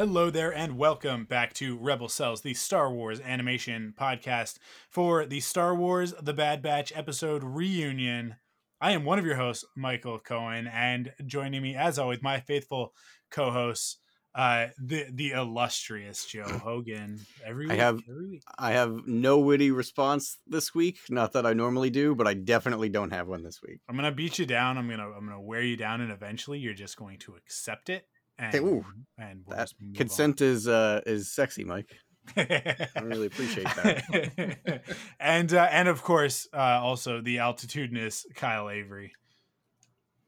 [0.00, 4.56] Hello there, and welcome back to Rebel Cells, the Star Wars animation podcast
[4.88, 8.36] for the Star Wars The Bad Batch episode reunion.
[8.80, 12.94] I am one of your hosts, Michael Cohen, and joining me, as always, my faithful
[13.30, 13.98] co-hosts,
[14.34, 17.20] uh, the the illustrious Joe Hogan.
[17.44, 18.42] Every I have- every week.
[18.58, 20.98] I have no witty response this week.
[21.10, 23.80] Not that I normally do, but I definitely don't have one this week.
[23.86, 24.78] I'm gonna beat you down.
[24.78, 28.06] I'm gonna I'm gonna wear you down, and eventually you're just going to accept it.
[28.40, 28.84] And, ooh,
[29.18, 29.94] and we'll That just move on.
[29.96, 31.94] consent is uh is sexy, Mike.
[32.36, 34.82] I really appreciate that.
[35.20, 39.12] and uh, and of course, uh, also the altitudinous Kyle Avery.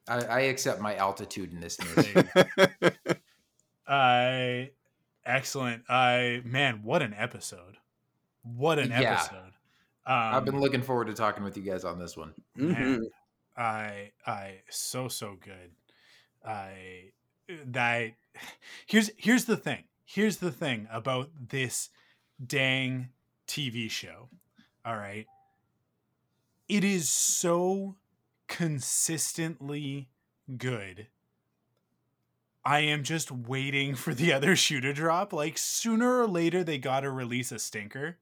[0.08, 1.78] I, I accept my altitude in this
[3.86, 4.64] Uh,
[5.24, 5.84] excellent.
[5.88, 7.77] Uh, man, what an episode!
[8.42, 9.12] What an Yeah.
[9.14, 9.52] episode!
[10.05, 12.34] Um, I've been looking forward to talking with you guys on this one.
[12.56, 12.72] Mhm.
[12.72, 13.06] man,
[13.56, 15.70] I I so so good.
[16.44, 17.12] I
[17.67, 18.12] that
[18.86, 19.84] here's here's the thing.
[20.05, 21.91] Here's the thing about this
[22.45, 23.08] dang
[23.47, 24.28] TV show.
[24.84, 25.27] All right.
[26.69, 27.97] It is so
[28.48, 30.08] consistently
[30.56, 31.06] good.
[32.64, 35.33] I am just waiting for the other shoe to drop.
[35.33, 38.19] Like sooner or later they got to release a stinker,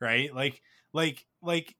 [0.00, 0.34] right?
[0.34, 0.62] Like
[0.92, 1.76] like like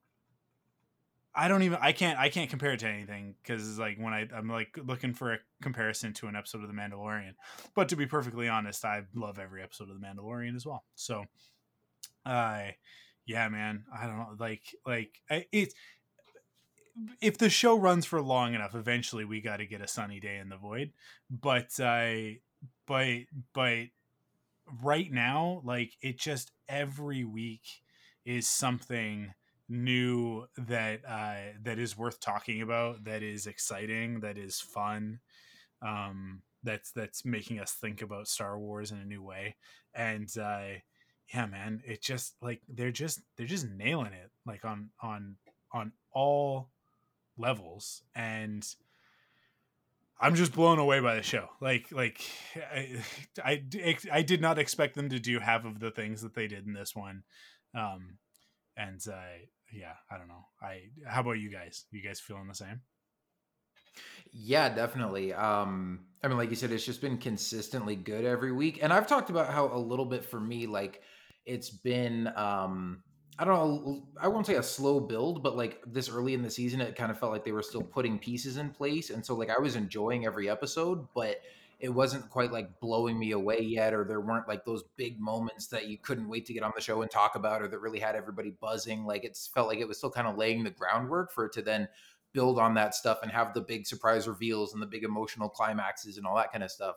[1.35, 4.13] I don't even I can't I can't compare it to anything because it's like when
[4.13, 7.33] I I'm like looking for a comparison to an episode of The Mandalorian.
[7.75, 10.85] But to be perfectly honest, I love every episode of The Mandalorian as well.
[10.95, 11.25] So,
[12.25, 12.67] uh,
[13.25, 15.75] yeah, man, I don't know, like like I- it's
[17.21, 20.37] if the show runs for long enough, eventually we got to get a sunny day
[20.37, 20.93] in the void.
[21.29, 22.39] But I,
[22.85, 23.23] but
[23.53, 23.87] but
[24.81, 27.63] right now, like it just every week
[28.25, 29.33] is something
[29.67, 35.19] new that uh that is worth talking about that is exciting that is fun
[35.81, 39.55] um that's that's making us think about star wars in a new way.
[39.93, 40.79] And uh
[41.33, 45.37] yeah man it just like they're just they're just nailing it like on on
[45.71, 46.69] on all
[47.37, 48.03] levels.
[48.13, 48.67] And
[50.19, 51.49] i'm just blown away by the show.
[51.61, 52.21] Like like
[52.73, 53.01] i
[53.43, 53.63] i,
[54.11, 56.73] I did not expect them to do half of the things that they did in
[56.73, 57.23] this one.
[57.73, 58.17] Um
[58.75, 62.55] and uh yeah i don't know i how about you guys you guys feeling the
[62.55, 62.81] same
[64.31, 65.33] Yeah, definitely.
[65.33, 68.79] Um, I mean, like you said, it's just been consistently good every week.
[68.81, 71.01] And I've talked about how a little bit for me, like
[71.45, 73.03] it's been um
[73.37, 76.49] I don't know, I won't say a slow build, but like this early in the
[76.49, 79.09] season, it kind of felt like they were still putting pieces in place.
[79.09, 81.41] And so like I was enjoying every episode, but
[81.79, 85.67] it wasn't quite like blowing me away yet, or there weren't like those big moments
[85.67, 87.99] that you couldn't wait to get on the show and talk about, or that really
[87.99, 89.05] had everybody buzzing.
[89.05, 91.61] Like it felt like it was still kind of laying the groundwork for it to
[91.61, 91.87] then
[92.33, 96.17] build on that stuff and have the big surprise reveals and the big emotional climaxes
[96.17, 96.95] and all that kind of stuff.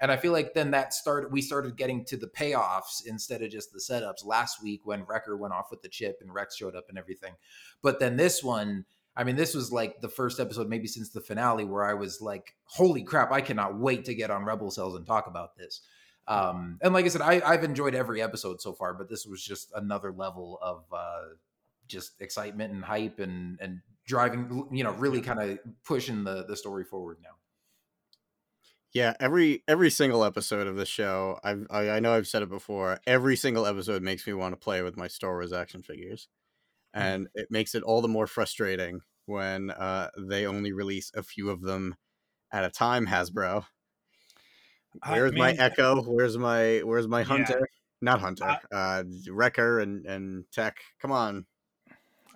[0.00, 3.50] And I feel like then that started we started getting to the payoffs instead of
[3.50, 6.76] just the setups last week when Wrecker went off with the chip and Rex showed
[6.76, 7.34] up and everything.
[7.82, 8.84] But then this one,
[9.18, 12.20] I mean, this was like the first episode maybe since the finale where I was
[12.20, 15.80] like, holy crap, I cannot wait to get on Rebel Cells and talk about this.
[16.28, 19.42] Um, and like I said, I, I've enjoyed every episode so far, but this was
[19.42, 21.34] just another level of uh,
[21.88, 26.56] just excitement and hype and and driving, you know, really kind of pushing the the
[26.56, 27.30] story forward now.
[28.92, 32.50] Yeah, every every single episode of the show, I've I, I know I've said it
[32.50, 33.00] before.
[33.06, 36.28] Every single episode makes me want to play with my Star Wars action figures,
[36.98, 41.50] and it makes it all the more frustrating when uh, they only release a few
[41.50, 41.96] of them
[42.52, 43.06] at a time.
[43.06, 43.64] Hasbro,
[45.02, 46.02] I- where's my Echo?
[46.02, 47.24] Where's my Where's my Yeah.
[47.26, 47.68] Hunter?
[48.00, 48.44] Not Hunter.
[48.44, 50.78] I- uh, Wrecker and and Tech.
[51.00, 51.46] Come on.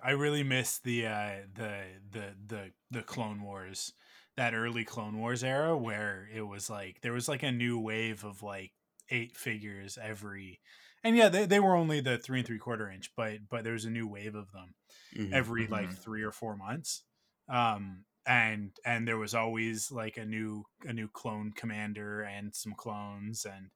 [0.03, 3.93] I really miss the uh, the the the the Clone Wars,
[4.35, 8.25] that early Clone Wars era where it was like there was like a new wave
[8.25, 8.73] of like
[9.09, 10.59] eight figures every,
[11.03, 13.73] and yeah, they, they were only the three and three quarter inch, but but there
[13.73, 14.75] was a new wave of them
[15.11, 15.29] Mhm.
[15.31, 15.97] every like Mhm.
[16.03, 17.03] three or four months,
[17.49, 22.73] um, and and there was always like a new a new clone commander and some
[22.73, 23.71] clones and.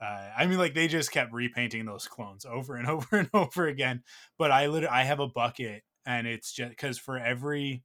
[0.00, 3.66] Uh, I mean, like they just kept repainting those clones over and over and over
[3.66, 4.04] again
[4.38, 7.84] but I literally I have a bucket and it's just because for every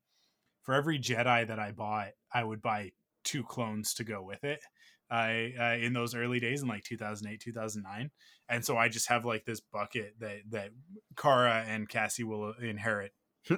[0.62, 2.92] for every Jedi that I bought, I would buy
[3.24, 4.62] two clones to go with it.
[5.10, 8.12] I uh, in those early days in like 2008, 2009,
[8.54, 10.70] and so I just have like this bucket that that
[11.18, 13.12] Cara and Cassie will inherit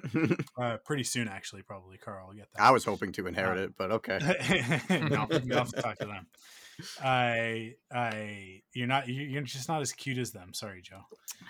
[0.59, 1.27] uh, pretty soon.
[1.27, 2.61] Actually, probably Cara will get that.
[2.61, 4.17] I was hoping to inherit it, but okay.
[4.89, 6.27] no, you'll have to talk to them.
[7.01, 10.53] I, I, you're not, you- you're just not as cute as them.
[10.53, 11.01] Sorry, Joe.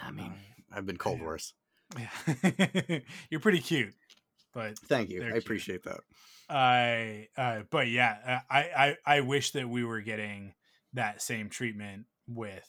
[0.03, 0.35] I mean, Um,
[0.71, 1.25] I've been cold yeah.
[1.25, 1.53] worse.
[1.97, 2.99] Yeah.
[3.29, 3.93] you're pretty cute,
[4.53, 5.21] but Thank you.
[5.23, 5.37] I cute.
[5.37, 5.99] appreciate that.
[6.49, 10.53] I, uh, but yeah, I, I, I wish that we were getting
[10.93, 12.67] that same treatment with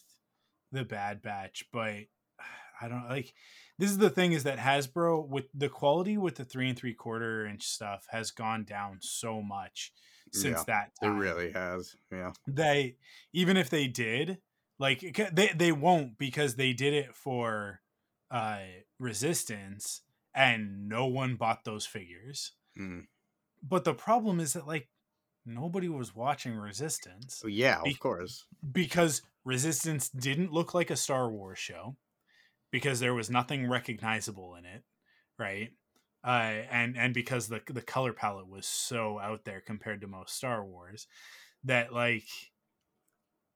[0.72, 1.94] the Bad Batch, but
[2.80, 3.32] I don't like.
[3.78, 6.94] This is the thing: is that Hasbro with the quality with the three and three
[6.94, 9.92] quarter inch stuff has gone down so much
[10.32, 11.94] since Yeah, that It really has.
[12.10, 12.32] Yeah.
[12.48, 12.96] they
[13.32, 14.38] even if they did
[14.78, 15.00] like
[15.32, 17.80] they they won't because they did it for
[18.30, 18.58] uh
[18.98, 20.02] resistance
[20.34, 23.06] and no one bought those figures Mm.
[23.62, 24.88] but the problem is that like
[25.46, 28.44] nobody was watching resistance So, yeah, Be- of course.
[28.72, 31.96] because resistance didn't look like a star wars show
[32.72, 34.82] because there was nothing recognizable in it
[35.38, 35.70] right?
[36.25, 40.34] Uh, and and because the the color palette was so out there compared to most
[40.37, 41.06] star wars
[41.62, 42.25] that like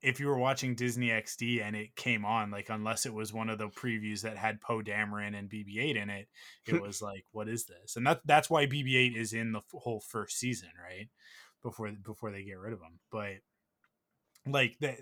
[0.03, 3.51] if you were watching disney xd and it came on like unless it was one
[3.51, 6.29] of the previews that had poe dameron and bb8 in it
[6.67, 7.97] it was like what is this?
[7.97, 11.09] And that that's why bb8 is in the f- whole first season right
[11.63, 13.37] before before they get rid of him but
[14.47, 14.97] like that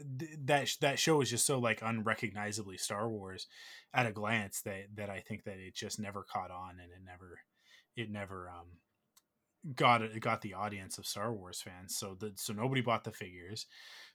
[0.45, 3.47] that that show is just so like unrecognizably Star Wars
[3.95, 7.05] at a glance that that I think that it just never caught on and it
[7.05, 7.41] never
[7.97, 11.97] it never um got it got the audience of Star Wars fans.
[11.97, 13.67] So that so nobody bought the figures.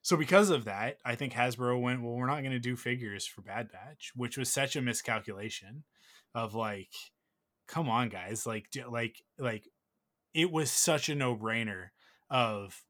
[0.01, 3.25] So because of that I think Hasbro went well we're not going to do figures
[3.25, 5.83] for Bad Batch which was such a miscalculation
[6.35, 6.91] of like
[7.67, 9.69] come on guys like like like
[10.33, 11.89] it was such a no-brainer
[12.33, 12.83] of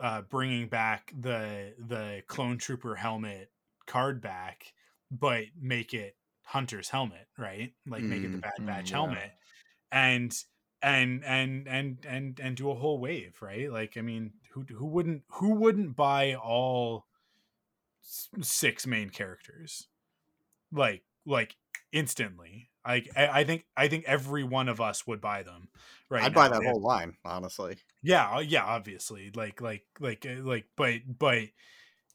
[0.00, 3.50] uh, bringing back the the clone trooper helmet
[3.86, 4.72] card back,
[5.10, 7.74] but make it Hunter's helmet, right?
[7.86, 8.92] Like make it the Mm, Bad mm, Batch yeah.
[8.92, 9.32] helmet,
[9.92, 10.34] and
[10.82, 13.70] and and and and and do a whole wave, right?
[13.72, 17.06] Like I mean, who who wouldn't who wouldn't buy all
[18.00, 19.88] six main characters,
[20.72, 21.56] like like
[21.92, 22.70] instantly?
[22.86, 25.70] Like I, I think I think every one of us would buy them,
[26.10, 26.24] right?
[26.24, 27.78] I'd buy that whole line, honestly.
[28.02, 31.44] Yeah uh, yeah obviously like like like uh, like but but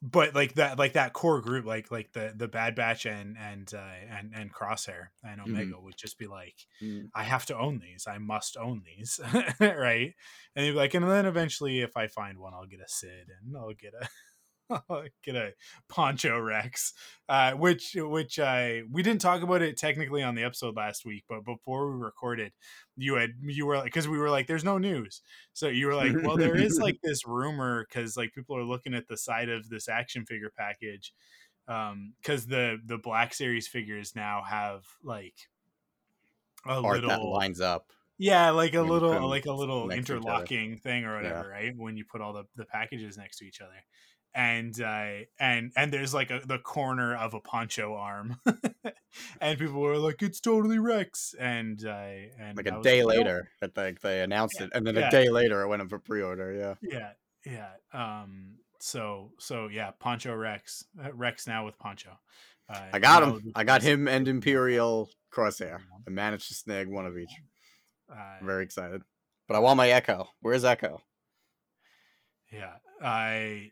[0.01, 3.73] but like that like that core group like like the the bad batch and and
[3.73, 7.09] uh and and crosshair and omega would just be like Mm.
[7.15, 8.05] i have to own these.
[8.07, 9.19] I must own these.
[9.61, 10.13] Right?
[10.55, 13.29] And you'd be like and then eventually if i find one i'll get a sid
[13.41, 14.07] and i'll get a
[15.27, 15.53] A
[15.89, 16.93] poncho rex
[17.29, 21.23] uh which which I we didn't talk about it technically on the episode last week
[21.29, 22.51] but before we recorded
[22.97, 25.21] you had you were like because we were like there's no news
[25.53, 28.93] so you were like well there is like this rumor because like people are looking
[28.93, 31.13] at the side of this action figure package
[31.67, 35.35] um because the the black series figures now have like
[36.65, 37.91] a Art little that lines up.
[38.17, 40.49] yeah like a when put like a little next to each other.
[40.49, 41.21] interlocking thing or Yeah.
[41.21, 43.71] whatever right when you put all the, the packages next to each other
[44.35, 48.39] and uh and and there's like a the corner of a poncho arm
[49.41, 52.05] and people were like it's totally rex and uh
[52.39, 55.07] and Like a day "No." later, that they, they announced Yeah, it, and then yeah.
[55.07, 56.51] a day later, it went up for pre-order.
[56.53, 56.75] Yeah.
[56.81, 57.11] yeah
[57.45, 62.17] yeah um so so yeah poncho rex uh, rex now with poncho
[62.69, 63.51] uh, I got him.
[63.55, 65.79] I got him and Imperial Crosshair.
[66.07, 67.29] I managed to snag one of each.
[68.09, 69.01] uh, I'm very excited.
[69.49, 70.29] But I want my Echo.
[70.39, 71.01] Where's Echo?
[72.51, 73.71] Yeah, I, I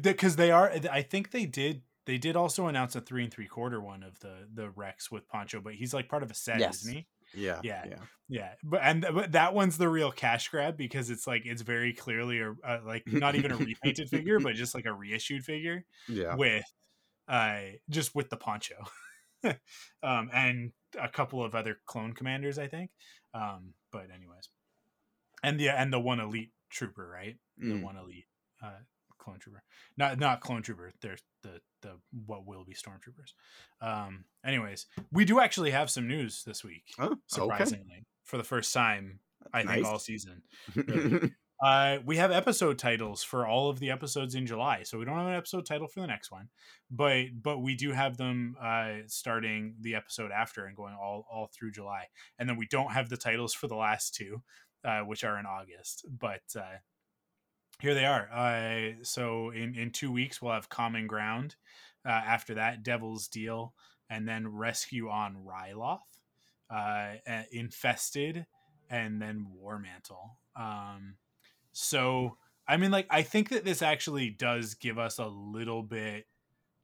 [0.00, 0.70] because they are.
[0.90, 1.82] I think they did.
[2.06, 5.26] They did also announce a three and three quarter one of the the Rex with
[5.28, 6.80] Poncho, but he's like part of a set, Yes.
[6.82, 7.06] isn't he?
[7.32, 7.60] Yeah.
[7.62, 7.84] Yeah.
[7.88, 7.96] Yeah.
[8.28, 11.92] Yeah, but and but that one's the real cash grab because it's like it's very
[11.92, 15.84] clearly a, uh like not even a repainted figure, but just like a reissued figure
[16.08, 16.34] Yeah.
[16.36, 16.64] with,
[17.28, 18.76] uh, just with the poncho,
[20.02, 22.90] um, and a couple of other clone commanders, I think.
[23.34, 24.48] Um, but anyways,
[25.42, 27.36] and the and the one elite trooper, right?
[27.58, 27.82] the Mm.
[27.82, 28.26] one elite
[28.62, 28.80] uh
[29.24, 29.62] clone trooper
[29.96, 31.92] not not clone trooper there's the the
[32.26, 33.32] what will be stormtroopers
[33.80, 37.16] um anyways we do actually have some news this week Oh, okay.
[37.28, 39.20] surprisingly for the first time
[39.52, 40.42] i think all season
[40.74, 41.32] really.
[41.64, 45.16] uh we have episode titles for all of the episodes in july so we don't
[45.18, 46.48] have an episode title for the next one
[46.90, 51.48] but but we do have them uh starting the episode after and going all all
[51.54, 52.04] through july
[52.38, 54.42] and then we don't have the titles for the last two
[54.84, 56.76] uh which are in august but uh
[57.80, 58.28] here they are.
[58.32, 61.56] Uh, so in in two weeks we'll have Common Ground.
[62.06, 63.72] Uh, after that, Devil's Deal,
[64.10, 66.00] and then Rescue on Ryloth.
[66.70, 68.46] Uh, uh, Infested,
[68.90, 70.38] and then War Mantle.
[70.56, 71.16] Um,
[71.72, 76.26] so I mean, like I think that this actually does give us a little bit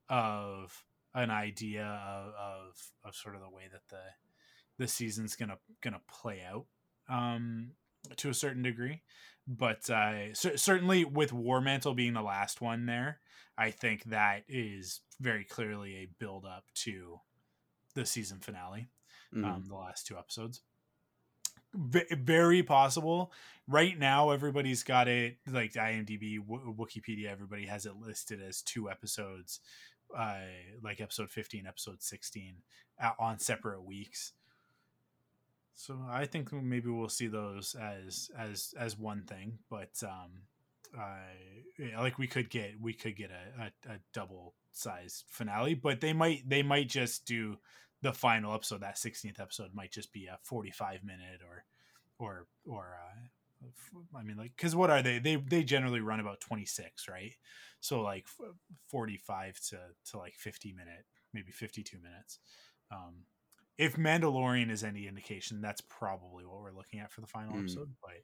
[0.09, 4.03] of an idea of, of, of sort of the way that the
[4.79, 6.67] the season's gonna gonna play out
[7.09, 7.73] um,
[8.17, 9.03] to a certain degree.
[9.47, 13.21] But uh, c- certainly with War Mantle being the last one there,
[13.59, 17.21] I think that is very clearly a build up to
[17.95, 18.89] the season finale.
[19.35, 19.45] Mhm.
[19.45, 20.63] Um, the last two episodes.
[21.73, 23.33] V- very possible.
[23.69, 27.27] Right now, everybody's got it like IMDb, w- Wikipedia.
[27.31, 29.61] Everybody has it listed as two episodes,
[30.17, 30.41] uh,
[30.83, 32.57] like episode fifteen, episode sixteen,
[33.01, 34.33] uh, on separate weeks.
[35.75, 40.43] So I think maybe we'll see those as as as one thing, but um,
[40.99, 46.01] uh, like we could get we could get a, a, a double sized finale, but
[46.01, 47.57] they might they might just do
[48.03, 48.81] the final episode.
[48.81, 51.65] That sixteenth episode might just be a forty five minute or
[52.19, 52.97] or or
[53.65, 53.69] uh,
[54.19, 55.19] I mean like because what are they?
[55.19, 57.35] They they generally run about twenty six, right?
[57.81, 58.27] So like
[58.89, 59.79] forty five to
[60.11, 62.39] to like fifty minute, maybe fifty two minutes.
[62.91, 63.25] Um,
[63.79, 67.61] if Mandalorian is any indication, that's probably what we're looking at for the final Mm.
[67.61, 67.95] episode.
[68.03, 68.23] But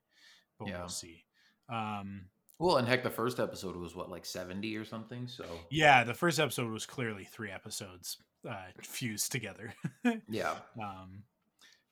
[0.58, 0.78] but Yeah.
[0.80, 1.24] we'll see.
[1.68, 5.28] Um, Well, and heck, the first episode was what, like 70 or something?
[5.28, 9.74] So, yeah, the first episode was clearly three episodes uh, fused together.
[10.28, 10.56] yeah.
[10.82, 11.24] um,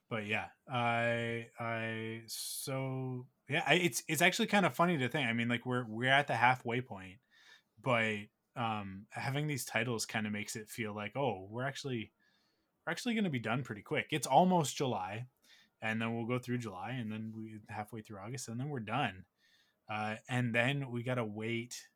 [0.09, 5.29] but yeah, I I so yeah, I, it's it's actually kind of funny to think.
[5.29, 7.19] I mean, like we're we're at the halfway point,
[7.83, 8.17] but
[8.57, 12.13] um, having these titles kind of makes it feel like oh, we're actually
[12.87, 14.09] we're actually going to be done pretty quick.
[14.11, 15.27] It's almost July,
[15.81, 18.81] and then we'll go through July, and then we halfway through August, and then we're
[18.81, 19.25] done.
[19.89, 21.89] Uh, and then we got to wait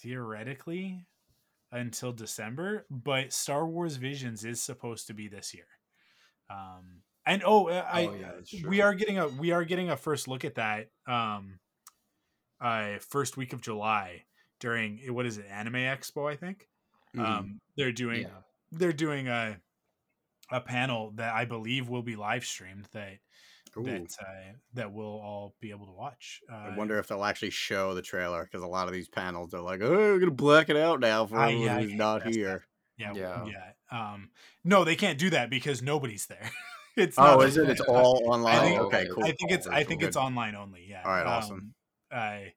[0.00, 1.06] theoretically
[1.70, 5.66] until December, but Star Wars Visions is supposed to be this year.
[6.50, 9.96] Um, and oh, uh, I Oh, yeah, we are getting a we are getting a
[9.96, 11.58] first look at that um,
[12.60, 14.24] uh, first week of July
[14.60, 16.68] during what is it Anime Expo I think.
[17.14, 17.24] Mhm.
[17.24, 18.42] Um, they're doing Yeah.
[18.72, 19.58] They're doing a
[20.50, 23.18] a panel that I believe will be live streamed that
[23.76, 23.82] Ooh.
[23.84, 26.40] that uh, that we'll all be able to watch.
[26.50, 29.52] Uh, I wonder if they'll actually show the trailer because a lot of these panels
[29.54, 31.98] are like, "Oh, we're gonna black it out now for I- everyone yeah, who's hate
[31.98, 32.64] not that here."
[32.96, 33.44] Yeah, Yeah.
[33.46, 33.72] yeah.
[33.90, 34.30] Um,
[34.64, 36.50] no, they can't do that because nobody's there.
[36.96, 37.68] it's Oh, not is it?
[37.68, 38.60] It's all online.
[38.62, 39.24] think- okay, I cool.
[39.24, 40.08] I think it's I think Good.
[40.08, 40.84] it's online only.
[40.88, 41.02] Yeah.
[41.04, 41.56] All right, awesome.
[41.58, 41.74] Um,
[42.10, 42.54] I,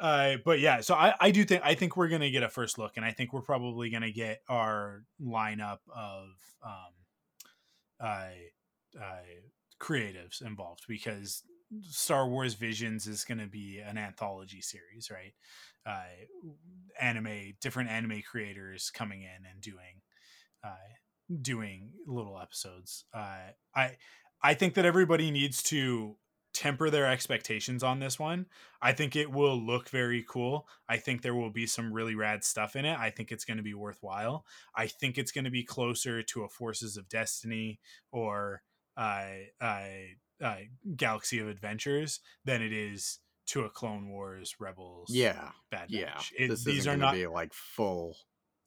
[0.00, 2.78] uh, but yeah, so I I do think I think we're gonna get a first
[2.78, 6.28] look, and I think we're probably gonna get our lineup of
[6.64, 6.92] um,
[8.00, 8.28] uh,
[8.98, 9.22] uh,
[9.80, 11.42] creatives involved because
[11.82, 15.32] Star Wars Visions is going to be an anthology series, right?
[15.86, 16.52] Uh,
[17.00, 20.02] anime, different anime creators coming in and doing,
[20.64, 20.74] uh,
[21.40, 23.04] doing little episodes.
[23.14, 23.96] Uh, I,
[24.42, 26.16] I think that everybody needs to
[26.60, 28.44] temper their expectations on this one.
[28.82, 30.68] I think it will look very cool.
[30.90, 32.98] I think there will be some really rad stuff in it.
[32.98, 34.44] I think it's going to be worthwhile.
[34.74, 37.80] I think it's going to be closer to a Forces of Destiny
[38.12, 38.60] or
[38.94, 39.24] uh,
[39.58, 39.84] uh,
[40.42, 40.56] uh,
[40.96, 45.08] Galaxy of Adventures than it is to a Clone Wars Rebels.
[45.08, 46.20] Yeah, Bad yeah.
[46.38, 47.14] It- these are not.
[47.14, 48.18] be like full.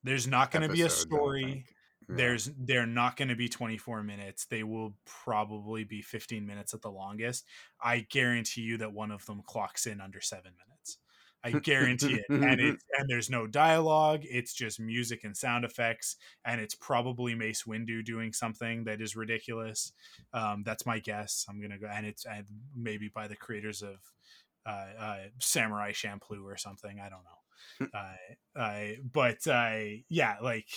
[0.04, 1.66] There's not going to be a story.
[2.14, 2.18] Yeah.
[2.18, 4.46] There's they're not going to be 24 minutes.
[4.46, 7.46] They will probably be 15 minutes at the longest.
[7.82, 10.98] I guarantee you that one of them clocks in under 7 minutes.
[11.46, 12.26] I guarantee it.
[12.30, 14.22] And it and there's no dialogue.
[14.24, 16.16] It's just music and sound effects
[16.46, 19.92] and it's probably Mace Windu doing something that is ridiculous.
[20.34, 21.46] Um, that's my guess.
[21.50, 23.98] I'm going to go and it's and maybe by the creators of
[24.66, 27.00] uh, uh, Samurai Champloo or something.
[27.00, 27.88] I don't know.
[28.56, 30.70] uh, but uh, yeah, like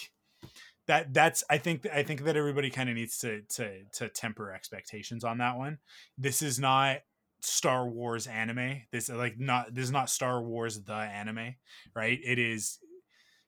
[0.87, 1.13] that.
[1.15, 5.25] That's I think I think that everybody kind of needs to to to temper expectations
[5.25, 5.79] on that one.
[6.19, 6.99] This is not
[7.41, 8.83] Star Wars anime.
[8.93, 11.55] This like not this is not Star Wars the anime,
[11.95, 12.19] right?
[12.25, 12.79] It is.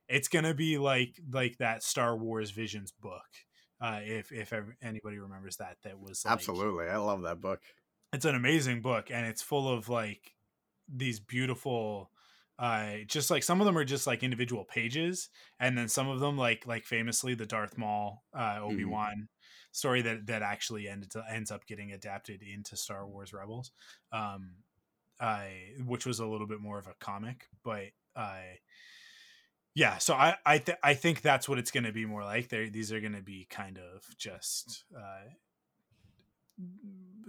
[0.08, 3.26] It's gonna be like like that Star Wars Visions book.
[3.80, 7.60] Uh, if if ever, anybody remembers that, that was like, Absolutely, I love that book.
[8.12, 10.34] it's an amazing book and it's full of like
[10.92, 12.10] these beautiful
[12.58, 15.28] uh just like some of them are just like individual pages
[15.60, 19.28] and then some of them like like famously the Darth Maul uh Obi-Wan
[19.72, 23.70] story that that actually ended to, ends up getting adapted into Star Wars Rebels
[24.12, 24.54] um
[25.20, 27.86] I which was a little bit more of a comic but
[28.16, 28.58] I
[29.74, 32.48] yeah so I I th- I think that's what it's going to be more like.
[32.48, 35.30] They these are going to be kind of just uh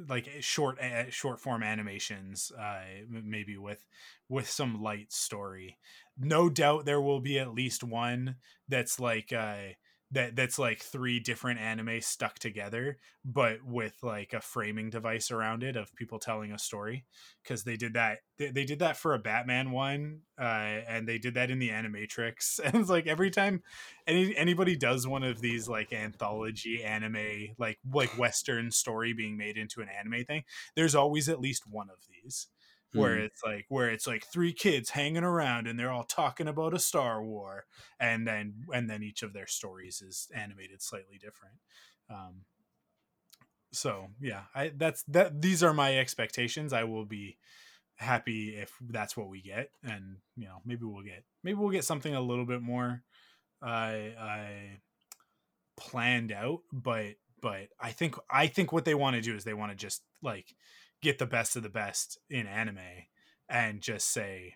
[0.07, 3.85] like eh, short uh, short form animations uh maybe with
[4.27, 5.77] with some light story.
[6.17, 8.35] No doubt there will be at least one
[8.67, 9.73] that's like uh
[10.11, 15.63] that that's like three different anime stuck together but with like a framing device around
[15.63, 17.05] it of people telling a story
[17.43, 21.17] because they did that they, they did that for a batman one uh and they
[21.17, 23.61] did that in the animatrix and it's like every time
[24.07, 29.57] any anybody does one of these like anthology anime like like western story being made
[29.57, 30.43] into an anime thing
[30.75, 32.47] there's always at least one of these
[32.93, 33.25] where Mm.
[33.25, 36.79] it's like where it's like three kids hanging around and they're all talking about a
[36.79, 37.65] star war
[37.99, 41.55] and then and then each of their stories is animated slightly different
[42.09, 42.45] um
[43.71, 47.37] so yeah i that's that these are my expectations i will be
[47.97, 51.83] happy if that's what we get and you know maybe we'll get maybe we'll get
[51.83, 53.03] something a little bit more
[53.61, 54.79] uh i
[55.77, 59.53] planned out but but i think i think what they want to do is they
[59.53, 60.55] want to just like
[61.01, 62.77] get the best of the best in anime
[63.47, 64.55] and just say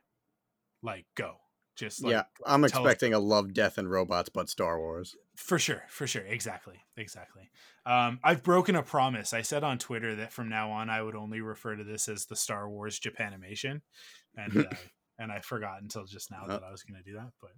[0.81, 1.35] like go.
[1.75, 5.15] Just like yeah, I'm tell us- expecting a love, death, and robots, but Star Wars.
[5.35, 6.21] for sure for sure.
[6.23, 7.49] Exactly exactly.
[7.85, 9.33] Um i've broken a promise.
[9.33, 12.25] I said on twitter that from now on i would only refer to this as
[12.25, 13.81] the star wars japanimation
[14.37, 14.63] and uh,
[15.19, 17.51] and i forgot until just now that i was going to do that but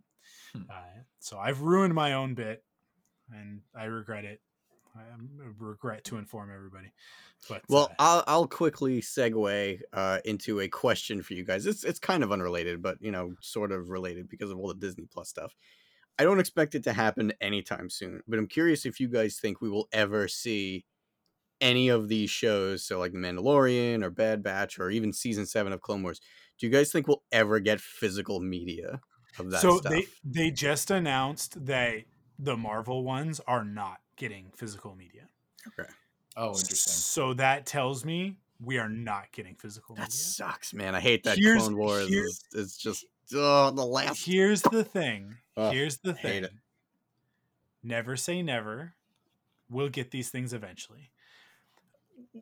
[0.54, 0.64] Hmm.
[0.70, 2.64] uh, so i've ruined my own bit
[3.32, 4.40] and i regret it
[4.96, 5.02] i
[5.58, 6.92] regret to inform everybody
[7.48, 11.66] but Well, uh, I'll I'll quickly segue uh, into a question for you guys.
[11.66, 14.76] It's it's kind of unrelated, but you know, sort of related because of all the
[14.76, 15.56] Disney Plus stuff.
[16.18, 19.62] I don't expect it to happen anytime soon, but I'm curious if you guys think
[19.62, 20.86] we will ever see
[21.62, 25.74] any of these shows, so like The Mandalorian or Bad Batch or even season seven
[25.74, 26.22] of Clone Wars.
[26.58, 29.02] Do you guys think we'll ever get physical media
[29.38, 29.92] of that so stuff?
[29.92, 32.06] they they just announced that
[32.40, 35.28] the marvel ones are not getting physical media
[35.68, 35.90] Okay.
[36.38, 36.92] Oh, interesting.
[36.94, 40.16] So that tells me we are not getting physical that media.
[40.16, 40.94] sucks, man.
[40.96, 44.26] I hate that Here's- Clone Wars here- is, is just oh, the last.
[44.26, 45.36] Here's the thing.
[45.58, 46.44] Ugh, Here's the hate thing.
[46.46, 46.52] it.
[47.84, 48.96] Never say never.
[49.70, 51.12] We'll get these things eventually.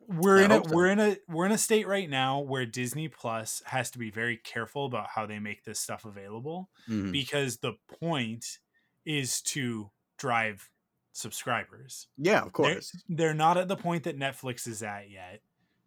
[0.08, 0.72] We're I in a so.
[0.74, 4.10] we're in a we're in a state right now where Disney Plus has to be
[4.12, 7.12] very careful about how they make this stuff available Mhm.
[7.12, 8.60] because the point
[9.06, 10.70] is to drive
[11.14, 12.08] subscribers.
[12.18, 12.92] Yeah, of they're, course.
[13.08, 15.42] they're not at the point that Netflix is at yet,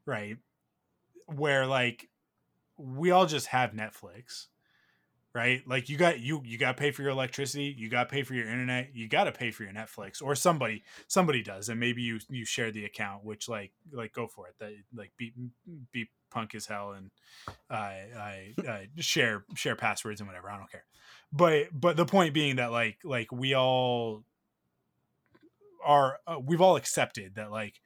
[0.07, 0.39] right?
[1.27, 2.09] Where like
[2.79, 4.47] we all just have Netflix,
[5.35, 5.63] right?
[5.67, 8.23] Like you got you you got to pay for your electricity, you got to pay
[8.23, 11.79] for your internet, you got to pay for your Netflix, or somebody somebody does, and
[11.79, 14.55] maybe you you share the account, which like like go for it.
[14.61, 15.35] That like be
[15.93, 17.11] beat punk as hell and
[17.71, 20.51] I I share share passwords and whatever.
[20.51, 20.85] I don't care.
[21.33, 24.25] But but the point being that like like we all
[25.87, 27.81] are uh, we've all accepted that like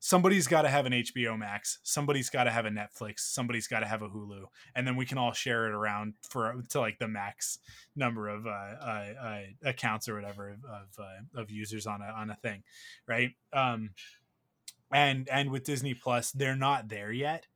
[0.00, 3.80] somebody's got to have an HBO Max, somebody's got to have a Netflix, somebody's got
[3.80, 6.98] to have a Hulu, and then we can all share it around for to like
[6.98, 7.58] the max
[7.94, 12.30] number of uh, uh, uh, accounts or whatever of of, uh, users on a on
[12.30, 12.62] a thing,
[13.06, 13.30] right?
[13.52, 13.90] Um,
[14.92, 17.46] and and with Disney Plus, they're not there yet.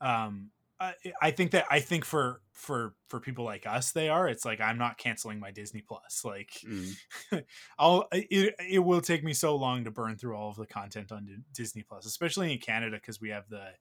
[0.00, 4.28] Um, I, I think that I think for for for people like us, they are.
[4.28, 6.24] It's like I'm not canceling my Disney Plus.
[6.24, 6.98] Like Mm.
[7.78, 11.12] I'll it, it will take me so long to burn through all of the content
[11.12, 13.72] on D- Disney Plus, especially in Canada because we have the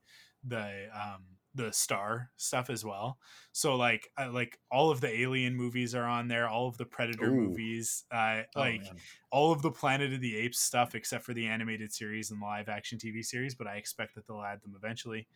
[0.43, 3.17] the um the star stuff as well.
[3.51, 6.85] So like I, like all of the Alien movies are on there, all of the
[6.85, 7.33] Predator Ooh.
[7.33, 9.01] movies, uh, Oh, like man.
[9.31, 12.69] all of the Planet of the Apes stuff except for the animated series and live
[12.69, 15.27] action TV series, but I expect that they'll add them eventually.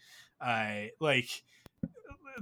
[0.42, 1.30] I like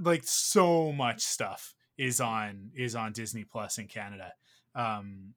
[0.00, 4.32] like so much stuff is on is on Disney Plus in Canada.
[4.74, 5.34] Um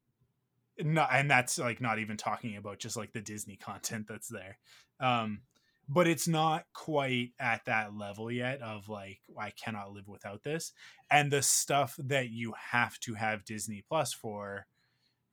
[0.80, 4.58] not, and that's like not even talking about just like the Disney content that's there.
[5.00, 5.42] Um
[5.90, 10.72] but it's not quite at that level yet of like I cannot live without this.
[11.12, 14.66] And the stuff that you have to have Disney Plus for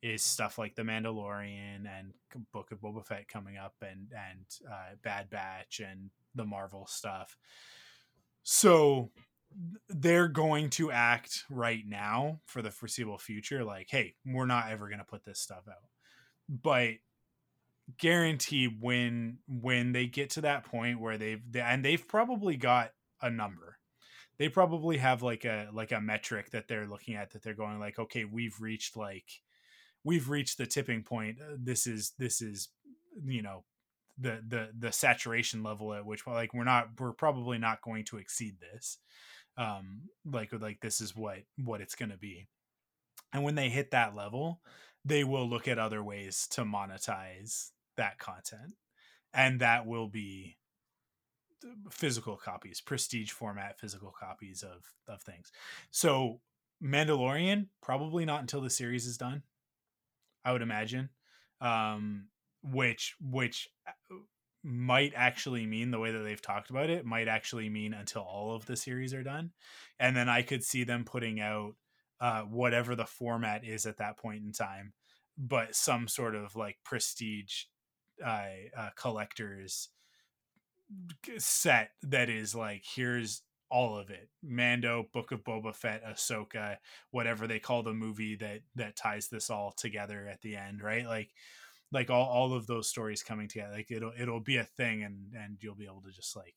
[0.01, 2.13] is stuff like The Mandalorian and
[2.51, 7.37] Book of Boba Fett coming up and and uh, Bad Batch and the Marvel stuff.
[8.43, 9.11] So
[9.89, 14.87] they're going to act right now for the foreseeable future like, hey, we're not ever
[14.87, 15.89] going to put this stuff out.
[16.49, 16.95] But
[17.97, 22.91] guarantee when when they get to that point where they've they, and they've probably got
[23.21, 23.77] a number
[24.41, 27.79] they probably have like a like a metric that they're looking at that they're going
[27.79, 29.25] like okay we've reached like
[30.03, 32.69] we've reached the tipping point this is this is
[33.23, 33.63] you know
[34.17, 38.17] the the the saturation level at which like we're not we're probably not going to
[38.17, 38.97] exceed this
[39.57, 42.47] um like like this is what what it's going to be.
[43.33, 44.61] And when they hit that level
[45.03, 48.75] they will look at other ways to monetize that content.
[49.33, 50.57] And that will be
[51.89, 55.51] physical copies prestige format physical copies of of things.
[55.91, 56.41] So
[56.83, 59.43] mandalorian probably not until the series is done
[60.43, 61.09] I would imagine.
[61.59, 62.27] Um,
[62.63, 64.15] which which uh,
[64.63, 68.55] might actually mean the way that they've talked about it might actually mean until all
[68.55, 69.51] of the series are done,
[69.99, 71.75] and then I could see them putting out
[72.19, 74.93] uh, whatever the format is at that point in time,
[75.37, 77.63] but some sort of like prestige
[78.23, 78.45] uh,
[78.77, 79.89] uh, collectors
[81.37, 84.29] set that is like here's all of it.
[84.43, 86.77] Mando book of boba fett ahsoka
[87.11, 91.05] whatever they call the movie that that ties this all together at the end right?
[91.05, 91.29] Like
[91.91, 95.15] like all, all of those stories coming together like it'll it'll be a thing and
[95.35, 96.55] and you'll be able to just like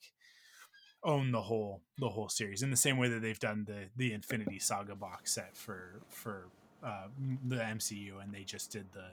[1.03, 4.13] own the whole the whole series in the same way that they've done the the
[4.13, 6.49] infinity saga box set for for
[6.83, 7.07] uh,
[7.49, 9.05] the mcu and they just did the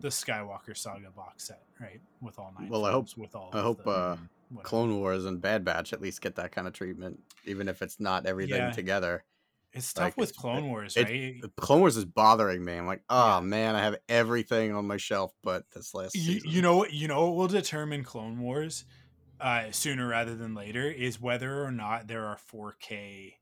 [0.00, 3.60] the skywalker saga box set right with all nine Well, I hope- with all I
[3.60, 4.16] hope, the, uh,
[4.50, 4.64] whatever.
[4.68, 8.00] Clone Wars and Bad Batch at least get that kind of treatment, even if it's
[8.00, 8.70] not everything Yeah.
[8.72, 9.24] together.
[9.72, 11.40] It's tough Like, with Clone Wars, it- right?
[11.56, 12.74] Clone Wars is bothering me.
[12.74, 13.40] I'm like, oh Yeah.
[13.40, 16.50] man, I have everything on my shelf, but this last You, season.
[16.50, 16.92] you know what?
[16.92, 18.84] You know what will determine Clone Wars
[19.40, 23.34] uh, sooner rather than later is whether or not there are 4K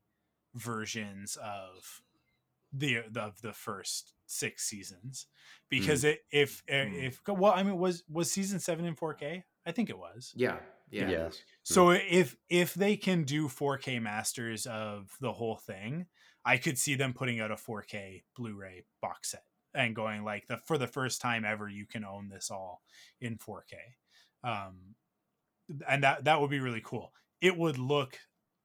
[0.53, 2.01] versions of
[2.71, 5.27] the of the first six seasons.
[5.69, 7.03] Because it if uh, Mm.
[7.07, 9.43] if well, I mean, was was season seven in 4K?
[9.65, 10.31] I think it was.
[10.35, 11.29] Yeah, yeah, it Yeah.
[11.63, 16.07] So if if they can do 4K masters of the whole thing,
[16.45, 20.59] I could see them putting out a 4K Blu-ray box set and going like the
[20.65, 22.81] for the first time ever you can own this all
[23.21, 23.75] in 4K.
[24.43, 24.95] Um
[25.87, 27.13] and that that would be really cool.
[27.41, 28.17] It would look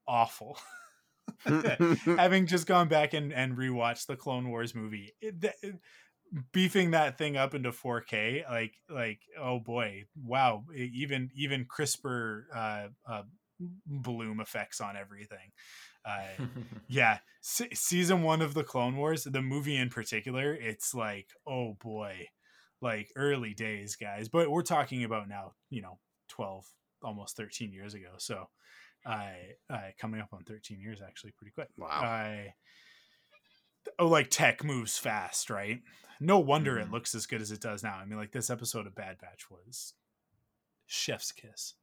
[0.06, 0.58] awful.
[1.46, 5.54] Having just gone back and and rewatched the Clone Wars movie, it,
[6.52, 10.64] beefing that thing up into 4K, like like oh boy, wow!
[10.74, 13.22] Even even crisper uh, uh,
[13.86, 15.52] bloom effects on everything.
[16.04, 16.44] Uh,
[16.88, 21.74] yeah, se- season one of the Clone Wars, the movie in particular, it's like oh
[21.82, 22.28] boy,
[22.80, 24.28] like early days, guys.
[24.28, 26.66] But we're talking about now, you know, twelve,
[27.02, 28.14] almost thirteen years ago.
[28.18, 28.48] So,
[29.06, 29.34] I
[29.70, 31.68] uh, coming up on thirteen years actually pretty quick.
[31.78, 31.88] wow.
[31.88, 32.54] I
[33.98, 35.80] oh, like tech moves fast, right?
[36.20, 36.92] No wonder it Mhm.
[36.92, 37.94] looks as good as it does now.
[37.96, 39.94] I mean, like this episode of Bad Batch was
[40.86, 41.74] chef's kiss.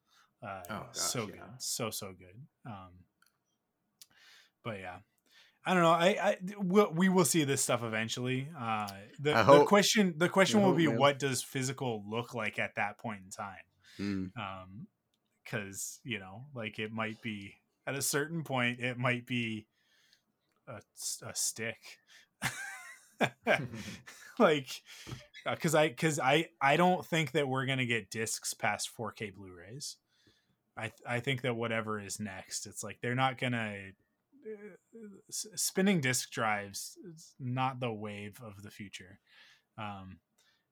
[0.44, 1.26] Uh, Oh, gosh, so yeah.
[1.28, 2.48] good, so so good.
[2.66, 2.92] Um,
[4.64, 4.98] but yeah,
[5.66, 5.92] I don't know.
[5.92, 8.48] I, I we'll, we will see this stuff eventually.
[8.60, 10.98] Uh, the, the question the question I will hope, be man.
[10.98, 13.58] what does physical look like at that point in time?
[14.00, 14.32] Mm.
[14.38, 14.88] um
[15.44, 19.68] because you know like it might be at a certain point it might be
[20.68, 21.78] a stick
[24.40, 24.82] like
[25.46, 29.98] because i because i i don't think that we're gonna get discs past 4k blu-rays
[30.78, 33.92] i i think that whatever is next it's like they're not gonna uh,
[35.30, 39.20] spinning disk drives is not the wave of the future.
[39.78, 40.20] Um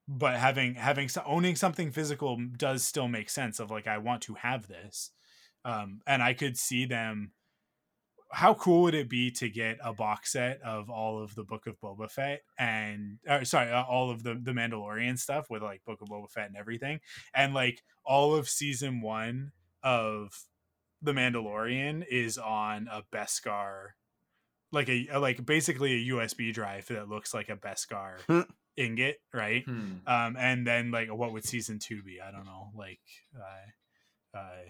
[0.08, 4.36] but having having owning something physical does still make sense of like i want to
[4.36, 5.12] have this.
[5.65, 7.32] Um and i could see them
[8.32, 11.65] how cool would it be to get a box set of all of the book
[11.65, 15.99] of boba fett and uh, sorry all of the the mandalorian stuff with like book
[16.01, 16.99] of boba fett and everything
[17.34, 19.51] and like all of season one
[19.82, 20.43] of
[21.01, 23.89] the mandalorian is on a beskar
[24.71, 28.41] like a like basically a usb drive that looks like a beskar Hmm.
[28.77, 29.93] ingot right Hmm.
[30.07, 32.99] um and then like what would season two be i don't know like
[33.35, 34.63] uh uh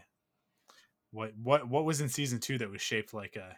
[1.12, 3.56] what what what was in season two that was shaped like a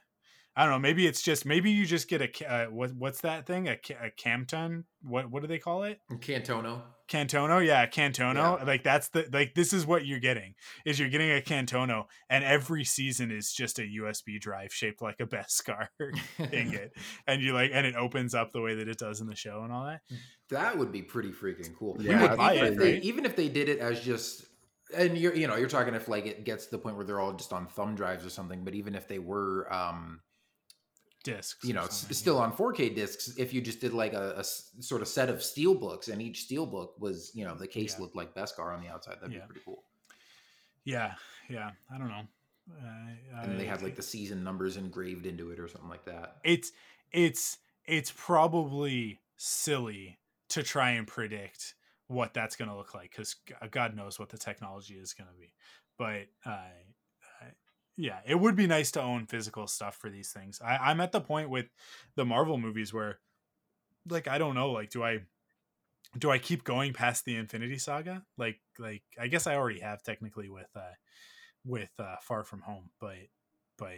[0.56, 3.46] i don't know maybe it's just maybe you just get a uh, what what's that
[3.46, 6.82] thing a, a camton what what do they call it Camtono.
[7.10, 8.64] camtono yeah camtono Yeah.
[8.66, 10.54] like that's the like this is what you're getting
[10.86, 15.20] is you're getting a camtono and every season is just a usb drive shaped like
[15.20, 15.88] a beskar
[16.54, 16.92] ingot
[17.28, 19.62] and you like and it opens up the way that it does in the show
[19.64, 20.02] and all that
[20.50, 21.96] That would be pretty freaking cool.
[22.00, 23.04] Yeah, even, I'd even it, if they, right?
[23.04, 24.46] even if they did it as just,
[24.94, 27.22] and you're you know you're talking if like it gets to the point where they're
[27.22, 28.66] all just on thumb drives or something.
[28.66, 30.20] But even if they were, um,
[31.24, 32.42] discs you know, s- something, still yeah.
[32.42, 36.08] on 4K discs, if you just did like a sort of set of steel books,
[36.08, 38.02] and each steel book was you know the case Yeah.
[38.02, 39.42] looked like Beskar on the outside, that'd Yeah.
[39.42, 39.84] be pretty cool.
[40.84, 41.14] yeah
[41.50, 42.24] yeah i don't know
[42.72, 46.06] uh, And they I- had like the season numbers engraved into it or something like
[46.06, 46.38] that.
[46.44, 46.72] it's
[47.12, 51.76] it's it's probably silly to try and predict
[52.08, 53.36] what that's going to look like because
[53.72, 55.54] god knows what the technology is going to be
[55.98, 56.58] but uh,
[57.98, 60.60] yeah it would be nice to own physical stuff for these things.
[60.64, 61.68] I, i'm at the point with
[62.16, 63.20] the marvel movies where
[64.10, 65.20] like i don't know like do i
[66.18, 68.24] do i keep going past the infinity saga?
[68.38, 70.96] Like like i guess i already have technically with uh
[71.66, 73.18] with uh far from home but
[73.78, 73.98] but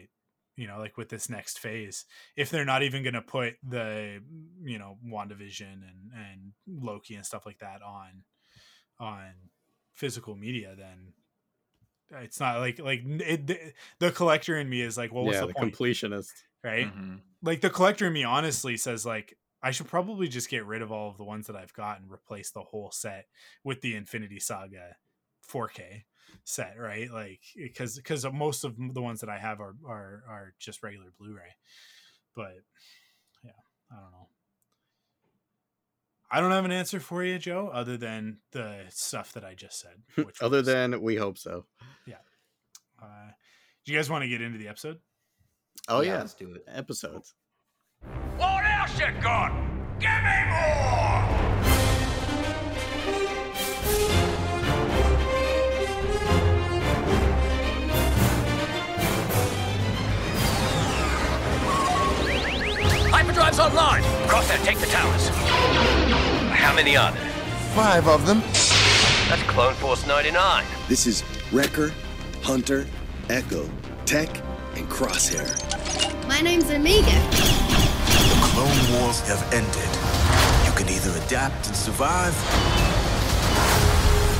[0.56, 4.22] you know, like with this next phase, if they're not even going to put the,
[4.64, 8.24] you know, WandaVision and and Loki and stuff like that on
[9.00, 9.32] on
[9.94, 11.14] physical media, then
[12.12, 13.60] it's not like like it, the,
[14.00, 16.32] the collector in me is like, well, what's yeah, the, the point, completionist.
[16.64, 16.94] right?
[16.94, 17.20] Mhm.
[17.42, 20.92] Like the collector in me honestly says like I should probably just get rid of
[20.92, 23.28] all of the ones that I've got and replace the whole set
[23.64, 24.98] with the Infinity Saga
[25.50, 26.04] 4K
[26.44, 27.10] set, right?
[27.12, 31.14] Like because because most of the ones that I have are are are just regular
[31.18, 31.56] Blu-ray.
[32.36, 32.56] But
[33.44, 33.52] yeah,
[33.92, 34.28] I don't know.
[36.36, 39.80] I don't have an answer for you, Joe, other than the stuff that I just
[39.80, 40.02] said.
[40.26, 41.66] Which Other was- than we hope so.
[42.08, 42.16] Yeah.
[43.00, 43.30] Uh,
[43.86, 44.98] do you guys want to get into the episode?
[45.88, 46.64] Oh Yeah, yeah, let's do it.
[46.68, 47.36] episodes.
[48.38, 49.52] What else you got?
[50.00, 52.34] Give me more!
[63.12, 64.02] Hyperdrive's online.
[64.28, 66.23] Crosshair, take the towers.
[66.64, 67.30] How many are there?
[67.76, 68.40] Five of them.
[69.28, 70.64] That's Clone Force 99.
[70.88, 71.22] This is
[71.52, 71.92] Wrecker,
[72.42, 72.88] Hunter,
[73.30, 73.70] Echo,
[74.06, 74.30] Tech,
[74.78, 75.46] and Crosshair.
[76.26, 77.20] My name's Omega.
[77.32, 79.90] The Clone Wars have ended.
[80.66, 82.34] You can either adapt and survive,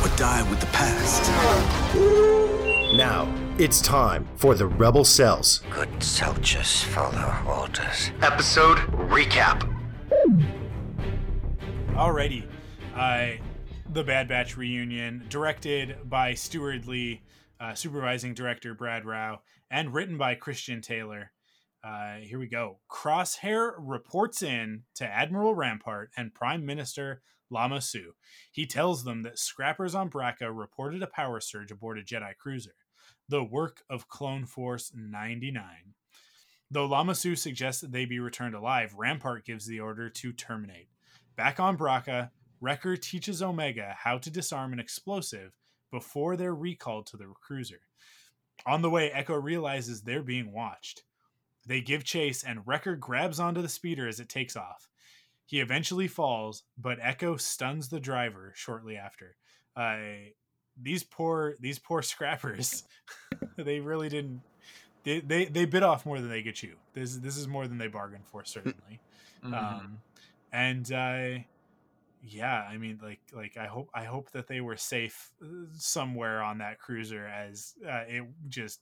[0.02, 1.30] or die with the past.
[2.96, 5.62] Now, it's time for the Rebel Cells.
[5.70, 8.12] Good soldiers follow orders.
[8.22, 8.78] Episode
[9.10, 9.70] recap.
[11.94, 12.44] Alrighty.
[12.96, 13.40] Uh,
[13.92, 17.22] the Bad Batch reunion, directed by Steward Lee,
[17.60, 21.32] uh, supervising director Brad Rau, and written by Christian Taylor.
[21.84, 22.80] Uh, here we go.
[22.90, 28.14] Crosshair reports in to Admiral Rampart and Prime Minister Lama Su.
[28.52, 32.74] He tells them that scrappers on Bracca reported a power surge aboard a Jedi cruiser,
[33.30, 35.64] the work of Clone Force 99.
[36.72, 40.88] Though Lama Su suggests that they be returned alive, Rampart gives the order to terminate.
[41.36, 42.30] Back on Bracca,
[42.62, 45.52] Wrecker teaches Omega how to disarm an explosive
[45.92, 47.82] before they're recalled to the cruiser.
[48.66, 51.04] On the way, Echo realizes they're being watched.
[51.66, 54.90] They give chase, and Wrecker grabs onto the speeder as it takes off.
[55.46, 59.36] He eventually falls, but Echo stuns the driver shortly after.
[59.76, 59.98] Uh,
[60.82, 62.84] these poor these poor scrappers,
[63.58, 64.42] they really didn't.
[65.04, 66.76] They, they they bit off more than they could chew.
[66.94, 69.00] This this is more than they bargained for, certainly
[69.44, 69.54] Mhm.
[69.54, 69.98] um
[70.54, 71.30] and uh
[72.22, 76.42] yeah i mean like like i hope i hope that they were safe uh, somewhere
[76.42, 78.80] on that cruiser as uh, it just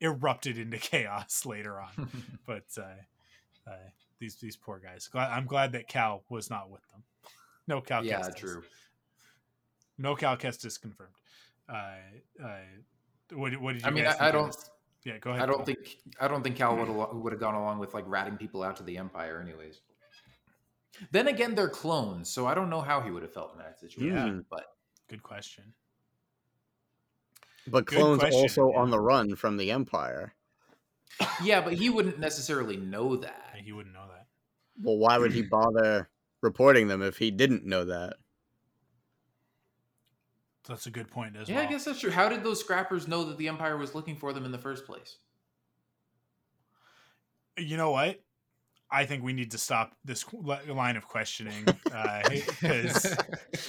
[0.00, 2.10] erupted into chaos later on
[2.46, 3.88] but uh, uh
[4.20, 7.02] these these poor guys glad, i'm glad that cal was not with them
[7.66, 8.36] no cal yeah, Kestis.
[8.36, 8.62] true.
[9.96, 11.14] no cal kestis confirmed
[11.70, 12.46] uh uh
[13.34, 14.46] what, what did you I mean, I, I don't.
[14.46, 14.70] this?
[15.04, 17.78] yeah go ahead I don't think I don't think Cal would would have gone along
[17.78, 19.80] with like ratting people out to the Empire, anyways.
[21.10, 23.78] Then again, they're clones, so I don't know how he would have felt in that
[23.78, 24.14] situation.
[24.16, 24.40] Yeah.
[24.50, 24.66] But
[25.08, 25.74] good question
[27.66, 28.78] But Good clones question, also yeah.
[28.78, 30.34] on the run from the Empire.
[31.42, 33.52] yeah, but he wouldn't necessarily know that.
[33.54, 34.26] Yeah, he wouldn't know that
[34.80, 38.16] Well, why would he bother reporting them if he didn't know that?
[40.64, 42.10] that's a good point as Yeah, well I guess that's true.
[42.10, 44.84] How did those scrappers know that the Empire was looking for them in the first
[44.86, 45.18] place?
[47.56, 48.20] you know what?
[48.90, 53.02] I think we need to stop this line of questioning because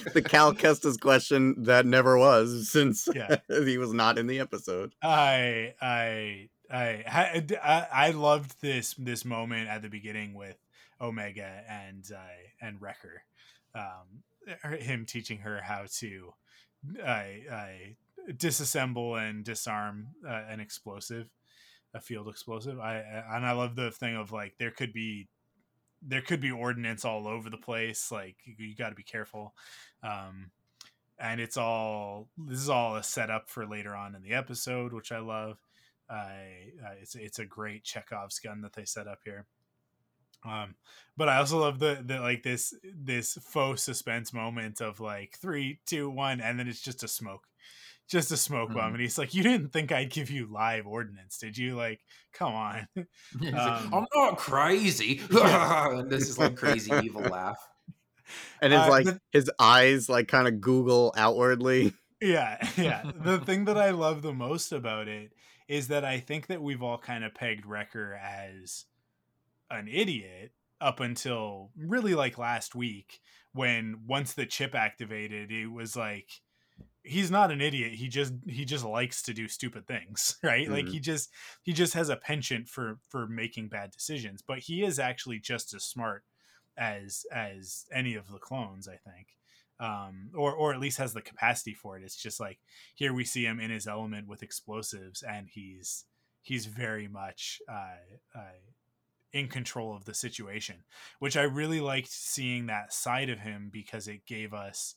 [0.14, 3.36] The Cal Kestis question that never was since Yeah.
[3.48, 4.94] he was not in the episode.
[5.02, 10.56] I I I I loved this this moment at the beginning with
[11.00, 13.24] Omega and uh, and Wrecker,
[13.74, 14.22] um,
[14.78, 16.32] him teaching her how to
[17.04, 17.96] I I
[18.32, 21.28] disassemble and disarm uh, an explosive,
[21.94, 22.78] a field explosive.
[22.78, 22.96] I
[23.32, 25.28] and I love the thing of like there could be
[26.02, 28.10] there could be ordinance all over the place.
[28.10, 29.54] Like you, you got to be careful.
[30.02, 30.50] Um,
[31.18, 35.12] and it's all this is all a setup for later on in the episode, which
[35.12, 35.58] I love.
[36.08, 39.46] I uh, it's it's a great Chekhov's gun that they set up here.
[40.44, 40.74] Um,
[41.16, 45.80] but I also love the the like this this faux suspense moment of like three,
[45.86, 47.46] two, one, and then it's just a smoke,
[48.10, 48.94] just a smoke bomb, Mhm.
[48.94, 51.76] and he's like, "You didn't think I'd give you live ordnance, did you?
[51.76, 52.00] Like,
[52.32, 53.06] come on." He's
[53.52, 55.20] like, Um, I'm not crazy.
[55.30, 57.58] and this is like crazy evil laugh.
[58.62, 61.94] And it's Uh, like the- his eyes like kind of Google outwardly.
[62.20, 63.10] Yeah, yeah.
[63.14, 65.32] the thing that I love the most about it
[65.68, 68.84] is that I think that we've all kind of pegged Wrecker as
[69.70, 73.20] an idiot up until really like last week
[73.52, 76.28] when once the chip activated, it was like
[77.02, 77.92] he's not an idiot.
[77.92, 80.64] He just he just likes to do stupid things right?
[80.64, 80.72] Mm-hmm.
[80.72, 81.30] like he just
[81.62, 85.74] he just has a penchant for for making bad decisions but he is actually just
[85.74, 86.24] as smart
[86.76, 89.28] as as any of the clones i think.
[89.78, 92.02] Um or or at least has the capacity for it.
[92.04, 92.58] It's just like
[92.94, 96.04] here we see him in his element with explosives and he's
[96.42, 98.58] he's very much uh, uh
[99.32, 100.74] in control of the situation
[101.20, 104.96] which i really liked seeing that side of him because it gave us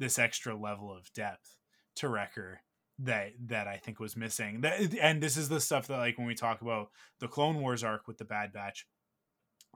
[0.00, 1.56] this extra level of depth
[1.96, 2.62] to Wrecker
[2.98, 4.62] that that I think was missing.
[4.62, 6.88] That and this is the stuff that like when we talk about
[7.20, 8.86] the Clone Wars arc with the Bad Batch,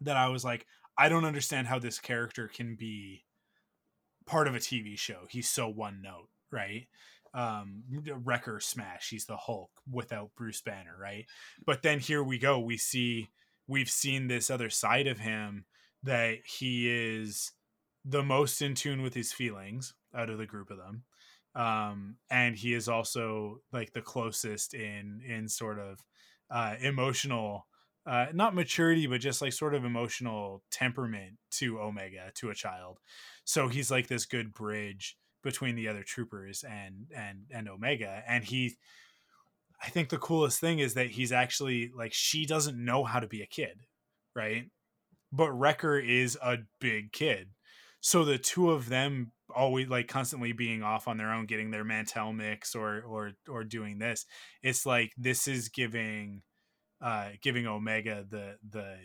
[0.00, 0.66] that I was like,
[0.98, 3.24] I don't understand how this character can be
[4.26, 5.26] part of a TV show.
[5.28, 6.88] He's so one note, right?
[7.34, 7.82] Um,
[8.24, 9.10] Wrecker Smash.
[9.10, 11.26] He's the Hulk without Bruce Banner, right?
[11.64, 12.58] But then here we go.
[12.58, 13.28] We see
[13.66, 15.64] we've seen this other side of him
[16.02, 17.52] that he is
[18.04, 21.04] the most in tune with his feelings out of the group of them.
[21.54, 26.00] Um and he is also like the closest in in sort of
[26.50, 27.66] uh emotional
[28.06, 32.98] uh not maturity but just like sort of emotional temperament to omega to a child.
[33.44, 38.22] So he's like this good bridge between the other troopers and and and omega.
[38.26, 38.76] And he
[39.82, 43.26] i think the coolest thing is that he's actually like she doesn't know how to
[43.26, 43.80] be a kid
[44.34, 44.64] right?
[45.32, 47.50] But wrecker is a big kid
[48.04, 51.84] so the two of them always like constantly being off on their own getting their
[51.84, 54.26] mantel mix or or or doing this
[54.62, 56.42] it's like this is giving
[57.00, 58.96] uh giving omega the the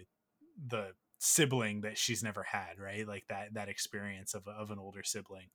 [0.67, 3.07] the sibling that she's never had right?
[3.07, 5.47] Like that that experience of, of an older sibling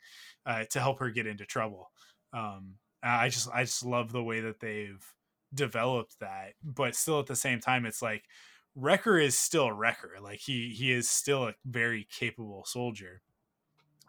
[0.47, 1.91] uh to help her get into trouble.
[2.33, 5.05] Um i just i just love the way that they've
[5.53, 8.25] developed that but still at the same time it's like
[8.75, 10.13] wrecker is still wrecker.
[10.21, 13.23] Like he he is still a very capable soldier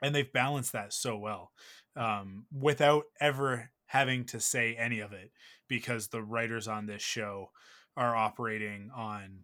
[0.02, 1.52] and they've balanced that so well
[1.96, 5.32] um, without ever having to say any of it
[5.68, 7.52] because the writers on this show
[7.96, 9.40] are operating on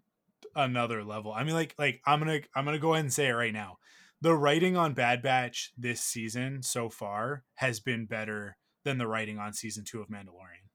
[0.55, 1.31] another level.
[1.31, 3.33] I mean like like I'm going to I'm going to go ahead and say it
[3.33, 3.77] right now.
[4.21, 9.39] The writing on Bad Batch this season so far has been better than the writing
[9.39, 10.67] on season 2 of Mandalorian.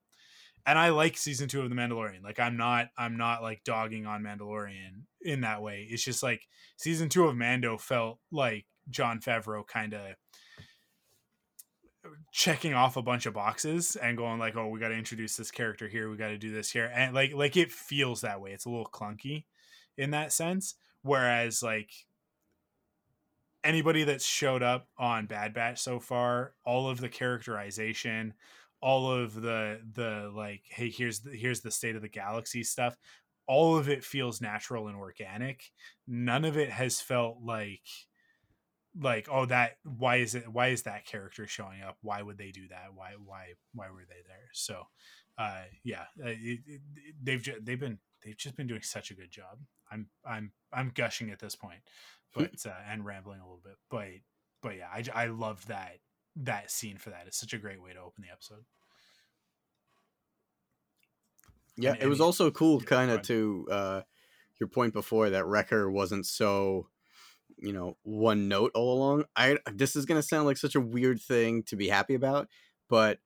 [0.65, 2.25] And I like season 2 of The Mandalorian.
[2.25, 5.87] Like I'm not I'm not like dogging on Mandalorian in that way.
[5.89, 6.43] It's just like
[6.77, 10.15] season 2 of Mando felt like Jon Favreau kind of
[12.33, 15.51] checking off a bunch of boxes and going like, "Oh, we got to introduce this
[15.51, 16.11] character here.
[16.11, 18.53] We got to do this here," and like like it feels that way.
[18.53, 19.45] It's a little clunky
[19.97, 20.75] in that sense.
[21.03, 21.91] Whereas like
[23.65, 28.35] anybody that's showed up on Bad Batch so far, all of the characterization,
[28.81, 32.97] all of the the like, hey, here's the here's the state of the galaxy stuff.
[33.49, 35.71] All of it feels natural and organic.
[36.07, 37.87] None of it has felt like
[39.01, 41.97] like oh that why is it why is that character showing up?
[42.03, 42.89] Why would they do that?
[42.95, 44.51] Why why why were they there?
[44.53, 44.85] So
[45.39, 46.81] uh yeah uh, it, it,
[47.23, 49.59] they've just, they've been they've just been doing such a good job.
[49.91, 51.81] I'm i'm i'm gushing at this point
[52.35, 54.09] but uh, and rambling a little bit but
[54.63, 55.99] but yeah i i loved that
[56.37, 57.25] that scene for that.
[57.27, 58.65] It's such a great way to open the episode.
[61.77, 64.01] Yeah and, it was also cool yeah, kind of to uh
[64.59, 66.89] your point before that wrecker wasn't so
[67.59, 70.81] you know one note all along i this is going to sound like such a
[70.81, 72.49] weird thing to be happy about
[72.89, 73.19] but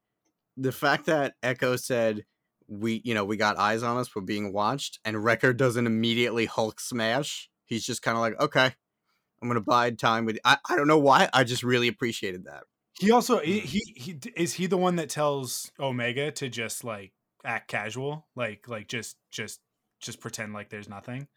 [0.57, 2.25] the fact that echo said
[2.67, 6.45] we you know we got eyes on us we're being watched and Wrecker doesn't immediately
[6.45, 8.73] hulk smash he's just kind of like okay
[9.41, 12.63] i'm gonna bide time with I, I don't know why i just really appreciated that
[12.99, 13.97] he also he, mm.
[13.97, 17.11] he is he the one that tells omega to just like
[17.43, 19.59] act casual like like just just
[19.99, 21.27] just pretend like there's nothing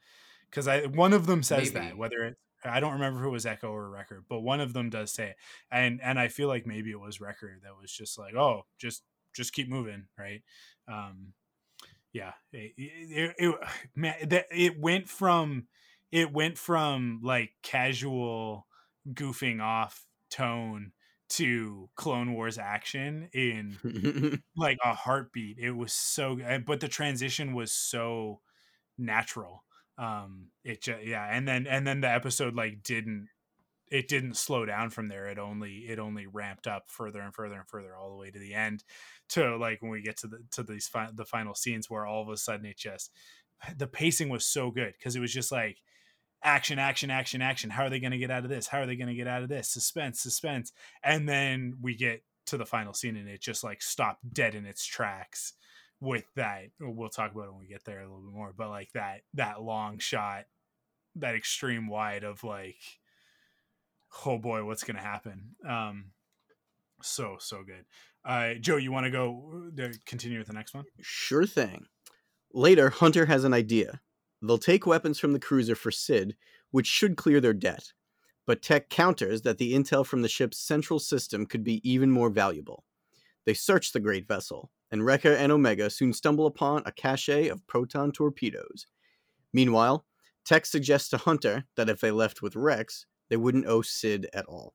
[0.51, 1.87] because i one of them says Maybe.
[1.87, 4.91] that whether it I don't remember who was Echo or Wrecker, but one of them
[4.91, 5.37] does say it.
[5.71, 9.03] And and I feel like maybe it was Wrecker that was just like, oh, just
[9.35, 10.43] just keep moving, right?
[10.89, 11.35] Um,
[12.13, 13.55] yeah, it, it, it
[13.95, 15.67] man, that it went from
[16.13, 18.67] it went from like casual
[19.13, 20.93] goofing off tone
[21.31, 25.59] to Clone Wars action in like a heartbeat.
[25.59, 28.41] It was so, but the transition was so
[28.97, 29.65] natural
[29.97, 33.29] um it just yeah and then and then the episode like didn't
[33.91, 35.29] it didn't slow down from there.
[35.29, 38.39] It only it only ramped up further and further and further all the way to
[38.39, 38.83] the end
[39.31, 42.23] to like when we get to the to these fi- the final scenes where all
[42.23, 43.11] of a sudden it just
[43.77, 45.79] the pacing was so good because it was just like
[46.43, 47.71] action action action action.
[47.71, 48.67] How are they going to get out of this?
[48.67, 49.69] How are they going to get out of this?
[49.69, 50.73] Suspense suspense.
[51.03, 54.67] And then we get to the final scene and it just like stopped dead in
[54.67, 55.55] its tracks
[56.01, 58.69] with that we'll talk about it when we get there a little bit more but
[58.69, 60.45] like that that long shot
[61.17, 62.77] that extreme wide of like
[64.27, 66.07] oh boy what's gonna happen um
[67.03, 67.85] so so good
[68.25, 70.85] Uh, Joe, you want to go uh, continue with the next one?
[71.03, 71.85] Sure thing.
[72.55, 74.01] Later, Hunter has an idea.
[74.41, 76.35] They'll take weapons from the cruiser for Sid,
[76.71, 77.93] which should clear their debt.
[78.47, 82.31] But Tech counters that the intel from the ship's central system could be even more
[82.31, 82.85] valuable.
[83.47, 87.67] They search the great vessel, and Wrecker and Omega soon stumble upon a cache of
[87.67, 88.87] proton torpedoes.
[89.53, 90.05] Meanwhile,
[90.45, 94.47] Tech suggests to Hunter that if they left with Rex, they wouldn't owe Sid at
[94.47, 94.75] all.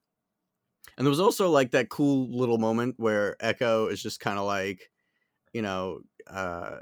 [0.97, 4.45] And there was also like that cool little moment where Echo is just kind of
[4.45, 4.89] like,
[5.53, 6.77] you know, uh,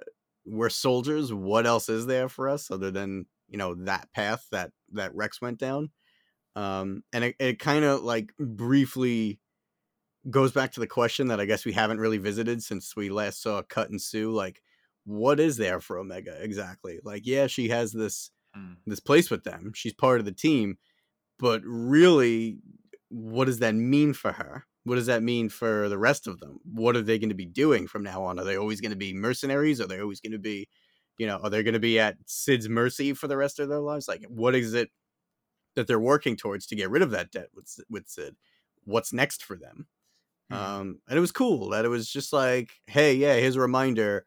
[0.46, 1.34] we're soldiers.
[1.34, 5.42] What else is there for us other than you know that path that that Rex
[5.42, 5.92] went down?
[6.56, 9.40] Um, and it, it kind of like briefly
[10.30, 13.42] goes back to the question that I guess we haven't really visited since we last
[13.42, 14.34] saw Cut and Suu.
[14.34, 14.62] Like,
[15.06, 17.00] what is there for Omega exactly?
[17.04, 18.78] Like, yeah, she has this Mm.
[18.86, 19.72] this place with them.
[19.76, 20.78] She's part of the team,
[21.40, 22.60] but really,
[23.10, 24.66] what does that mean for her?
[24.84, 26.60] What does that mean for the rest of them?
[26.64, 28.40] What are they going to be doing from now on?
[28.40, 29.82] Are they always going to be mercenaries?
[29.82, 30.70] Are they always going to be,
[31.18, 33.80] you know, are they going to be at Sid's mercy for the rest of their
[33.80, 34.08] lives?
[34.08, 34.92] Like, what is it
[35.76, 38.36] that they're working towards to get rid of that debt with with Sid?
[38.86, 39.88] What's next for them?
[40.52, 40.56] Mhm.
[40.56, 44.26] Um, and it was cool that it was just like, hey, yeah, here's a reminder.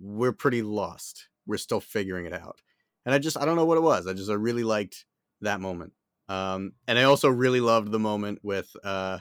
[0.00, 1.28] We're pretty lost.
[1.46, 2.60] We're still figuring it out.
[3.06, 4.06] And I just, I don't know what it was.
[4.06, 5.04] I just, I really liked
[5.40, 5.92] that moment.
[6.28, 9.18] Um, and I also really loved the moment with uh,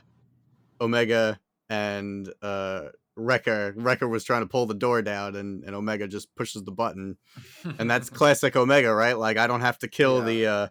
[0.79, 1.39] Omega
[1.69, 3.73] and uh, Wrecker.
[3.75, 7.17] Wrecker was trying to pull the door down, and, and Omega just pushes the button.
[7.79, 9.17] And that's classic Omega, right?
[9.17, 10.25] Like, I don't have to kill Yeah.
[10.25, 10.67] the uh,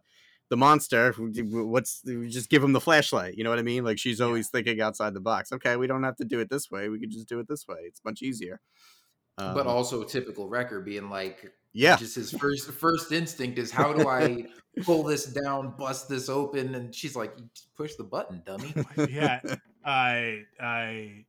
[0.50, 1.12] the monster.
[1.16, 3.38] What's just give him the flashlight?
[3.38, 3.84] You know what I mean?
[3.84, 5.52] Like, she's always thinking outside the box.
[5.52, 6.88] Okay, we don't have to do it this way.
[6.88, 7.78] We could just do it this way.
[7.84, 8.60] It's much easier.
[9.38, 13.92] but Um, also typical Wrecker being like, yeah, just his first first instinct is how
[13.92, 14.46] do I
[14.82, 17.32] pull this down, bust this open, and she's like,
[17.76, 18.74] push the button, dummy.
[19.08, 19.40] yeah,
[19.84, 21.24] I, I,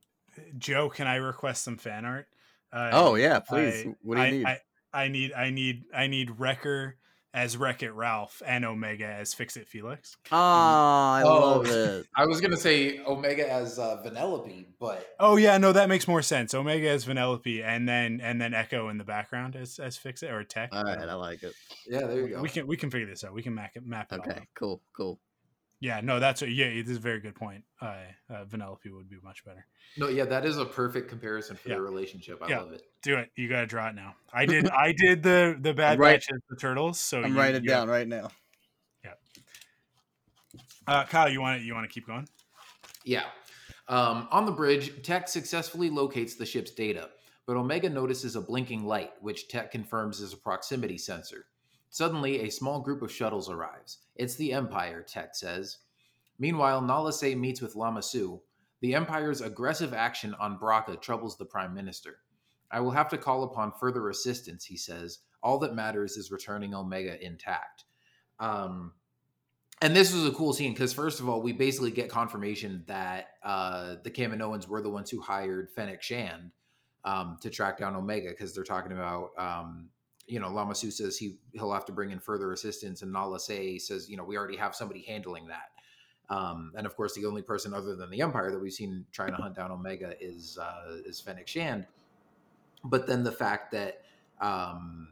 [0.58, 2.26] Joe, can I request some fan art?
[2.72, 3.86] Uh, Oh yeah, please.
[3.86, 4.46] I- what do you I, need?
[4.46, 4.60] I,
[4.94, 6.96] I need, I need, I need Wrecker
[7.34, 10.16] as Wreck It Ralph and Omega as Fix It Felix.
[10.30, 11.40] oh, I Oh.
[11.58, 12.06] love it.
[12.16, 16.22] I was gonna say Omega as uh, Vanellope, but Oh yeah, no, that makes more
[16.22, 16.54] sense.
[16.54, 20.30] Omega as Vanellope, and then and then Echo in the background as as Fix It
[20.30, 20.70] or Tech.
[20.72, 21.54] All right, I like it.
[21.86, 22.42] yeah, there you go.
[22.42, 23.32] We can we can figure this out.
[23.32, 24.20] We can map it map it.
[24.20, 24.46] Okay, out.
[24.54, 25.18] cool, cool.
[25.82, 26.66] Yeah, no, that's a, yeah.
[26.66, 27.64] It is a very good point.
[27.80, 27.96] Uh,
[28.30, 29.66] uh, Vanellope would be much better.
[29.96, 31.74] No, yeah, that is a perfect comparison for Yeah.
[31.74, 32.40] their relationship.
[32.40, 32.60] I Yeah.
[32.60, 32.82] love it.
[33.02, 33.32] Do it.
[33.34, 34.14] You gotta draw it now.
[34.32, 34.68] I did.
[34.70, 37.00] I did the the bad right- batch as the turtles.
[37.00, 38.30] So I'm you- writing it down right now.
[40.86, 42.28] Uh, Kyle, you want to you want to keep going?
[43.04, 43.24] Yeah.
[43.88, 47.10] Um, on the bridge, Tech successfully locates the ship's data,
[47.46, 51.46] but Omega notices a blinking light, which Tech confirms is a proximity sensor.
[51.92, 53.98] Suddenly, a small group of shuttles arrives.
[54.16, 55.76] It's the Empire, Tech says.
[56.38, 58.40] Meanwhile, Nala Se meets with Lama Su.
[58.80, 62.16] The Empire's aggressive action on Bracca troubles the Prime Minister.
[62.70, 65.18] I will have to call upon further assistance, he says.
[65.42, 67.84] All that matters is returning Omega intact.
[68.40, 68.92] Um,
[69.82, 73.34] and this was a cool scene because first of all, we basically get confirmation that
[73.44, 76.52] uh, the Kaminoans were the ones who hired Fennec Shand
[77.04, 79.90] um, to track down Omega because they're talking about, um,
[80.26, 83.40] you know, Lama Su says he he'll have to bring in further assistance, and Nala
[83.40, 85.70] Se says, you know, we already have somebody handling that.
[86.30, 89.30] Um, and of course, the only person other than the Empire that we've seen trying
[89.30, 91.86] to hunt down Omega is uh, is Fennec Shand.
[92.84, 94.02] But then the fact that
[94.40, 95.08] um,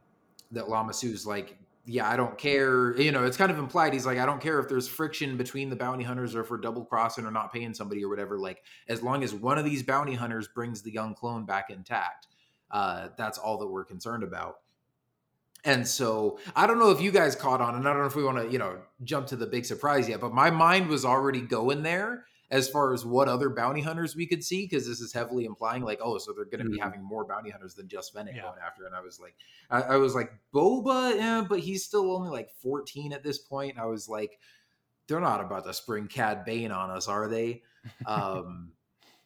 [0.52, 2.96] that Lama Su's like, yeah, I don't care.
[2.98, 3.92] You know, it's kind of implied.
[3.92, 6.58] He's like, I don't care if there's friction between the bounty hunters or if we're
[6.58, 8.38] double crossing or not paying somebody or whatever.
[8.38, 12.28] Like, as long as one of these bounty hunters brings the young clone back intact,
[12.70, 14.59] uh, that's all that we're concerned about.
[15.64, 18.16] And so I don't know if you guys caught on, and I don't know if
[18.16, 21.04] we want to, you know, jump to the big surprise yet, but my mind was
[21.04, 25.00] already going there as far as what other bounty hunters we could see, because this
[25.00, 26.82] is heavily implying like, oh, so they're going to be Mhm.
[26.82, 28.42] having more bounty hunters than just Fennec Yeah.
[28.42, 28.86] going after.
[28.86, 29.36] And I was like,
[29.70, 33.78] I, I was like, Boba, yeah, but he's still only like 14 at this point.
[33.78, 34.38] I was like,
[35.06, 37.62] they're not about to spring Cad Bane on us, are they?
[38.06, 38.72] Um,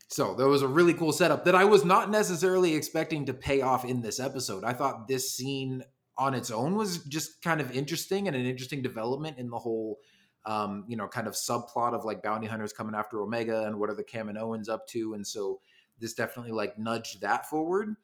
[0.08, 3.62] so that was a really cool setup that I was not necessarily expecting to pay
[3.62, 4.64] off in this episode.
[4.64, 5.82] I thought this scene
[6.16, 9.98] on its own was just kind of interesting and an interesting development in the whole
[10.46, 13.90] um, you know, kind of subplot of like bounty hunters coming after Omega and what
[13.90, 15.14] are the Kaminoans up to.
[15.14, 15.60] And so
[15.98, 17.96] this definitely like nudged that forward.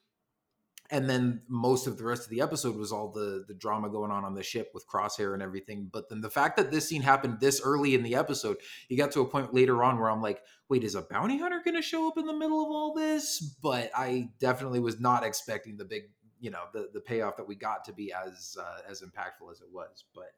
[0.93, 4.11] And then most of the rest of the episode was all the the drama going
[4.11, 5.89] on on the ship with Crosshair and everything.
[5.93, 8.57] But then the fact that this scene happened this early in the episode,
[8.89, 11.61] you got to a point later on where I'm like, wait, is a bounty hunter
[11.65, 13.39] going to show up in the middle of all this?
[13.63, 16.11] But I definitely was not expecting the big,
[16.41, 19.61] you know, the the payoff that we got to be as uh, as impactful as
[19.61, 20.05] it was.
[20.15, 20.33] But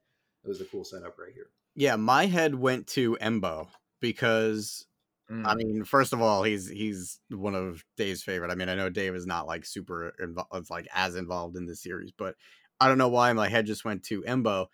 [0.45, 1.51] it was a cool setup right here.
[1.75, 3.69] Yeah, my head went to Embo
[4.01, 4.87] because
[5.45, 5.57] I Mm.
[5.57, 8.51] mean, first of all, he's he's one of Dave's favorite.
[8.53, 11.83] I mean, I know Dave is not like super involved, like as involved in this
[11.83, 12.37] series, but
[12.81, 14.69] I don't know why my head just went to Embo,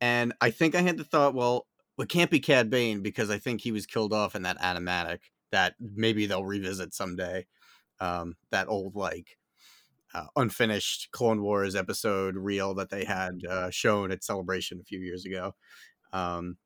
[0.00, 1.68] and I think I had the thought, well,
[1.98, 5.20] it can't be Cad Bane because I think he was killed off in that animatic
[5.52, 7.46] that maybe they'll revisit someday.
[8.00, 9.38] Um, that old like
[10.14, 15.00] uh, unfinished Clone Wars episode reel that they had uh, shown at Celebration a few
[15.00, 15.54] years ago.
[16.12, 16.56] Um,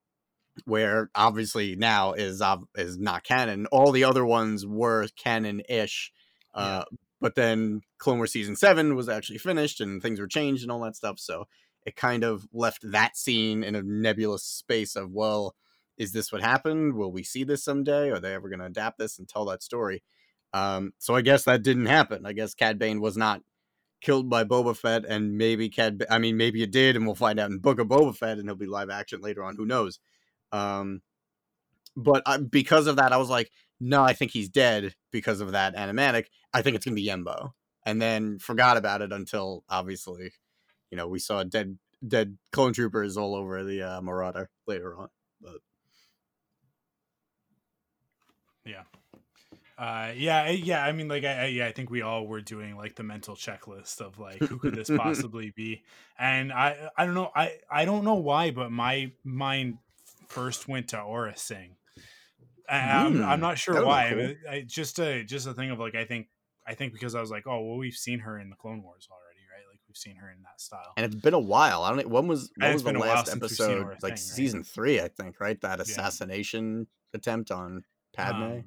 [0.65, 3.67] where obviously now is ob- is not canon.
[3.67, 6.13] All the other ones were canon-ish,
[6.55, 6.85] uh,
[7.21, 10.81] but then Clone Wars season seven was actually finished and things were changed and all
[10.81, 11.19] that stuff.
[11.19, 11.45] So
[11.87, 15.55] it kind of left that scene in a nebulous space of well,
[15.97, 16.95] is this what happened?
[16.95, 18.11] Will we see this someday?
[18.11, 20.03] Are they ever going to adapt this and tell that story?
[20.53, 22.27] Um, so I guess that didn't happen.
[22.27, 23.43] I guess Cad Bane was not
[24.01, 26.05] killed by Boba Fett, and maybe Cad.
[26.11, 28.49] I mean, maybe it did, and we'll find out in Book of Boba Fett, and
[28.49, 29.57] he'll be live action later on.
[29.57, 30.01] Who knows?
[30.53, 31.03] Um,
[31.97, 35.53] but I, because of that, I was like, no, I think he's dead because of
[35.53, 36.27] that animatic.
[36.53, 37.53] I think it's gonna be Embo,
[37.85, 40.33] and then forgot about it until obviously,
[40.91, 45.09] you know, we saw dead dead clone troopers all over the uh, Marauder later on.
[45.41, 45.59] But
[48.69, 48.83] Yeah.
[49.79, 50.85] Uh, yeah, I- yeah.
[50.85, 53.37] I mean, like, I, I, yeah, I think we all were doing like the mental
[53.37, 55.85] checklist of like, who could this possibly be?
[56.19, 59.79] And I, I don't know, I, I don't know why, but my mind
[60.27, 61.77] first went to Aurra Sing.
[62.69, 64.15] I'm, I'm Hmm, not sure why.
[64.15, 66.27] but I, just a, just a thing of like, I think,
[66.67, 69.09] I think because I was like, oh, well, we've seen her in the Clone Wars
[69.11, 69.65] already, right?
[69.71, 70.93] Like, we've seen her in that style.
[70.97, 71.83] and it's been a while.
[71.85, 73.87] I don't know when was what was the been a while last episode?
[74.03, 74.19] Like right?
[74.19, 75.41] season three, I think.
[75.41, 78.43] Right, that assassination attempt on Padme.
[78.43, 78.65] Um,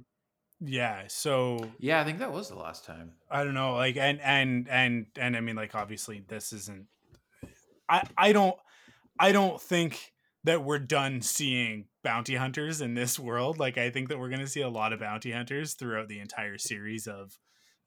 [0.62, 1.04] yeah.
[1.08, 3.14] So Yeah, I think that was the last time.
[3.30, 6.86] I don't know, like and and and and I mean like obviously this isn't
[7.90, 8.56] I I don't
[9.20, 13.60] I don't think that we're done seeing bounty hunters in this world.
[13.60, 16.20] Like I think that we're going to see a lot of bounty hunters throughout the
[16.20, 17.38] entire series of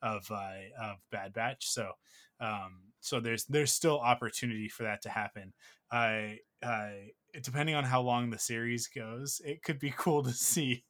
[0.02, 1.68] of uh of Bad Batch.
[1.68, 1.92] So
[2.40, 5.52] um so there's there's still opportunity for that to happen.
[5.92, 7.10] I I
[7.40, 10.84] depending on how long the series goes, it could be cool to see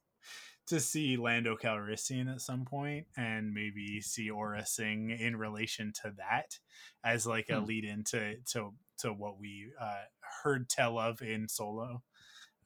[0.66, 6.12] to see Lando Calrissian at some point and maybe see Aurra Sing in relation to
[6.18, 6.58] that
[7.04, 7.64] as like a Hmm.
[7.64, 10.04] lead into to to what we uh,
[10.42, 12.02] heard tell of in Solo.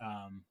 [0.01, 0.45] Um,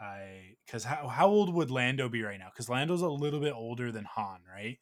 [0.00, 2.50] I because how how old would Lando be right now?
[2.52, 4.78] Because Lando's a little bit older than Han, right?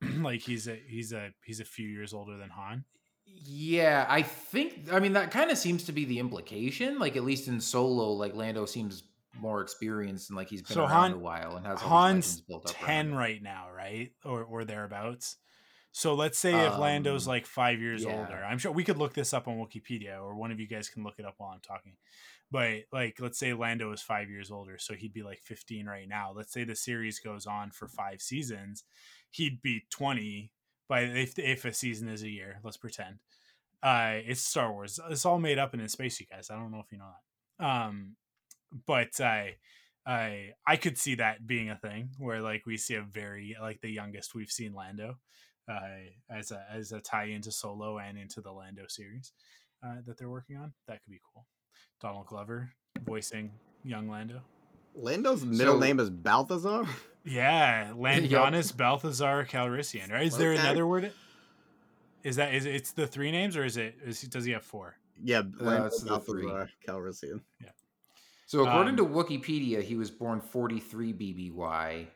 [0.20, 2.84] like he's a he's a he's a few years older than Han.
[3.26, 4.92] Yeah, I think.
[4.92, 6.98] I mean, that kind of seems to be the implication.
[6.98, 9.02] Like at least in Solo, like Lando seems
[9.38, 12.40] more experienced and like he's been So around Han- a while and has Han's legends
[12.42, 12.76] built up.
[12.76, 13.14] around ten him.
[13.14, 15.36] right now, right, or or thereabouts.
[15.92, 18.18] So let's say if Lando's Um, like five years yeah.
[18.18, 20.88] older, I'm sure we could look this up on Wikipedia, or one of you guys
[20.88, 21.96] can look it up while I'm talking.
[22.50, 26.08] But like, let's say Lando is five years older, so he'd be like 15 right
[26.08, 26.32] now.
[26.34, 28.82] Let's say the series goes on for five seasons,
[29.30, 30.50] he'd be 20
[30.88, 32.58] by if if a season is a year.
[32.64, 33.20] Let's pretend.
[33.80, 34.98] Uh, it's Star Wars.
[35.10, 36.50] It's all made up and in space, you guys.
[36.50, 37.10] I don't know if you know
[37.60, 37.64] that.
[37.64, 38.16] Um,
[38.86, 39.56] but I,
[40.06, 43.80] I, I could see that being a thing where like we see a very like
[43.80, 45.16] the youngest we've seen Lando,
[45.70, 45.78] uh,
[46.30, 49.32] as a as a tie into Solo and into the Lando series,
[49.84, 50.72] uh, that they're working on.
[50.88, 51.46] That could be cool.
[52.00, 52.70] Donald Glover
[53.04, 53.52] voicing
[53.82, 54.40] young Lando.
[54.94, 56.84] Lando's middle So- name is Balthazar.
[57.26, 57.96] Yeah, Yup.
[57.98, 60.12] Landonis Balthazar Calrissian.
[60.12, 60.26] Right?
[60.26, 61.10] Is there another word?
[62.22, 64.62] Is that is it, it's the three names or is it is does he have
[64.62, 64.96] four?
[65.22, 66.42] Yeah, Lando it's the three.
[66.46, 67.40] Balthazar Calrissian.
[68.54, 72.06] So according Um, to Wikipedia, he was born 43 BBY,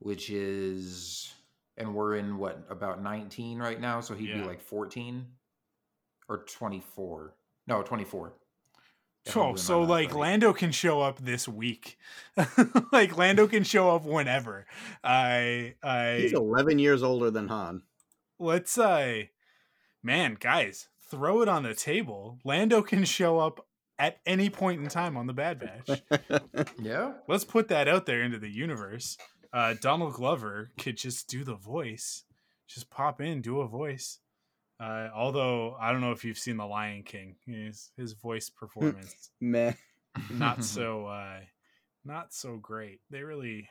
[0.00, 1.32] which is,
[1.76, 4.38] and we're in what about 19 right now, so he'd Yeah.
[4.38, 5.36] be like 14
[6.28, 7.36] or 24.
[7.68, 8.32] No, 24.
[9.36, 10.18] Oh, so like right.
[10.18, 11.96] Lando can show up this week.
[12.92, 14.66] like Lando can show up whenever.
[15.04, 17.82] I I He's 11 years older than Han.
[18.40, 19.26] let's uh
[20.02, 22.40] man, guys, throw it on the table.
[22.44, 23.64] Lando can show up
[23.98, 26.02] at any point in time on the Bad Batch.
[26.78, 27.12] Yeah.
[27.28, 29.16] let's put that out there into the universe.
[29.52, 32.24] Uh, Donald Glover could just do the voice,
[32.66, 34.18] just pop in, do a voice.
[34.80, 39.30] Uh, although I don't know if you've seen The Lion King, his his voice performance
[39.40, 39.74] Meh.
[40.30, 41.40] not so uh,
[42.04, 43.00] not so great.
[43.10, 43.68] They really,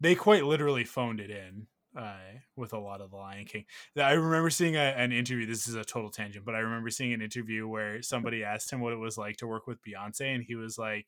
[0.00, 1.66] they quite literally phoned it in
[1.96, 2.18] uh,
[2.56, 3.64] with a lot of The Lion King.
[3.96, 5.46] I remember seeing a, an interview.
[5.46, 8.80] This is a total tangent, but I remember seeing an interview where somebody asked him
[8.80, 11.06] what it was like to work with Beyonce, and he was like,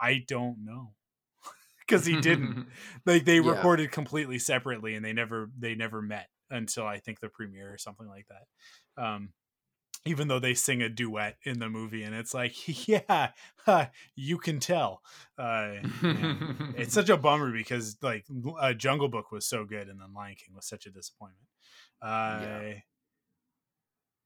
[0.00, 0.94] "I don't know,"
[1.80, 2.58] because he didn't.
[3.06, 3.40] like they Yeah.
[3.40, 7.78] recorded completely separately, and they never they never met until I think the premiere or
[7.78, 9.02] something like that.
[9.02, 9.32] Um,
[10.06, 12.54] even though they sing a duet in the movie, and it's like,
[12.88, 13.30] yeah,
[13.64, 15.02] huh, you can tell.
[15.38, 15.74] Uh,
[16.76, 18.24] it's such a bummer because like
[18.60, 21.48] uh, Jungle Book was so good, and then Lion King was such a disappointment.
[22.00, 22.72] Uh, Yeah.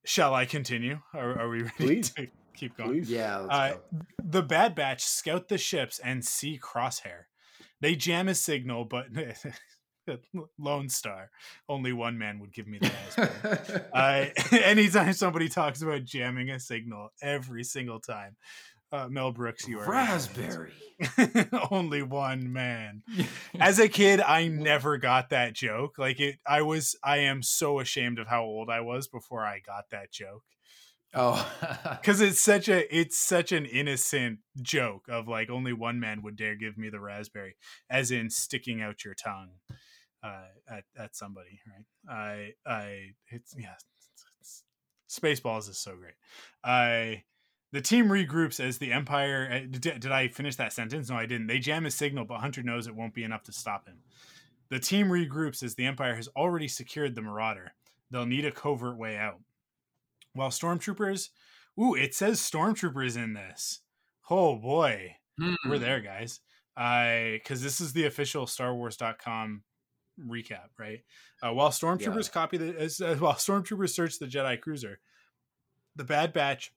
[0.03, 0.99] Shall I continue?
[1.13, 2.09] Are, are we ready Please.
[2.15, 2.89] to keep going?
[2.91, 3.09] Please.
[3.11, 3.37] yeah.
[3.37, 3.99] Let's Uh, go.
[4.23, 7.25] the Bad Batch scout the ships and see Crosshair.
[7.81, 9.07] They jam his signal, but
[10.57, 11.29] Lone Star.
[11.69, 13.81] Only one man would give me the raspberry.
[13.93, 14.25] uh,
[14.63, 18.35] anytime somebody talks about jamming a signal, every single time,
[18.91, 20.73] uh, Mel Brooks, you are raspberry.
[21.71, 23.03] Only one man.
[23.59, 25.97] As a kid, I never got that joke.
[25.97, 26.97] Like it, I was.
[27.03, 30.43] I am so ashamed of how old I was before I got that joke
[31.13, 31.51] oh,
[31.99, 36.35] because it's such a it's such an innocent joke of like only one man would
[36.35, 37.55] dare give me the raspberry
[37.89, 39.49] as in sticking out your tongue
[40.23, 42.53] uh at, at somebody right?
[42.65, 44.63] I i it's yeah it's, it's,
[45.09, 46.13] spaceballs is so great.
[46.63, 47.23] I
[47.73, 51.09] the team regroups as the empire did, did i finish that sentence?
[51.09, 51.47] No i didn't.
[51.47, 53.97] They jam his signal but hunter knows it won't be enough to stop him.
[54.69, 57.73] The team regroups as the empire has already secured the marauder.
[58.09, 59.39] They'll need a covert way out.
[60.33, 61.29] While stormtroopers
[61.79, 63.79] ooh it says stormtroopers in this.
[64.29, 65.15] Oh boy.
[65.39, 65.81] We're Hmm.
[65.81, 66.39] there guys.
[66.77, 69.63] I because this is the official star wars.com
[70.19, 70.99] recap right?
[71.41, 74.99] Uh, while stormtroopers copy the as, uh, while stormtroopers search the jedi cruiser
[75.95, 76.73] the bad batch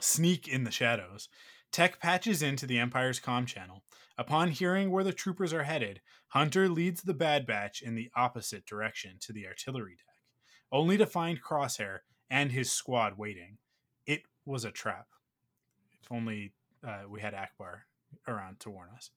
[0.00, 1.28] sneak in the shadows.
[1.70, 3.82] Tech patches into the empire's comm channel.
[4.16, 8.66] Upon hearing where the troopers are headed hunter leads the bad batch in the opposite
[8.66, 10.14] direction to the artillery deck
[10.74, 13.58] only to find crosshair and his squad waiting.
[14.06, 15.06] It was a trap.
[16.02, 16.52] If only
[16.86, 17.82] uh, we had Ackbar
[18.26, 19.10] around to warn us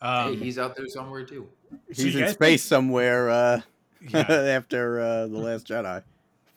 [0.00, 1.48] um, hey, he's out there somewhere too.
[1.88, 3.60] He's you in guys space somewhere uh,
[4.08, 4.20] yeah.
[4.30, 6.02] after uh, the Last Jedi,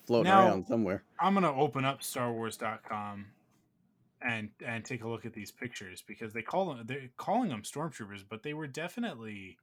[0.05, 1.03] floating Now- around somewhere.
[1.19, 3.25] I'm gonna open up StarWars.com
[4.21, 7.61] and and take a look at these pictures because they call them they're calling them
[7.63, 9.57] stormtroopers, but they were definitely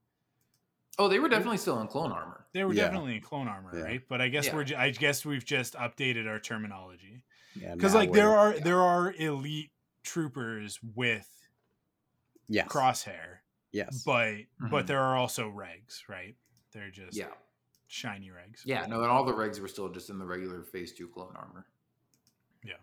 [0.99, 2.47] Oh, they were definitely still in clone armor.
[2.55, 2.85] they were Yeah.
[2.85, 3.83] definitely in clone armor, Yeah.
[3.85, 4.03] right?
[4.09, 4.55] But I guess Yeah.
[4.55, 7.23] we're I guess we've just updated our terminology
[7.55, 8.65] Yeah, because like there we're- are yeah.
[8.65, 9.71] there are elite
[10.03, 11.29] troopers with
[12.49, 13.41] yes, crosshair,
[13.77, 14.35] yes, but
[14.71, 14.87] but Mhm.
[14.89, 16.35] there are also regs, right?
[16.73, 17.33] They're just Yeah.
[17.87, 18.63] shiny regs.
[18.65, 21.35] Yeah, no, and all the regs were still just in the regular phase two clone
[21.37, 21.67] armor.
[22.65, 22.75] Yeah.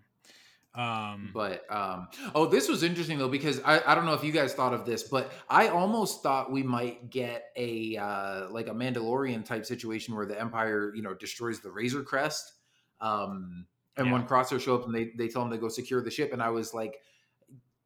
[0.75, 4.31] Um, But um oh, this was interesting though because I, I don't know if you
[4.31, 8.73] guys thought of this, but I almost thought we might get a uh like a
[8.73, 12.53] Mandalorian type situation where the Empire, you know, destroys the Razor Crest.
[13.01, 13.67] Um
[13.97, 16.33] and when Crosshair show up and they they tell him to go secure the ship,
[16.33, 17.01] and I was like,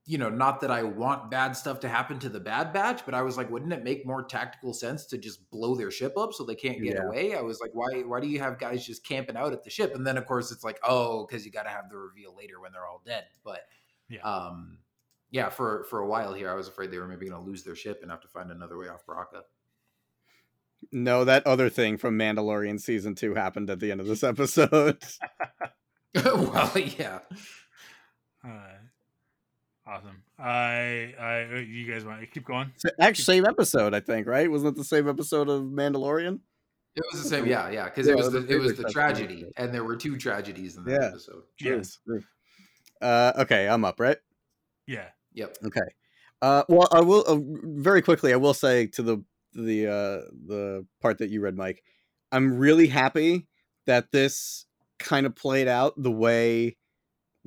[0.09, 3.13] you know, not that I want bad stuff to happen to the Bad Batch, but
[3.13, 6.31] I was like, wouldn't it make more tactical sense to just blow their ship up
[6.33, 7.03] so they can't get Yeah.
[7.03, 7.35] away?
[7.35, 9.93] I was like, why why do you have guys just camping out at the ship?
[9.95, 12.59] And then of course it's like, oh, because you got to have the reveal later
[12.61, 13.25] when they're all dead.
[13.43, 13.67] But
[14.07, 14.21] Yeah.
[14.21, 14.77] um,
[15.29, 17.63] yeah, for for a while here, I was afraid they were maybe going to lose
[17.63, 19.41] their ship and have to find another way off Bracca.
[20.93, 25.03] no, that other thing from Mandalorian season two happened at the end of this episode.
[26.23, 27.19] well, yeah.
[28.47, 28.76] uh,
[29.87, 30.21] awesome.
[30.37, 32.71] I I you guys want to keep going?
[32.99, 34.49] Actually, same episode, I think, right?
[34.49, 36.39] Wasn't it the same episode of Mandalorian?
[36.95, 38.85] It was the same, yeah, yeah, because Yeah, it was the the, it was the
[38.85, 41.07] tragedy, and there were two tragedies in that Yeah.
[41.09, 41.43] episode.
[41.59, 41.99] Yes.
[42.05, 42.27] True, true.
[43.07, 44.17] Uh, okay, I'm up, right?
[44.87, 45.09] Yeah.
[45.33, 45.57] Yep.
[45.65, 45.81] Okay.
[46.41, 48.33] Uh, well, I will uh, very quickly.
[48.33, 49.23] I will say to the
[49.53, 51.83] the uh, the part that you read, Mike.
[52.31, 53.47] I'm really happy
[53.85, 54.65] that this
[54.99, 56.77] kind of played out the way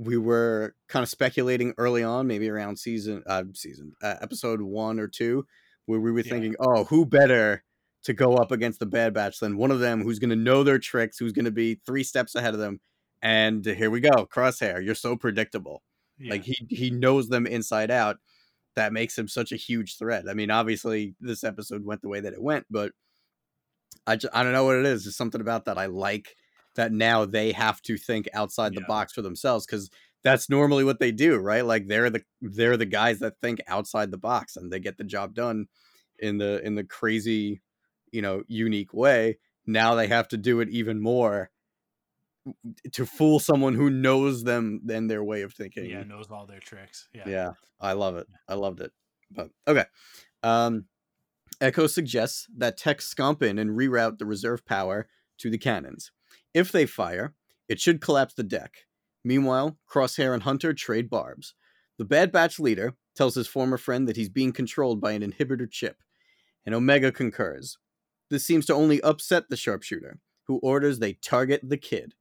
[0.03, 4.98] we were kind of speculating early on, maybe around season uh, season uh, episode one
[4.98, 5.44] or two,
[5.86, 6.30] where we were Yeah.
[6.30, 7.62] thinking, oh, who better
[8.05, 10.64] to go up against the Bad Batch than one of them who's going to know
[10.64, 12.80] their tricks, who's going to be three steps ahead of them.
[13.20, 14.82] And here we go, Crosshair.
[14.82, 15.82] You're so predictable.
[16.18, 16.30] yeah.
[16.32, 18.16] Like he he knows them inside out.
[18.76, 20.24] That makes him such a huge threat.
[20.30, 22.92] I mean, obviously this episode went the way that it went, but
[24.07, 25.05] I just, I don't know what it is.
[25.05, 26.34] There's something about that I like
[26.77, 29.91] that now they have to think outside the box for themselves because
[30.23, 31.64] that's normally what they do, right?
[31.64, 35.05] Like they're the they're the guys that think outside the box and they get the
[35.05, 35.66] job done
[36.18, 37.62] in the in the crazy,
[38.12, 39.39] you know, unique way.
[39.66, 41.51] Now they have to do it even more
[42.93, 45.91] to fool someone who knows them than their way of thinking.
[45.91, 47.09] yeah, knows all their tricks.
[47.12, 47.25] Yeah.
[47.27, 47.51] Yeah,
[47.81, 48.27] I love it.
[48.49, 48.93] I loved it.
[49.31, 49.85] But okay.
[50.43, 50.87] Um
[51.61, 55.07] Echo suggests that Tech scump in and reroute the reserve power
[55.39, 56.11] to the cannons.
[56.55, 57.34] If they fire,
[57.68, 58.86] it should collapse the deck.
[59.24, 61.55] Meanwhile, Crosshair and Hunter trade barbs.
[61.98, 65.70] The Bad Batch leader tells his former friend that he's being controlled by an inhibitor
[65.70, 66.03] chip,
[66.64, 67.78] and Omega concurs.
[68.30, 72.14] This seems to only upset the sharpshooter, who orders they target the kid.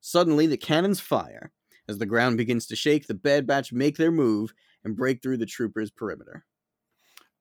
[0.00, 1.52] Suddenly, the cannons fire.
[1.88, 4.52] As the ground begins to shake, the Bad Batch make their move
[4.84, 6.44] and break through the troopers' perimeter.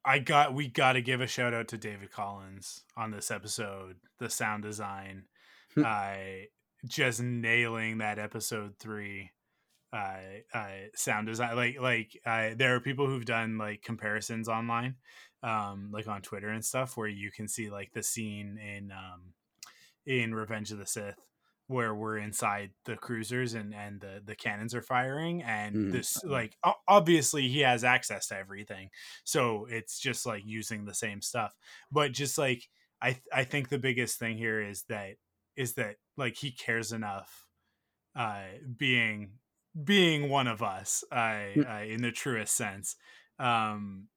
[0.03, 3.97] I got we got to give a shout out to David Collins on this episode.
[4.19, 5.23] The sound design,
[5.82, 6.47] I
[6.86, 9.32] just nailing that episode three
[9.93, 10.19] uh,
[10.53, 14.97] uh sound design like like uh, there are people who've done like comparisons online
[15.43, 19.34] um like on twitter and stuff where you can see like the scene in um
[20.05, 21.19] in revenge of the sith
[21.67, 25.91] where we're inside the cruisers and and the the cannons are firing and Mm.
[25.91, 26.57] this like
[26.88, 28.89] obviously he has access to everything
[29.25, 31.55] so it's just like using the same stuff
[31.91, 32.69] but just like
[33.01, 35.17] i th- i think the biggest thing here is that
[35.58, 37.47] is that like he cares enough
[38.16, 38.43] uh
[38.78, 39.32] being
[39.84, 42.95] being one of us uh, uh in the truest sense
[43.39, 44.08] um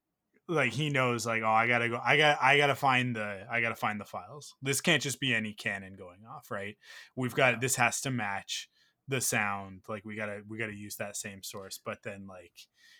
[0.50, 3.60] like he knows like oh i gotta go i got i gotta find the i
[3.60, 4.54] gotta find the files.
[4.60, 6.76] This can't just be any cannon going off right?
[7.14, 8.68] We've got this has to match
[9.06, 12.52] the sound like we gotta we gotta use that same source but then like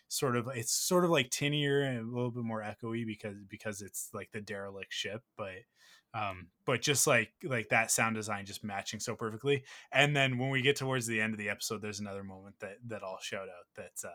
[0.08, 3.80] sort of it's sort of like tinier and a little bit more echoey because because
[3.80, 5.54] it's like the derelict ship but
[6.14, 10.50] um but just like like that sound design just matching so perfectly and then when
[10.50, 13.48] we get towards the end of the episode there's another moment that that i'll shout
[13.48, 14.10] out that's uh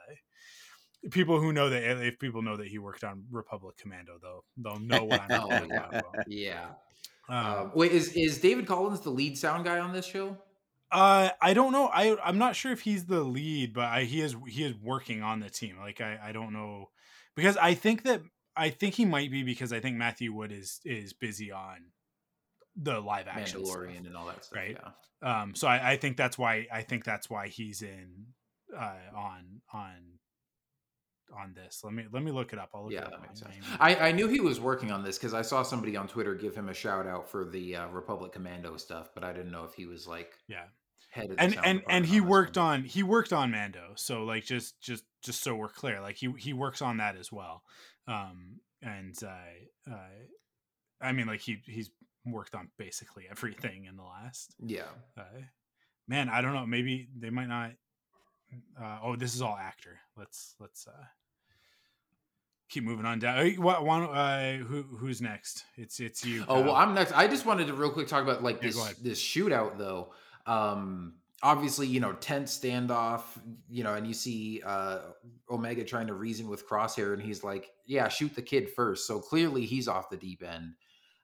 [1.11, 4.79] people who know that if people know that he worked on republic commando though they'll
[4.79, 5.95] know what i'm talking about
[6.27, 6.71] Yeah.
[7.29, 10.37] um, Um, wait, is is David Collins the lead sound guy on this show?
[10.91, 11.87] Uh, I don't know.
[11.87, 15.21] I I'm not sure if he's the lead, but I, he is he is working
[15.23, 15.77] on the team.
[15.77, 16.91] Like I I don't know
[17.35, 18.21] because I think that
[18.57, 21.91] I think he might be because I think Matthew Wood is is busy on
[22.75, 24.05] the live action Mandalorian stuff.
[24.07, 24.57] and all that stuff.
[24.57, 24.77] right?
[25.23, 25.41] Yeah.
[25.41, 28.27] Um, so I, I think that's why I think that's why he's in
[28.77, 30.19] uh on on
[31.37, 31.81] on this.
[31.83, 32.69] Let me let me look it up.
[32.73, 33.11] I'll look Yeah, it up.
[33.11, 33.55] that makes sense.
[33.79, 36.55] I, I knew he was working on this because I saw somebody on Twitter give
[36.55, 39.73] him a shout out for the uh, Republic Commando stuff, but I didn't know if
[39.73, 40.65] he was like yeah.
[41.11, 42.65] head of the and and and he on worked one.
[42.65, 43.93] on he worked on Mando.
[43.95, 47.31] So like just just just so we're clear, like he he works on that as
[47.31, 47.63] well.
[48.07, 49.97] Um and uh, uh
[51.01, 51.89] I mean like he he's
[52.25, 54.83] worked on basically everything in the last Yeah.
[55.17, 55.23] uh,
[56.07, 57.71] man, I don't know, maybe they might not
[58.81, 59.99] uh oh this is all actor.
[60.15, 61.05] Let's let's uh
[62.69, 63.53] keep moving on down.
[63.55, 65.63] What one uh who who's next?
[65.77, 66.45] It's it's you.
[66.47, 67.11] Oh well, I'm next.
[67.13, 70.13] I just wanted to real quick talk about like Yeah, this this shootout though.
[70.45, 71.15] Um,
[71.45, 73.21] obviously, you know, tense standoff.
[73.69, 74.99] You know, and you see uh,
[75.49, 79.07] Omega trying to reason with Crosshair, and he's like, "Yeah, shoot the kid first.
[79.07, 80.73] So clearly, he's off the deep end.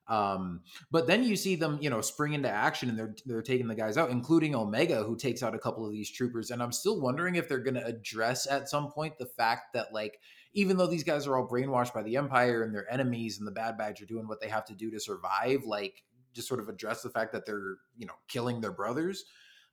[0.08, 0.62] Um,
[0.92, 3.76] but then you see them, you know, spring into action, and they're they're taking the
[3.76, 6.52] guys out, including Omega, who takes out a couple of these troopers.
[6.52, 9.92] And I'm still wondering if they're going to address at some point the fact that
[9.92, 10.20] like
[10.54, 13.52] even though these guys are all brainwashed by the empire and their enemies and the
[13.52, 16.04] bad batch are doing what they have to do to survive like
[16.34, 19.24] just sort of address the fact that they're you know killing their brothers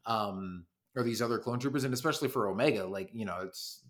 [0.08, 0.64] um
[0.96, 3.84] or these other clone troopers and especially for omega like you know it's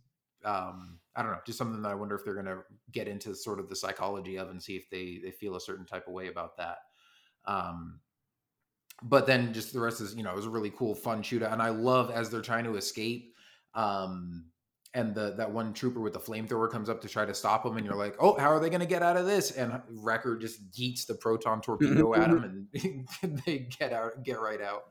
[0.45, 2.59] um i don't know just something that i wonder if they're going to
[2.93, 5.87] get into sort of the psychology of and see if they they feel a certain
[5.87, 6.79] type of way about that.
[7.47, 8.01] Um
[9.03, 11.53] but then just the rest is you know it was a really cool fun shootout
[11.53, 13.33] and i love as they're trying to escape
[13.75, 14.45] um
[14.95, 17.77] and the that one trooper with the flamethrower comes up to try to stop him
[17.77, 19.51] and you're like oh how are they going to get out of this?
[19.53, 22.69] And wrecker just yeets the proton torpedo at him
[23.23, 24.87] and they get out get right out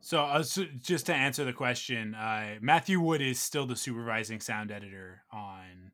[0.00, 4.40] So, uh, so just to answer the question, uh, Matthew Wood is still the supervising
[4.40, 5.92] sound editor on.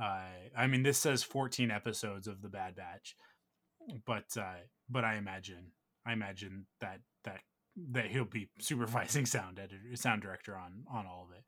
[0.00, 0.22] Uh,
[0.56, 3.16] I mean, this says 14 episodes of the Bad Batch,
[4.04, 5.72] but uh, but I imagine
[6.04, 7.40] I imagine that that
[7.92, 11.44] that he'll be supervising sound editor, sound director on on all of it.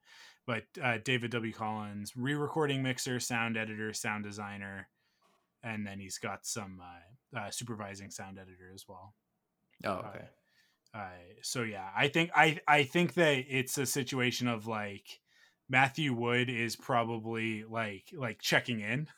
[0.47, 1.53] But uh, David W.
[1.53, 4.89] Collins, re-recording mixer, sound editor, sound designer,
[5.63, 9.15] and then he's got some uh, uh, supervising sound editor as well.
[9.85, 10.25] oh okay
[10.95, 11.11] uh,
[11.43, 15.21] so yeah, I think I I think that it's a situation of like
[15.69, 19.09] Matthew Wood is probably like like checking in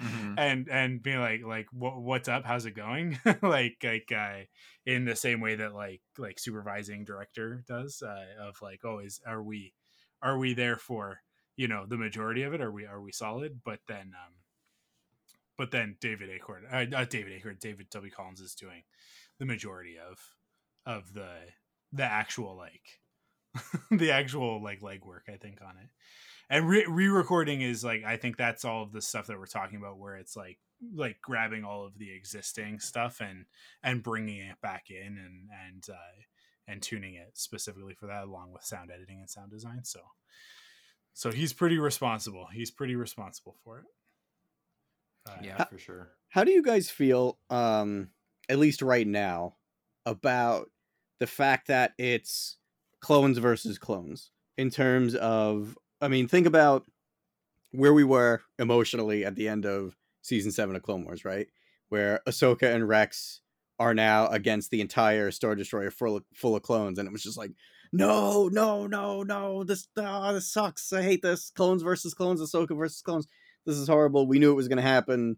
[0.00, 0.38] Mhm.
[0.38, 2.44] and and being like like what what's up?
[2.44, 3.18] How's it going?
[3.42, 4.42] Like like uh
[4.86, 9.20] in the same way that like like supervising director does uh of like oh is
[9.26, 9.74] are we
[10.22, 11.20] are we there for
[11.56, 12.60] you know the majority of it?
[12.60, 13.60] Are we are we solid?
[13.64, 14.34] But then um
[15.56, 18.10] but then david acorn uh, not david acorn david w.
[18.10, 18.84] Collins is doing
[19.38, 20.18] the majority of
[20.88, 21.28] of the
[21.92, 23.00] the actual like
[23.90, 25.88] the actual like legwork i think on it.
[26.50, 29.78] And re- re-recording is like i think that's all of the stuff that we're talking
[29.78, 30.58] about where it's like
[30.94, 33.44] like grabbing all of the existing stuff and
[33.82, 36.22] and bringing it back in and and uh
[36.66, 39.84] and tuning it specifically for that along with sound editing and sound design.
[39.84, 40.00] So
[41.14, 42.46] so he's pretty responsible.
[42.52, 43.84] He's pretty responsible for it.
[45.28, 46.10] Uh, yeah for sure.
[46.28, 48.10] How do you guys feel, um,
[48.48, 49.56] at least right now,
[50.04, 50.70] about
[51.18, 52.56] the fact that it's
[53.00, 56.84] clones versus clones in terms of I mean, think about
[57.72, 61.48] where we were emotionally at the end of season seven of Clone Wars, right?
[61.88, 63.40] Where Ahsoka and Rex
[63.78, 67.22] are now against the entire Star Destroyer full of, full of clones, and it was
[67.22, 67.52] just like,
[67.92, 70.92] no, no, no, no, this oh, this sucks.
[70.92, 71.50] I hate this.
[71.50, 73.26] Clones versus clones, Ahsoka versus clones.
[73.64, 74.26] This is horrible.
[74.26, 75.36] We knew it was gonna happen.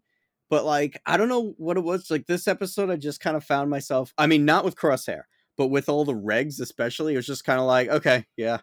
[0.49, 2.11] But like, I don't know what it was.
[2.11, 4.13] Like this episode, I just kind of found myself.
[4.19, 5.23] I mean, not with Crosshair,
[5.57, 8.59] but with all the regs, especially, it was just kind of like, okay, yeah,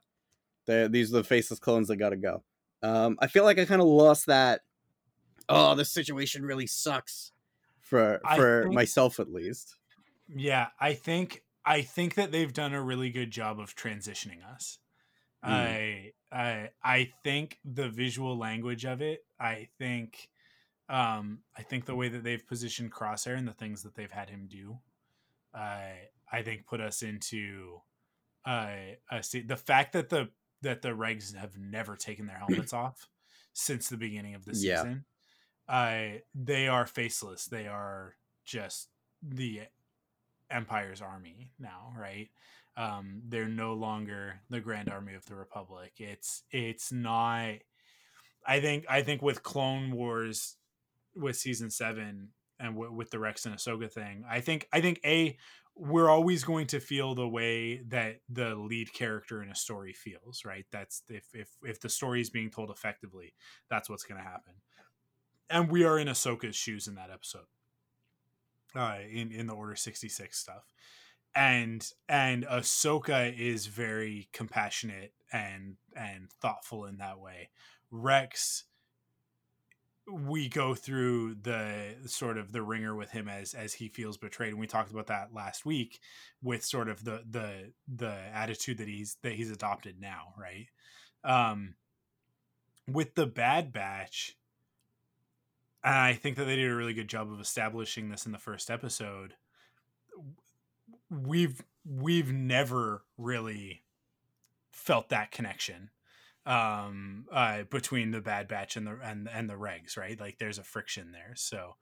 [0.65, 2.43] these are the faceless clones that gotta go.
[2.83, 4.61] Um, I feel like I kind of lost that.
[5.49, 7.31] Oh, this situation really sucks
[7.79, 9.75] for for think, myself at least.
[10.27, 14.79] Yeah, I think I think that they've done a really good job of transitioning us.
[15.45, 15.49] Mm.
[15.49, 19.25] I I I think the visual language of it.
[19.39, 20.29] I think
[20.89, 24.29] um I think the way that they've positioned Crosshair and the things that they've had
[24.29, 24.79] him do.
[25.53, 27.81] I I think put us into
[28.45, 30.29] uh, see the fact that the
[30.61, 33.07] that the regs have never taken their helmets off
[33.53, 35.05] since the beginning of the season.
[35.69, 36.13] Yeah.
[36.15, 37.45] Uh, they are faceless.
[37.45, 38.15] They are
[38.45, 38.89] just
[39.21, 39.61] the
[40.49, 42.29] Empire's army now, right?
[42.77, 45.93] Um, they're no longer the Grand Army of the Republic.
[45.97, 47.55] It's it's not.
[48.45, 50.55] I think I think with Clone Wars,
[51.15, 52.29] with season seven
[52.59, 55.37] and w- with the Rex and Ahsoka thing, I think I think a
[55.79, 60.43] we're always going to feel the way that the lead character in a story feels,
[60.43, 60.65] right?
[60.71, 63.33] That's if if if the story is being told effectively,
[63.69, 64.53] that's what's going to happen.
[65.49, 67.45] And we are in Ahsoka's shoes in that episode,
[68.75, 70.73] uh, in in the Order sixty six stuff,
[71.35, 77.49] and and Ahsoka is very compassionate and and thoughtful in that way.
[77.91, 78.65] Rex
[80.09, 84.51] we go through the sort of the ringer with him as as he feels betrayed
[84.51, 85.99] and we talked about that last week
[86.41, 90.67] with sort of the the the attitude that he's that he's adopted now right?
[91.23, 91.75] Um
[92.87, 94.37] with the bad batch
[95.83, 98.71] i think that they did a really good job of establishing this in the first
[98.71, 99.33] episode.
[101.09, 103.83] We've we've never really
[104.71, 105.89] felt that connection
[106.47, 110.19] um uh between the bad batch and the and and the regs right?
[110.19, 111.75] Like there's a friction there so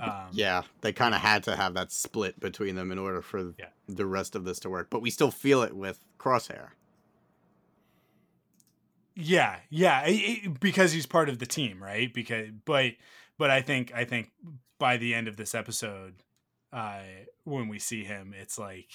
[0.00, 3.52] um yeah they kind of had to have that split between them in order for
[3.58, 3.66] yeah.
[3.88, 6.68] the rest of this to work but we still feel it with crosshair.
[9.16, 12.12] Yeah yeah it, because he's part of the team right?
[12.12, 12.94] Because but
[13.38, 14.30] but i think i think
[14.78, 16.14] by the end of this episode
[16.72, 17.00] uh
[17.44, 18.90] when we see him it's like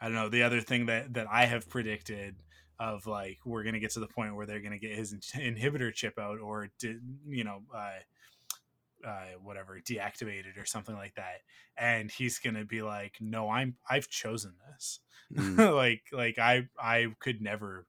[0.00, 2.36] i don't know the other thing that that i have predicted
[2.78, 6.18] of like we're gonna get to the point where they're gonna get his inhibitor chip
[6.18, 11.40] out or de- you know uh, uh, whatever deactivated or something like that.
[11.76, 15.00] And he's gonna be like no i'm i've chosen this.
[15.34, 15.74] Mm.
[15.74, 17.86] like like i i could never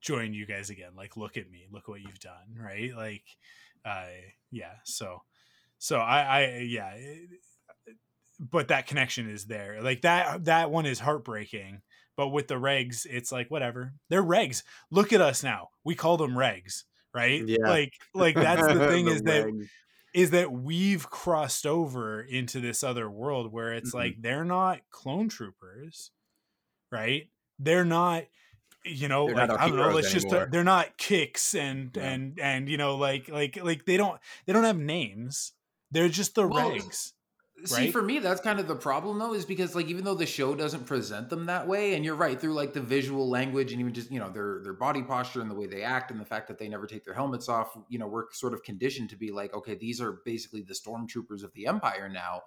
[0.00, 0.92] join you guys again.
[0.96, 1.66] Like look at me.
[1.70, 2.90] Look what you've done right?
[2.96, 3.24] Like
[3.84, 4.06] uh
[4.50, 5.22] yeah so
[5.78, 6.96] so i i yeah
[8.38, 9.80] but that connection is there.
[9.80, 11.82] Like that that one is heartbreaking
[12.16, 13.92] but with the regs, it's like whatever.
[14.08, 14.62] They're regs.
[14.90, 15.70] Look at us now.
[15.84, 17.46] We call them regs, right?
[17.46, 17.68] Yeah.
[17.68, 19.68] Like like that's the thing the is that
[20.14, 23.98] is that we've crossed over into this other world where it's mm-hmm.
[23.98, 26.10] like they're not clone troopers,
[26.90, 27.28] right?
[27.58, 28.24] They're not
[28.86, 30.30] you know they're like i don't know let's anymore.
[30.30, 32.08] just uh, they're not kicks and yeah.
[32.08, 35.52] and and you know like like like they don't they don't have names
[35.90, 37.12] they're just the well, regs
[37.64, 37.92] See, right?
[37.92, 40.54] for me, that's kind of the problem, though, is because like even though the show
[40.54, 43.94] doesn't present them that way, and you're right through like the visual language and even
[43.94, 46.48] just you know their their body posture and the way they act and the fact
[46.48, 49.30] that they never take their helmets off, you know, we're sort of conditioned to be
[49.30, 52.42] like, okay, these are basically the stormtroopers of the Empire now.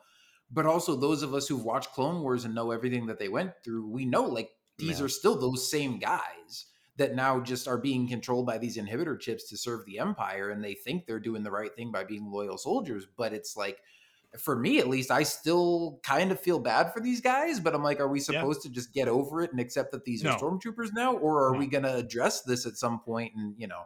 [0.52, 3.54] But also those of us who've watched Clone Wars and know everything that they went
[3.64, 5.06] through, we know like these yeah.
[5.06, 9.50] are still those same guys that now just are being controlled by these inhibitor chips
[9.50, 12.58] to serve the Empire, and they think they're doing the right thing by being loyal
[12.58, 13.80] soldiers, but it's like
[14.38, 17.84] for me at least, I still kind of feel bad for these guys, but I'm
[17.84, 18.70] like, are we supposed yeah.
[18.70, 20.32] to just get over it and accept that these no.
[20.32, 21.60] are stormtroopers now, or are no.
[21.60, 23.34] we going to address this at some point?
[23.36, 23.84] And you know,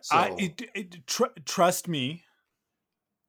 [0.00, 2.24] so I, it, it, tr- trust me,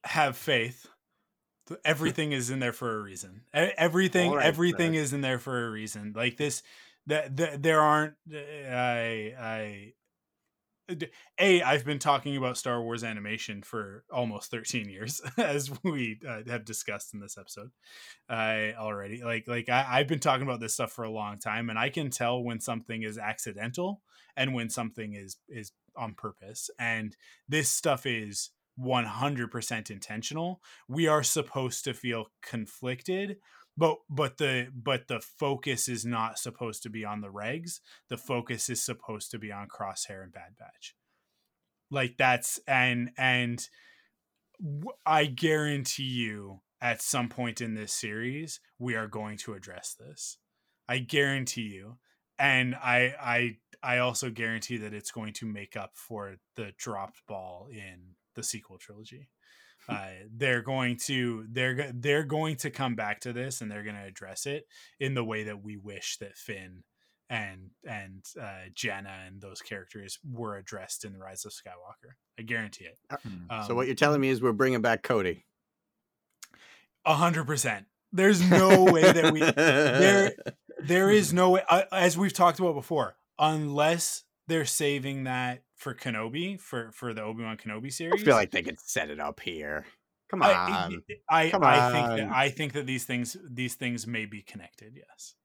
[0.06, 0.88] have faith.
[1.86, 3.42] Everything is in there for a reason.
[3.54, 6.14] Everything, right, everything is in there for a reason.
[6.16, 6.62] Like this,
[7.08, 8.16] that the, there aren't.
[8.32, 9.94] Eh, I, I,
[11.40, 16.42] a i've been talking about star wars animation for almost 13 years as we uh,
[16.48, 17.70] have discussed in this episode
[18.30, 21.70] uh, already like like I, i've been talking about this stuff for a long time
[21.70, 24.02] and i can tell when something is accidental
[24.36, 27.16] and when something is is on purpose and
[27.48, 30.62] this stuff is 100% intentional.
[30.88, 33.38] We are supposed to feel conflicted
[33.76, 38.18] but but the but the focus is not supposed to be on the regs the
[38.18, 40.96] focus is supposed to be on crosshair and bad batch.
[41.90, 43.68] Like that's and and
[45.06, 50.38] i guarantee you at some point in this series we are going to address this.
[50.88, 51.98] I guarantee you
[52.40, 57.22] and i i i also guarantee that it's going to make up for the dropped
[57.28, 59.30] ball in the sequel trilogy
[59.90, 63.96] uh, they're going to they're they're going to come back to this and they're going
[63.96, 64.68] to address it
[65.00, 66.84] in the way that we wish that Finn
[67.30, 72.14] and and uh, Jannah and those characters were addressed in the Rise of Skywalker.
[72.38, 72.98] I guarantee it.
[73.12, 75.46] so Um, what you're telling me is we're bringing back Cody.
[77.06, 77.86] A hundred percent.
[78.12, 80.34] There's no way that we there
[80.80, 85.94] there is no way uh, as we've talked about before unless they're saving that for
[85.94, 88.22] Kenobi for for the Obi Wan Kenobi series.
[88.22, 89.86] I feel like they could set it up here.
[90.30, 90.50] Come on.
[90.50, 90.90] I,
[91.30, 92.32] I, Come I think that.
[92.34, 94.94] I think that these things these things may be connected.
[94.96, 95.36] Yes,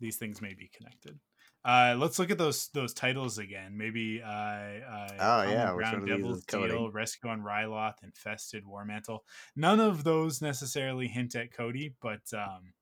[0.00, 1.20] these things may be connected.
[1.64, 3.76] Uh, let's look at those those titles again.
[3.76, 6.70] Maybe uh, uh, Oh, yeah, which Ground, one of these Devil's?
[6.70, 9.24] Deal, Rescue on Ryloth, Infested, War Mantle.
[9.54, 12.72] None of those necessarily hint at Cody, but um,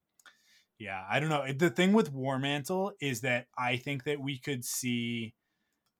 [0.79, 1.45] yeah, I don't know.
[1.53, 5.35] The thing with War Mantle is that I think that we could see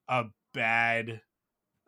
[0.09, 0.27] a
[0.57, 1.21] bad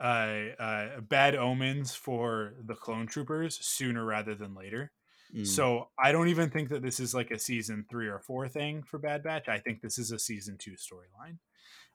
[0.01, 4.93] uh, uh bad omens for the clone troopers sooner rather than later.
[5.35, 5.47] Mm.
[5.47, 8.83] So I don't even think that this is like a season three or four thing
[8.83, 9.49] for Bad Batch.
[9.49, 11.39] I think this is a season two storyline.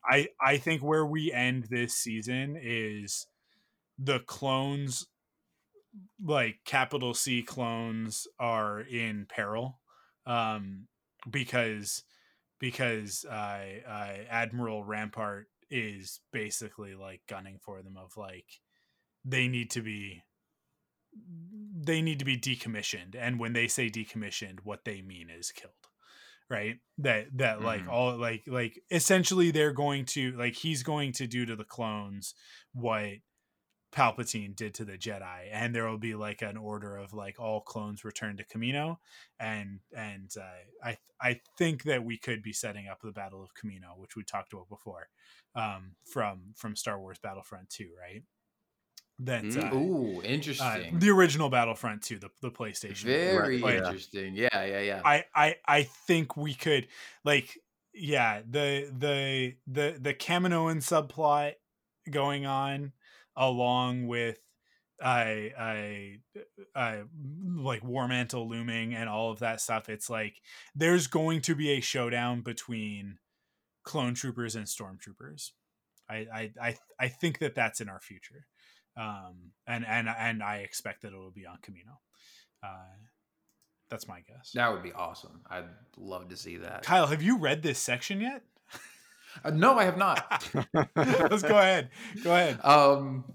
[0.06, 3.28] I I think where we end this season is
[3.98, 5.08] the clones
[6.24, 9.80] like capital C clones are in peril
[10.26, 10.88] um
[11.30, 12.04] because
[12.60, 18.46] because uh, uh Admiral Rampart is basically like gunning for them of like
[19.26, 20.22] they need to be
[21.86, 25.74] they need to be decommissioned and when they say decommissioned what they mean is killed
[26.50, 27.90] right that that like Mhm.
[27.92, 32.34] all like like essentially they're going to like he's going to do to the clones
[32.74, 33.14] what
[33.94, 37.62] Palpatine did to the Jedi, and there will be like an order of like all
[37.62, 38.98] clones return to Kamino,
[39.40, 43.54] and and uh, I I think that we could be setting up the Battle of
[43.54, 45.08] Kamino, which we talked about before,
[45.56, 48.24] um, from from Star Wars Battlefront Two, right?
[49.20, 49.72] That Mm.
[49.72, 51.00] uh, Ooh, uh, interesting.
[51.00, 53.06] the original Battlefront Two, the the PlayStation.
[53.06, 54.36] Very But interesting.
[54.36, 55.02] Yeah, yeah, yeah.
[55.06, 56.88] I I I think we could
[57.24, 57.58] like
[57.94, 61.54] yeah the the the the Kaminoan subplot
[62.10, 62.92] going on
[63.36, 64.40] along with
[65.02, 66.18] I I
[66.76, 67.04] I
[67.56, 69.90] like Warmantle looming and all of that stuff.
[69.90, 70.36] It's like
[70.76, 73.18] there's going to be a showdown between
[73.84, 75.52] clone troopers and stormtroopers.
[76.10, 78.46] I I I I think that that's in our future,
[78.98, 81.98] um, and and and I expect that it will be on Kamino.
[82.64, 82.96] Uh,
[83.90, 84.52] that's my guess.
[84.56, 85.42] that would be awesome.
[85.50, 85.66] I'd
[85.98, 86.84] love to see that.
[86.84, 88.44] Kyle, have you read this section yet?
[89.44, 90.50] Uh, no, I have not.
[90.96, 91.90] Let's go ahead.
[92.24, 92.60] Go ahead.
[92.64, 93.26] Um,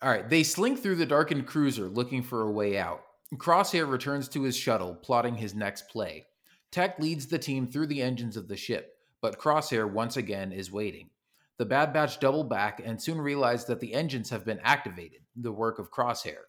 [0.00, 0.28] all right.
[0.28, 3.02] They slink through the darkened cruiser looking for a way out.
[3.34, 6.26] Crosshair returns to his shuttle, plotting his next play.
[6.70, 10.72] Tech leads the team through the engines of the ship, but Crosshair once again is
[10.72, 11.10] waiting.
[11.58, 15.52] The Bad Batch double back and soon realize that the engines have been activated, the
[15.52, 16.42] work of Crosshair.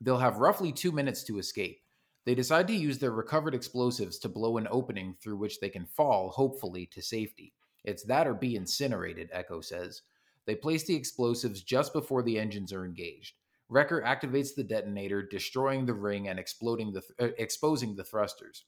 [0.00, 1.80] They'll have roughly two minutes to escape.
[2.24, 5.86] They decide to use their recovered explosives to blow an opening through which they can
[5.86, 7.54] fall, hopefully, to safety.
[7.86, 10.02] It's that or be incinerated, Echo says.
[10.44, 13.34] They place the explosives just before the engines are engaged.
[13.68, 18.64] Wrecker activates the detonator, destroying the ring and exploding the th- uh, exposing the thrusters.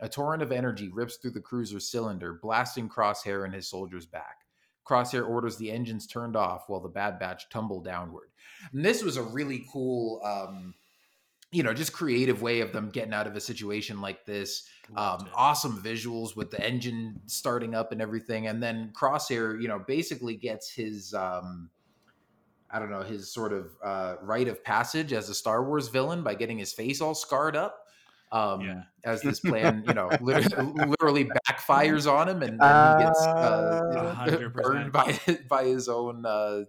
[0.00, 4.38] A torrent of energy rips through the cruiser's cylinder, blasting Crosshair and his soldiers back.
[4.84, 8.30] Crosshair orders the engines turned off while the Bad Batch tumble downward.
[8.72, 10.74] And this was a really cool, um,
[11.52, 14.68] you know, just creative way of them getting out of a situation like this.
[14.96, 19.78] Um, awesome visuals with the engine starting up and everything, and then Crosshair, you know,
[19.78, 21.70] basically gets his, um,
[22.70, 26.22] I don't know, his sort of uh, rite of passage as a Star Wars villain
[26.22, 27.86] by getting his face all scarred up.
[28.32, 28.82] Um, Yeah.
[29.04, 34.48] As this plan, you know, literally, literally backfires on him, and, and he gets uh,
[34.54, 36.62] burned by by his own uh,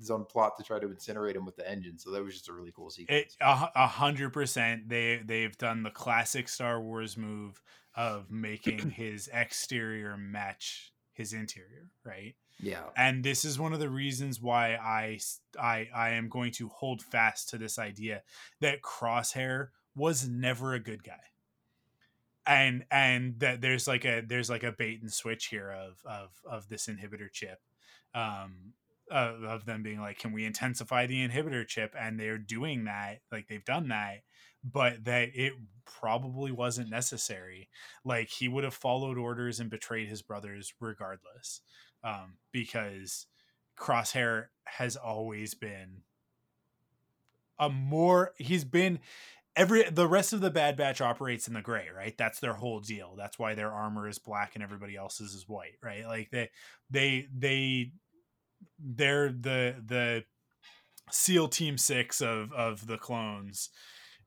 [0.00, 1.98] his own plot to try to incinerate him with the engine.
[1.98, 3.36] So that was just a really cool sequence.
[3.36, 4.88] It, a, hundred percent.
[4.88, 7.62] They they've done the classic Star Wars move
[7.94, 12.34] of making his exterior match his interior, right?
[12.62, 12.84] yeah.
[12.96, 15.18] And this is one of the reasons why I
[15.60, 18.22] I I am going to hold fast to this idea
[18.60, 21.20] that Crosshair was never a good guy.
[22.46, 26.30] And and that there's like a there's like a bait and switch here of of
[26.44, 27.60] of this inhibitor chip.
[28.14, 28.74] Um
[29.10, 31.94] uh, of them being like, can we intensify the inhibitor chip?
[31.98, 34.22] And they're doing that, like they've done that
[34.62, 35.54] but that it
[35.84, 37.68] probably wasn't necessary.
[38.04, 41.60] Like he would have followed orders and betrayed his brothers regardless,
[42.04, 43.26] um, because
[43.78, 46.02] Crosshair has always been
[47.58, 49.00] a more he's been
[49.56, 52.80] every the rest of the bad batch operates in the gray right that's their whole
[52.80, 56.48] deal that's why their armor is black and everybody else's is white right like they
[56.88, 57.92] they they
[58.78, 60.24] they're the the
[61.10, 63.70] seal team six of of the clones.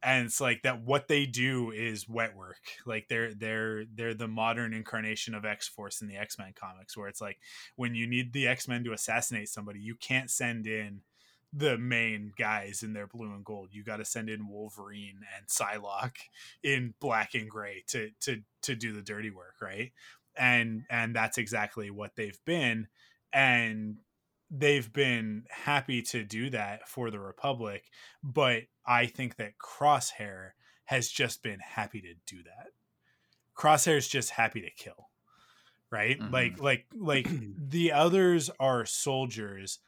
[0.06, 2.60] And it's like that what they do is wet work.
[2.86, 7.22] Like they're they're they're the modern incarnation of x-force in the x-men comics where it's
[7.22, 7.38] like
[7.78, 11.02] when you need the x-men to assassinate somebody you can't send in
[11.56, 13.70] the main guys in their blue and gold.
[13.72, 16.18] You got to send in wolverine and psylocke
[16.64, 19.92] in black and gray to to to do the dirty work right?
[20.36, 22.88] And and that's exactly what they've been.
[23.32, 23.98] And
[24.56, 27.86] they've been happy to do that for the Republic,
[28.24, 30.52] but I think that Crosshair
[30.86, 32.68] has just been happy to do that.
[33.58, 35.10] Crosshair is just happy to kill.
[35.92, 36.20] Right?
[36.20, 36.34] Mm-hmm.
[36.34, 39.80] Like like like the others are soldiers.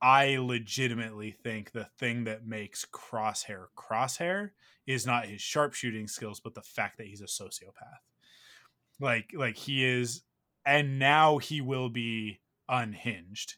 [0.00, 4.50] I legitimately think the thing that makes Crosshair Crosshair
[4.86, 8.02] is not his sharpshooting skills, but the fact that he's a sociopath.
[9.00, 10.22] Like like he is
[10.64, 13.56] and now he will be unhinged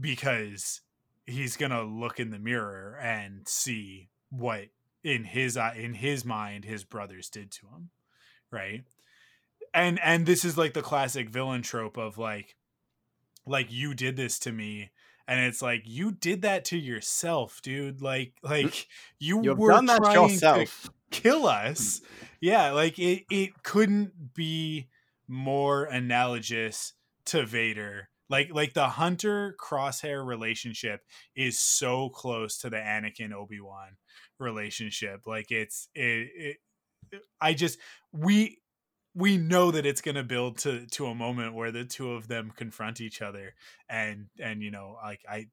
[0.00, 0.80] because
[1.26, 4.66] he's gonna look in the mirror and see what
[5.04, 7.90] in his in his mind his brothers did to him
[8.50, 8.82] right?
[9.72, 12.56] And and this is like the classic villain trope of like
[13.46, 14.90] like you did this to me
[15.28, 18.02] and it's like you did that to yourself dude.
[18.02, 18.88] Like like
[19.18, 20.82] you You've were done that trying yourself.
[20.84, 21.98] to kill us.
[22.00, 22.26] Hmm.
[22.40, 24.88] Yeah like it it couldn't be
[25.28, 26.94] more analogous
[27.26, 31.02] to vader like like the hunter crosshair relationship
[31.36, 33.96] is so close to the anakin obi-wan
[34.38, 36.56] relationship like it's it,
[37.12, 37.78] it i just
[38.12, 38.58] we
[39.14, 42.28] we know that it's going to build to to a moment where the two of
[42.28, 43.54] them confront each other
[43.88, 45.46] and and you know like i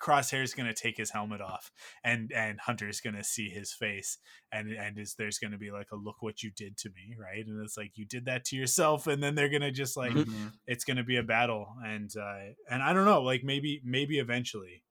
[0.00, 1.70] Crosshair is going to take his helmet off,
[2.02, 4.18] and and Hunter's going to see his face,
[4.50, 7.14] and and is there's going to be like a look what you did to me,
[7.18, 7.46] right?
[7.46, 10.12] And it's like you did that to yourself, and then they're going to just like
[10.12, 10.48] mm-hmm.
[10.66, 14.18] it's going to be a battle, and uh, and I don't know, like maybe maybe
[14.18, 14.82] eventually,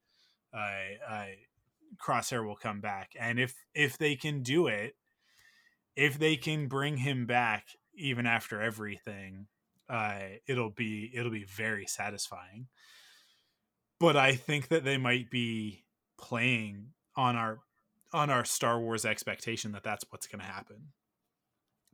[0.54, 1.26] I uh, uh,
[2.04, 4.96] Crosshair will come back, and if if they can do it,
[5.96, 9.48] if they can bring him back even after everything,
[9.90, 12.68] uh, it'll be it'll be very satisfying
[14.00, 15.84] but I think that they might be
[16.18, 17.60] playing on our
[18.12, 20.90] on our Star Wars expectation that that's what's going to happen.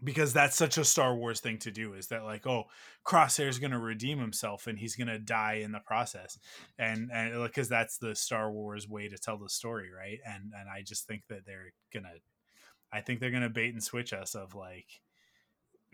[0.03, 2.65] Because that's such a Star Wars thing to do is that like oh
[3.05, 6.37] Crosshair's going to redeem himself and he's going to die in the process.
[6.77, 10.19] And and because that's the Star Wars way to tell the story, right?
[10.25, 12.19] And and I just think that they're going to
[12.91, 15.01] I think they're going to bait and switch us of like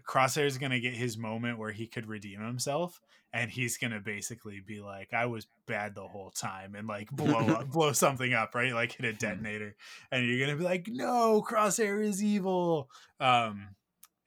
[0.07, 2.99] Crosshair is going to get his moment where he could redeem himself
[3.33, 7.09] and he's going to basically be like I was bad the whole time and like
[7.11, 8.73] blow up blow something up, right?
[8.73, 9.17] Like hit a hmm.
[9.17, 9.75] detonator
[10.11, 12.89] and you're going to be like no, Crosshair is evil.
[13.19, 13.69] Um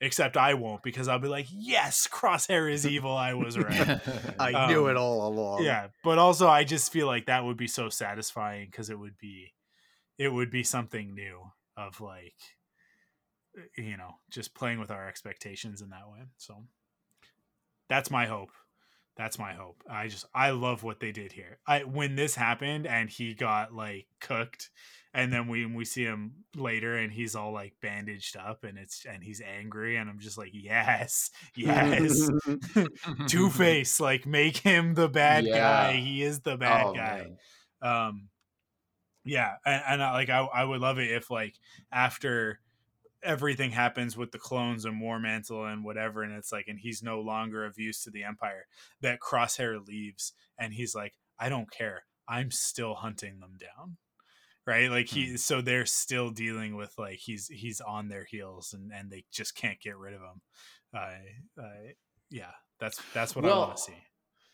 [0.01, 3.15] except I won't because I'll be like yes, Crosshair is evil.
[3.15, 3.99] I was right.
[4.39, 5.63] I um, knew it all along.
[5.63, 9.17] Yeah, but also I just feel like that would be so satisfying cuz it would
[9.17, 9.53] be
[10.17, 12.35] it would be something new of like
[13.77, 16.19] you know, just playing with our expectations in that way.
[16.37, 16.63] So
[17.89, 18.51] that's my hope.
[19.17, 19.81] That's my hope.
[19.89, 21.59] I just I love what they did here.
[21.65, 24.69] I when this happened and he got like cooked
[25.13, 29.05] and then we we see him later and he's all like bandaged up and it's
[29.09, 32.29] and he's angry and I'm just like yes yes
[33.27, 35.57] Two Face like make him the bad yeah.
[35.57, 37.27] guy he is the bad oh, guy
[37.81, 38.07] man.
[38.09, 38.29] um
[39.23, 41.55] yeah and, and I, like I I would love it if like
[41.93, 42.59] after
[43.25, 47.03] everything happens with the clones and War Mantle and whatever, and it's like, and he's
[47.03, 48.67] no longer of use to the Empire.
[49.01, 52.03] That Crosshair leaves, and he's like, I don't care.
[52.27, 53.97] I'm still hunting them down.
[54.67, 55.39] Right, like he, mm.
[55.39, 59.55] so they're still dealing with like he's he's on their heels, and and they just
[59.55, 60.41] can't get rid of him.
[60.91, 61.91] Uh, uh
[62.31, 63.97] yeah, that's that's what well, I want to see.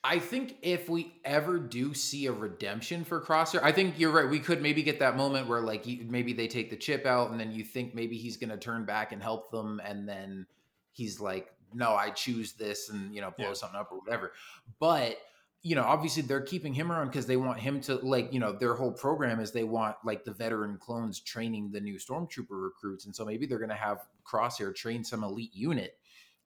[0.03, 4.27] I think if we ever do see a redemption for Crosshair, I think you're right.
[4.27, 7.39] We could maybe get that moment where like maybe they take the chip out, and
[7.39, 10.47] then you think maybe he's going to turn back and help them, and then
[10.91, 13.53] he's like, "No, I choose this," and you know, blow yeah.
[13.53, 14.31] something up or whatever.
[14.79, 15.17] But
[15.61, 18.51] you know, obviously they're keeping him around because they want him to like, you know,
[18.51, 23.05] their whole program is they want like the veteran clones training the new stormtrooper recruits,
[23.05, 25.97] and so maybe they're going to have Crosshair train some elite unit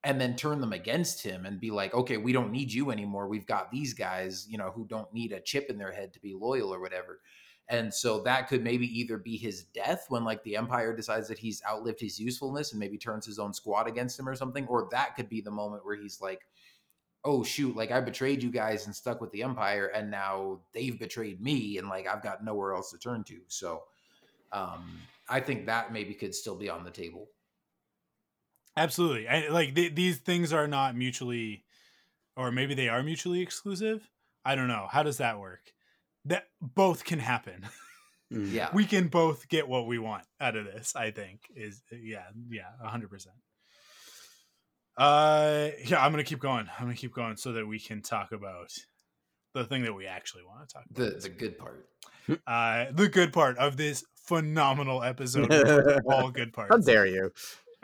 [0.06, 3.28] and then turn them against him and be like, okay, we don't need you anymore.
[3.28, 6.22] We've got these guys, you know, who don't need a chip in their head to
[6.22, 7.22] be loyal or whatever.
[7.68, 11.40] And so that could maybe either be his death when like the Empire decides that
[11.40, 14.88] he's outlived his usefulness and maybe turns his own squad against him or something, or
[14.92, 16.42] that could be the moment where he's like,
[17.24, 21.00] oh shoot, like I betrayed you guys and stuck with the Empire, and now they've
[21.00, 23.40] betrayed me, and like I've got nowhere else to turn to.
[23.48, 23.86] So
[24.52, 27.28] um I think that maybe could still be on the table.
[28.78, 29.28] Absolutely.
[29.28, 31.64] I, like th- these things are not mutually,
[32.36, 34.10] or maybe they are mutually exclusive.
[34.44, 34.88] I don't know.
[34.90, 35.72] How does that work?
[36.26, 37.68] That both can happen.
[38.32, 38.52] Mm.
[38.52, 38.70] Yeah.
[38.74, 40.96] we can both get what we want out of this.
[40.96, 43.36] I think is yeah, yeah, hundred percent.
[44.98, 46.68] Uh, yeah, I'm gonna keep going.
[46.78, 48.72] I'm gonna keep going so that we can talk about
[49.54, 51.14] the thing that we actually want to talk about.
[51.14, 51.88] The the good part.
[52.48, 55.52] uh, the good part of this phenomenal episode.
[56.12, 56.72] all good parts.
[56.72, 57.32] How dare you?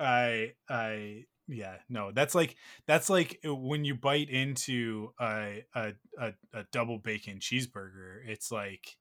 [0.02, 2.56] I I yeah no that's like
[2.88, 8.52] that's like uh, when you bite into a a a, a double bacon cheeseburger it's
[8.52, 8.98] like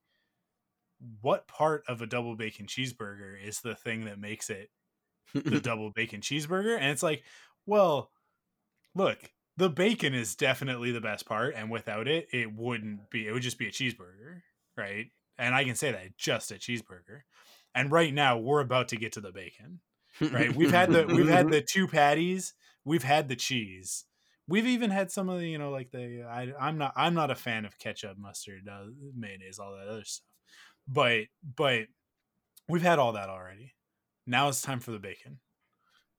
[1.21, 4.69] what part of a double bacon cheeseburger is the thing that makes it
[5.33, 6.75] the double bacon cheeseburger?
[6.75, 7.23] And it's like
[7.65, 8.11] well
[8.95, 13.31] look the bacon is definitely the best part and without it it wouldn't be it
[13.31, 14.41] would just be a cheeseburger
[14.77, 15.07] right?
[15.37, 17.21] And i can say that just a cheeseburger.
[17.73, 19.79] And right now we're about to get to the bacon
[20.19, 20.55] right?
[20.55, 22.53] We've had the we've had the two patties
[22.85, 24.05] we've had the cheese.
[24.47, 27.31] We've even had some of the you know like the I, i'm not i'm not
[27.31, 28.85] a fan of ketchup mustard uh,
[29.15, 30.25] mayonnaise all that other stuff.
[30.87, 31.25] But
[31.55, 31.83] but
[32.67, 33.75] we've had all that already.
[34.27, 35.39] Now it's time for the bacon.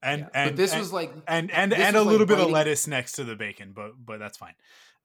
[0.02, 0.28] And Yeah.
[0.35, 2.51] and but this and, was like and and, and a was like little bit of
[2.51, 4.55] lettuce next to the bacon but but that's fine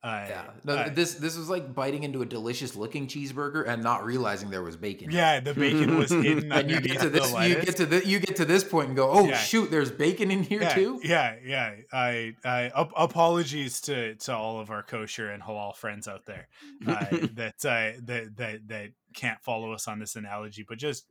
[0.04, 0.44] uh, yeah.
[0.64, 4.48] No, uh, this this was like biting into a delicious looking cheeseburger and not realizing
[4.48, 5.10] there was bacon.
[5.10, 8.20] yeah the bacon was hidden And you get to this, you get to the, you
[8.20, 9.36] get to this point and go, oh Yeah.
[9.38, 11.00] shoot, there's bacon in here yeah, too.
[11.02, 11.74] Yeah, yeah.
[11.92, 16.46] I, I ap- apologies to to all of our kosher and halal friends out there
[16.86, 17.04] uh,
[17.34, 21.06] that uh, that that that can't follow us on this analogy, but just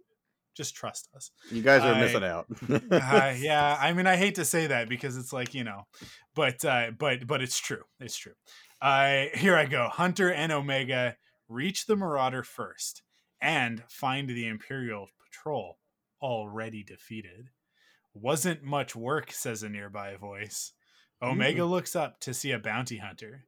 [0.55, 1.29] just trust us.
[1.51, 2.45] You guys are I- missing out.
[2.69, 5.83] Uh, yeah, I mean, I hate to say that because it's like you know,
[6.35, 7.83] but uh, but but it's true.
[7.99, 8.33] It's true.
[8.81, 9.89] Uh, here I go.
[9.89, 11.17] Hunter and Omega
[11.49, 13.01] reach the Marauder first
[13.41, 15.79] and find the Imperial patrol
[16.21, 17.49] already defeated.
[18.13, 20.73] Wasn't much work, says a nearby voice.
[21.21, 23.45] Omega looks up to see a bounty hunter,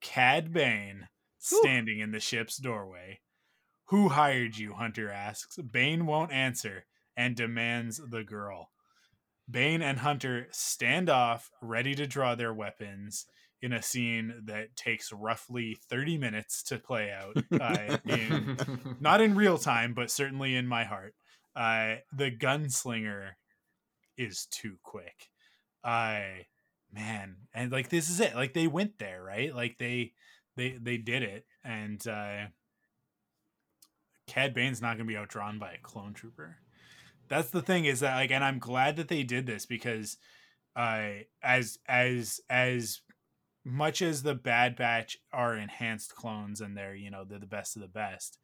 [0.00, 3.20] Cad Bane, standing in the ship's doorway.
[3.86, 4.74] Who hired you?
[4.74, 5.56] Hunter asks.
[5.58, 6.86] Bane won't answer
[7.16, 8.70] and demands the girl.
[9.48, 13.26] Bane and Hunter stand off, ready to draw their weapons
[13.62, 17.36] in a scene that takes roughly 30 minutes to play out.
[17.62, 18.58] Uh, in,
[19.00, 21.14] not in real time, but certainly in my heart.
[21.54, 23.30] Uh, the gunslinger
[24.16, 25.30] is too quick.
[25.84, 26.46] I
[26.92, 28.34] man, and like this is it.
[28.34, 29.54] Like they went there, right?
[29.54, 30.12] Like they
[30.56, 32.46] they they did it, and uh,
[34.26, 36.56] Cad Bane's not going to be outdrawn by a clone trooper.
[37.28, 40.16] That's the thing is that like, and I'm glad that they did this because,
[40.76, 41.10] uh,
[41.42, 43.00] as as as
[43.64, 47.76] much as the Bad Batch are enhanced clones and they're you know they're the best
[47.76, 48.38] of the best,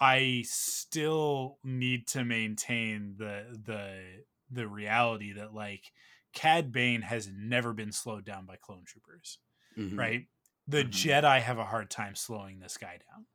[0.00, 5.92] I still need to maintain the the the reality that like
[6.32, 9.38] Cad Bane has never been slowed down by clone troopers,
[9.76, 9.98] Mhm.
[9.98, 10.26] right?
[10.68, 10.90] The Mhm.
[10.90, 13.26] Jedi have a hard time slowing this guy down.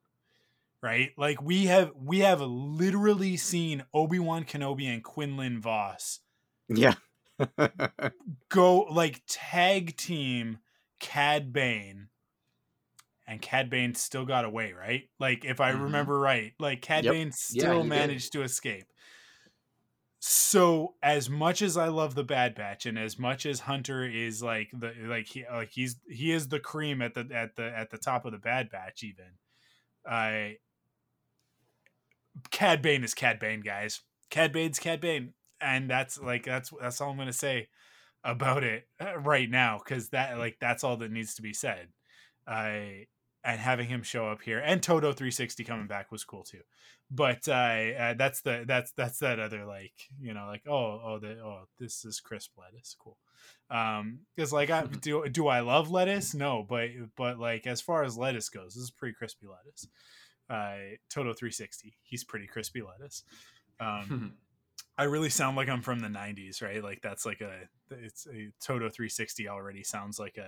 [0.84, 1.12] Right?
[1.18, 6.22] Like we have we have literally seen Obi-Wan Kenobi and Quinlan Vos
[6.70, 6.96] Yeah.
[8.50, 10.60] go like tag team
[11.02, 12.08] Cad Bane
[13.28, 15.10] and Cad Bane still got away, right?
[15.20, 15.84] Like if I Mhm.
[15.84, 17.14] remember right, like Cad Yep.
[17.14, 17.90] Bane Yeah, still did.
[17.90, 18.86] managed to escape.
[20.24, 24.44] So as much as I love the Bad Batch and as much as Hunter is
[24.44, 27.90] like the like he like he's he is the cream at the at the at
[27.90, 29.40] the top of the Bad Batch even.
[30.06, 30.58] I
[32.52, 34.02] Cad Bane is Cad Bane, guys.
[34.30, 37.68] Cad Bane's Cad Bane, and that's like that's that's all I'm gonna say
[38.24, 41.88] about it uh, right now because that like that's all that needs to be said.
[42.48, 43.08] I
[43.44, 46.62] and having him show up here and Todo 360 coming back was cool too.
[47.10, 51.20] But uh, uh that's the that's that's that other like you know like oh oh
[51.20, 53.18] the oh this is crisp lettuce cool.
[53.70, 56.34] Um because like I do do I love lettuce?
[56.34, 59.88] No, but but like as far as lettuce goes, this is pretty crispy lettuce.
[60.50, 63.24] Uh Todo 360, he's pretty crispy lettuce.
[63.80, 64.34] Um
[65.02, 66.84] I really sound like I'm from the 90s, right?
[66.84, 67.52] Like that's like a
[67.90, 70.48] it's a Todo 360 already sounds like a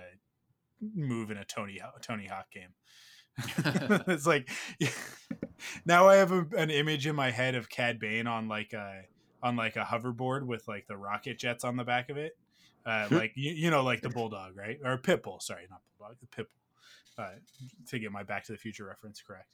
[0.80, 2.68] move in a Tony Tony Hawk game.
[4.06, 4.48] it's like
[5.84, 9.02] now I have a, an image in my head of Cad Bane on like a
[9.42, 12.38] on like a hoverboard with like the rocket jets on the back of it.
[12.86, 14.78] Uh, like you, you know, like the bulldog, right?
[14.84, 16.46] Or pit bull, sorry, not bulldog, the pit
[17.18, 17.24] bull.
[17.24, 17.30] uh,
[17.88, 19.48] to get my Back to the Future reference correct.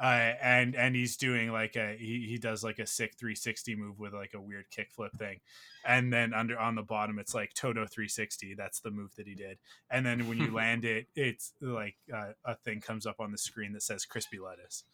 [0.00, 3.98] Uh, and and he's doing like a he, he does like a sick 360 move
[3.98, 5.40] with like a weird kickflip thing,
[5.86, 8.54] and then under on the bottom it's like Todo 360.
[8.54, 9.58] That's the move that he did.
[9.90, 13.38] And then when you land it, it's like uh, a thing comes up on the
[13.38, 14.84] screen that says crispy lettuce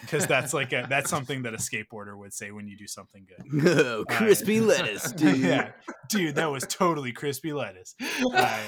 [0.00, 3.26] because that's like a, that's something that a skateboarder would say when you do something
[3.26, 3.66] good.
[3.76, 5.38] oh, crispy lettuce, dude.
[5.38, 5.72] yeah,
[6.08, 7.94] dude, that was totally crispy lettuce.
[8.32, 8.62] Uh,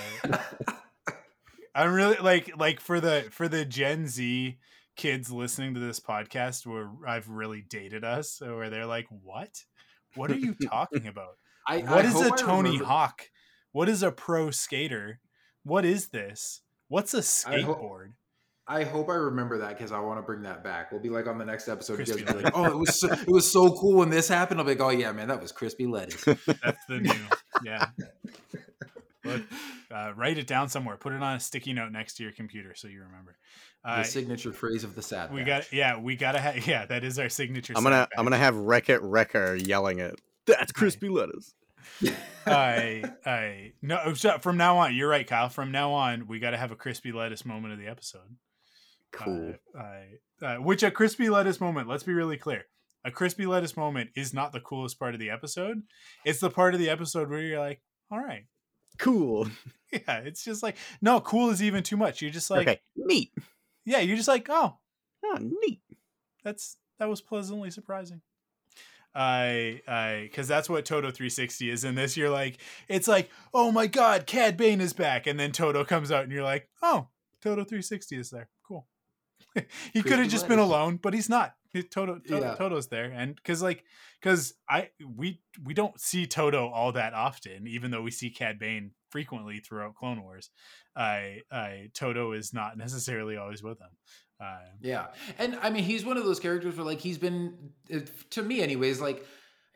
[1.74, 4.58] I'm really like like for the for the Gen Z
[4.98, 9.64] kids listening to this podcast where I've really dated us, where they're like, "What?
[10.16, 11.38] What are you talking about?
[11.66, 13.22] I, What I is a Tony Hawk?
[13.72, 15.20] What is a pro skater?
[15.62, 16.60] What is this?
[16.88, 18.12] What's a skateboard?"
[18.70, 20.92] I hope I remember that because I want to bring that back.
[20.92, 22.00] We'll be like on the next episode.
[22.00, 24.28] You guys will be like, "Oh, it was so, it was so cool when this
[24.28, 27.14] happened." I'll be like, "Oh yeah, man, that was crispy lettuce." That's the new,
[27.64, 27.86] yeah.
[29.28, 29.42] Look,
[29.94, 30.96] uh, write it down somewhere.
[30.96, 33.36] Put it on a sticky note next to your computer so you remember.
[33.84, 35.32] the Uh, signature phrase of the sad.
[35.32, 35.70] we Batch.
[35.70, 37.74] got, yeah, we gotta have, yeah, that is our signature.
[37.76, 40.20] I'm gonna sound I'm gonna have Wreck It Wrecker yelling it.
[40.46, 41.54] That's crispy lettuce.
[42.46, 45.48] I, I, no, so from now on, you're right, Kyle.
[45.48, 48.36] From now on, we got to have a crispy lettuce moment of the episode.
[49.12, 49.54] Cool.
[49.78, 50.06] Uh, I,
[50.44, 51.88] uh, which a crispy lettuce moment.
[51.88, 52.64] Let's be really clear.
[53.04, 55.82] A crispy lettuce moment is not the coolest part of the episode.
[56.24, 57.80] It's the part of the episode where you're like,
[58.10, 58.44] all right,
[58.98, 59.48] cool.
[59.92, 60.18] yeah.
[60.18, 62.20] It's just like, no, cool is even too much.
[62.22, 62.80] You're just like, okay.
[62.96, 63.32] Neat.
[63.84, 64.76] yeah, you're just like, oh,
[65.24, 65.80] Oh, neat.
[66.44, 68.20] that's that was pleasantly surprising.
[69.14, 72.16] I I because that's what Todo 360 is in this.
[72.16, 72.58] You're like,
[72.88, 76.32] it's like, oh my god, Cad Bane is back, and then Todo comes out, and
[76.32, 77.08] you're like, oh,
[77.42, 78.48] Todo 360 is there.
[78.66, 78.86] Cool.
[79.92, 81.54] he could have just been alone, but he's not.
[81.90, 82.54] Todo, Todo Yeah.
[82.54, 83.84] Todo's there, and because like
[84.20, 88.58] because I we we don't see Todo all that often, even though we see Cad
[88.58, 90.50] Bane frequently throughout Clone Wars.
[90.96, 93.96] I I Todo is not necessarily always with him.
[94.40, 95.08] Uh, Yeah,
[95.38, 98.00] and I mean, he's one of those characters where, like, he's been uh,
[98.30, 99.00] to me, anyways.
[99.00, 99.26] Like,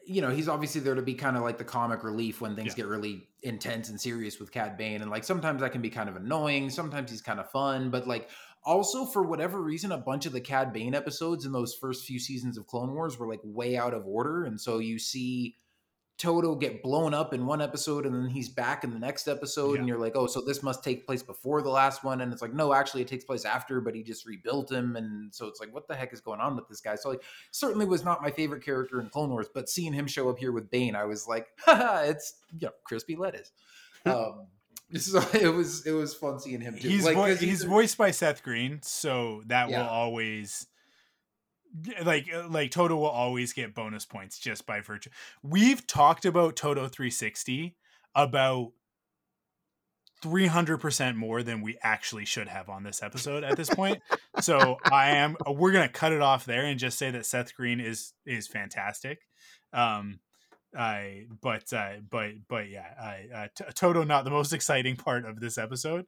[0.06, 2.72] you know, he's obviously there to be kind of like the comic relief when things
[2.72, 2.74] Yeah.
[2.74, 6.08] get really intense and serious with Cad Bane, and like sometimes that can be kind
[6.08, 6.70] of annoying.
[6.70, 8.30] Sometimes he's kind of fun, but like
[8.64, 12.18] also for whatever reason, a bunch of the Cad Bane episodes in those first few
[12.18, 15.56] seasons of Clone Wars were like way out of order, and so you see.
[16.18, 19.72] Todo get blown up in one episode and then he's back in the next episode
[19.72, 19.78] Yeah.
[19.80, 22.20] and you're like, oh, so this must take place before the last one.
[22.20, 24.94] And it's like, no, actually it takes place after, but he just rebuilt him.
[24.94, 26.94] And so it's like, what the heck is going on with this guy?
[26.94, 30.28] So like certainly was not my favorite character in Clone Wars, but seeing him show
[30.28, 33.50] up here with Bane, I was like, Haha, it's you know, crispy lettuce.
[34.06, 34.46] um
[34.98, 36.88] so it was it was fun seeing him too.
[36.88, 39.82] he's like, vo- 'cause he's voiced by Seth Green, so that Yeah.
[39.82, 40.66] will always
[42.04, 45.10] like uh, like Todo will always get bonus points just by virtue.
[45.42, 47.76] We've talked about Todo 360
[48.14, 48.72] about
[50.22, 54.00] 300% more than we actually should have on this episode at this point.
[54.40, 57.54] so I am we're going to cut it off there and just say that Seth
[57.56, 59.18] Green is is fantastic.
[59.72, 60.20] Um
[60.76, 65.40] I but uh but but yeah, I uh, Todo not the most exciting part of
[65.40, 66.06] this episode.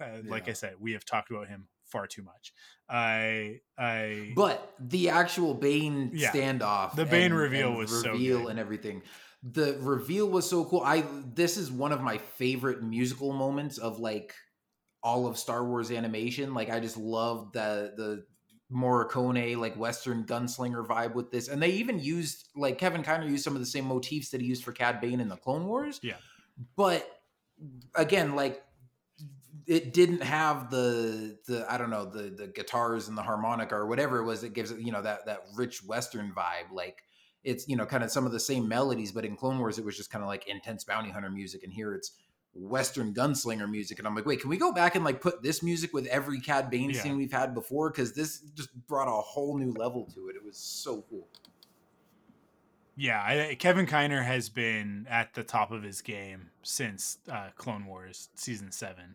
[0.00, 2.52] Uh, like I said, we have talked about him far too much.
[2.88, 6.30] I I But the actual Bane Yeah.
[6.32, 8.50] standoff, The Bane and- reveal and was so reveal good.
[8.50, 9.02] and everything.
[9.42, 10.82] The reveal was so cool.
[10.84, 11.04] I
[11.34, 14.34] this is one of my favorite musical moments of like
[15.02, 16.52] all of Star Wars animation.
[16.54, 18.24] Like I just love the the
[18.72, 23.44] Morricone like Western gunslinger vibe with this, and they even used like Kevin Kiner used
[23.44, 26.00] some of the same motifs that he used for Cad Bane in the Clone Wars.
[26.02, 26.16] Yeah.
[26.76, 27.08] but
[27.94, 28.62] again, like
[29.66, 33.86] it didn't have the the I don't know the the guitars and the harmonica or
[33.86, 37.02] whatever it was that gives it you know that that rich western vibe like
[37.44, 39.84] it's you know kind of some of the same melodies but in Clone Wars it
[39.84, 42.12] was just kind of like intense bounty hunter music and here it's
[42.54, 45.62] western gunslinger music and I'm like wait can we go back and like put this
[45.62, 47.00] music with every Cad Bane Yeah.
[47.00, 50.44] scene we've had before cuz this just brought a whole new level to it it
[50.44, 51.28] was so cool
[52.96, 57.86] yeah, I, Kevin Kiner has been at the top of his game since uh, Clone
[57.86, 59.14] Wars season seven,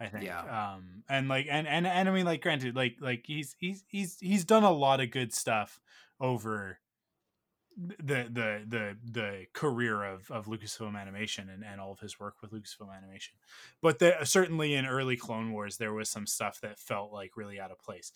[0.00, 0.24] I think.
[0.24, 0.40] Yeah.
[0.76, 4.18] Um, and like, and and and I mean, like, granted, like, like he's he's he's
[4.20, 5.78] he's done a lot of good stuff
[6.18, 6.78] over
[7.78, 12.34] the the the the career of of Lucasfilm Animation and and all of his work
[12.42, 13.34] with Lucasfilm Animation.
[13.80, 17.60] But there, certainly in early Clone Wars, there was some stuff that felt like really
[17.60, 18.12] out of place.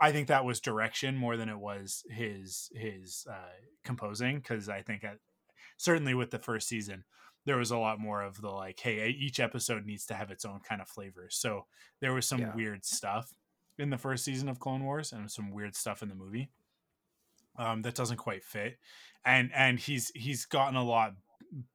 [0.00, 3.52] I think that was direction more than it was his his uh,
[3.84, 5.18] composing because I think at,
[5.76, 7.04] certainly with the first season
[7.44, 10.44] there was a lot more of the like hey each episode needs to have its
[10.44, 11.66] own kind of flavor so
[12.00, 12.54] there was some Yeah.
[12.54, 13.32] weird stuff
[13.78, 16.50] in the first season of Clone Wars and some weird stuff in the movie
[17.56, 18.78] um, that doesn't quite fit
[19.24, 21.12] and and he's he's gotten a lot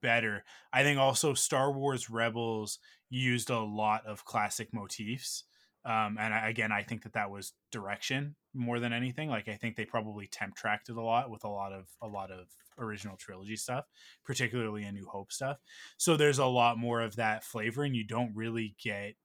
[0.02, 0.44] better
[0.74, 2.80] I think also Star Wars Rebels
[3.10, 5.44] used a lot of classic motifs
[5.86, 9.30] Um, and I, again, I think that that was direction more than anything.
[9.30, 12.08] Like I think they probably temp tracked it a lot with a lot of a
[12.08, 12.48] lot of
[12.78, 13.86] original trilogy stuff,
[14.26, 15.58] particularly a New Hope stuff.
[15.98, 19.16] So there's a lot more of that flavor, and you don't really get.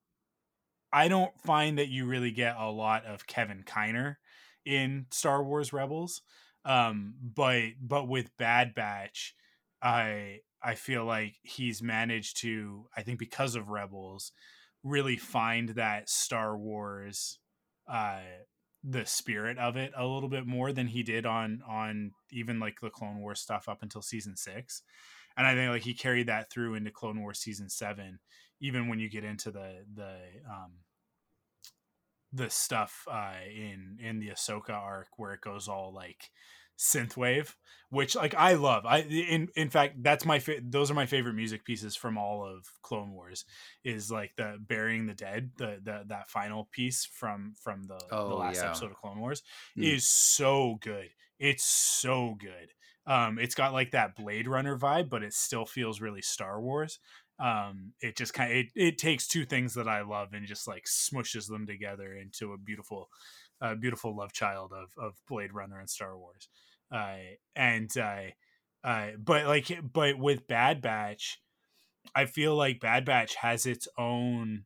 [0.92, 4.16] I don't find that you really get a lot of Kevin Kiner
[4.64, 6.22] in Star Wars Rebels,
[6.64, 9.34] um, but but with Bad Batch,
[9.82, 12.86] I I feel like he's managed to.
[12.96, 14.32] I think because of Rebels,
[14.82, 17.38] really find that Star Wars
[17.88, 18.20] uh
[18.84, 22.80] the spirit of it a little bit more than he did on on even like
[22.80, 24.82] the Clone Wars stuff up until season 6.
[25.36, 28.18] And I think like he carried that through into Clone Wars season 7
[28.60, 30.16] even when you get into the the
[30.48, 30.72] um
[32.32, 36.30] the stuff uh in in the Ahsoka arc where it goes all like
[36.78, 37.54] synthwave
[37.90, 41.34] which like i love i in in fact that's my fa- those are my favorite
[41.34, 43.44] music pieces from all of clone wars
[43.84, 48.28] is like the burying the dead the, the that final piece from from the, Oh,
[48.30, 48.66] the last yeah.
[48.68, 49.42] episode of clone wars
[49.78, 49.84] Mm.
[49.94, 52.70] is so good it's so good
[53.06, 56.98] um it's got like that blade runner vibe but it still feels really star wars
[57.42, 60.68] um it just kind of it, it takes two things that i love and just
[60.68, 63.08] like smushes them together into a beautiful
[63.60, 66.48] uh, beautiful love child of of blade runner and star wars.
[66.90, 67.16] Uh
[67.56, 68.22] and uh
[68.84, 71.40] uh but like but with bad batch
[72.14, 74.64] i feel like bad batch has its own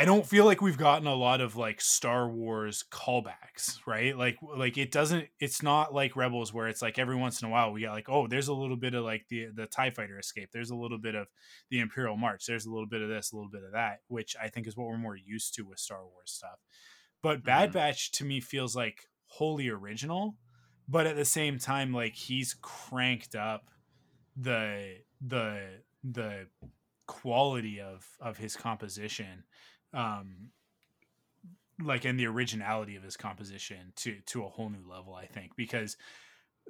[0.00, 4.16] I don't feel like we've gotten a lot of like Star Wars callbacks, right?
[4.16, 7.50] Like like it doesn't it's not like Rebels where it's like every once in a
[7.50, 10.18] while we get like, oh, there's a little bit of like the the TIE fighter
[10.18, 10.48] escape.
[10.52, 11.26] There's a little bit of
[11.68, 12.46] the Imperial March.
[12.46, 14.74] There's a little bit of this, a little bit of that, which I think is
[14.74, 16.60] what we're more used to with Star Wars stuff.
[17.22, 17.72] But Bad Mhm.
[17.74, 20.38] Batch to me feels like wholly original,
[20.88, 23.70] but at the same time like he's cranked up
[24.34, 26.48] the the the
[27.06, 29.44] quality of of his composition
[29.92, 30.50] um
[31.82, 35.56] like and the originality of his composition to to a whole new level i think
[35.56, 35.96] because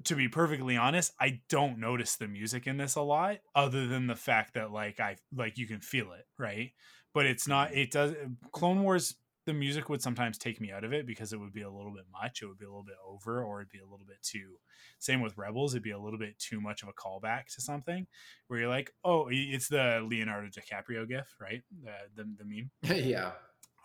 [0.05, 4.07] to be perfectly honest i don't notice the music in this a lot other than
[4.07, 6.73] the fact that like i like you can feel it right?
[7.13, 8.15] But it's not it does
[8.53, 11.63] clone wars the music would sometimes take me out of it because it would be
[11.63, 13.85] a little bit much it would be a little bit over or it'd be a
[13.91, 14.57] little bit too
[14.99, 18.07] same with rebels it'd be a little bit too much of a callback to something
[18.49, 21.93] where you're like oh it's the leonardo dicaprio gif right the
[22.23, 22.71] the, the meme
[23.05, 23.33] yeah.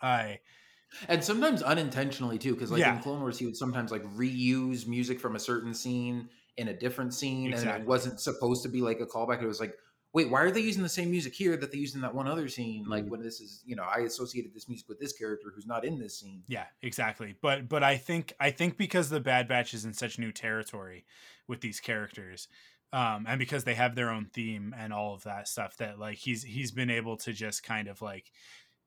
[0.02, 0.38] i
[1.08, 2.94] And sometimes unintentionally too, because like Yeah.
[2.96, 6.74] in Clone Wars, he would sometimes like reuse music from a certain scene in a
[6.74, 9.42] different scene, and it wasn't supposed to be like a callback.
[9.42, 9.74] It was like,
[10.16, 12.26] wait, why are they using the same music here that they used in that one
[12.26, 12.86] other scene?
[12.86, 13.10] Like Mhm.
[13.10, 15.98] when this is, you know, I associated this music with this character who's not in
[15.98, 16.42] this scene.
[16.48, 17.34] Yeah, exactly.
[17.42, 21.04] But but I think I think because the Bad Batch is in such new territory
[21.46, 22.48] with these characters,
[22.94, 26.16] um, and because they have their own theme and all of that stuff, that like
[26.16, 28.32] he's he's been able to just kind of like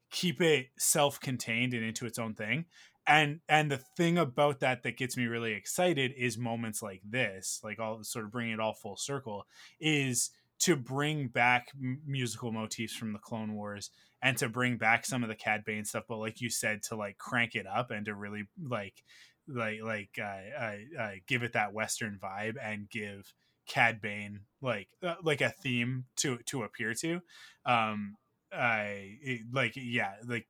[0.09, 2.65] keep it self-contained and into its own thing.
[3.05, 7.59] And and the thing about that that gets me really excited is moments like this,
[7.63, 9.45] like all sort of bringing it all full circle,
[9.79, 11.71] is to bring back
[12.05, 13.91] musical motifs from the Clone Wars
[14.21, 16.95] and to bring back some of the Cad Bane stuff, but like you said, to
[16.95, 19.03] like crank it up and to really like
[19.47, 23.33] like like uh, uh, uh, give it that Western vibe and give
[23.67, 27.21] Cad Bane like uh, like a theme to to appear to.
[27.65, 28.17] Um,
[28.51, 30.47] I it, like yeah like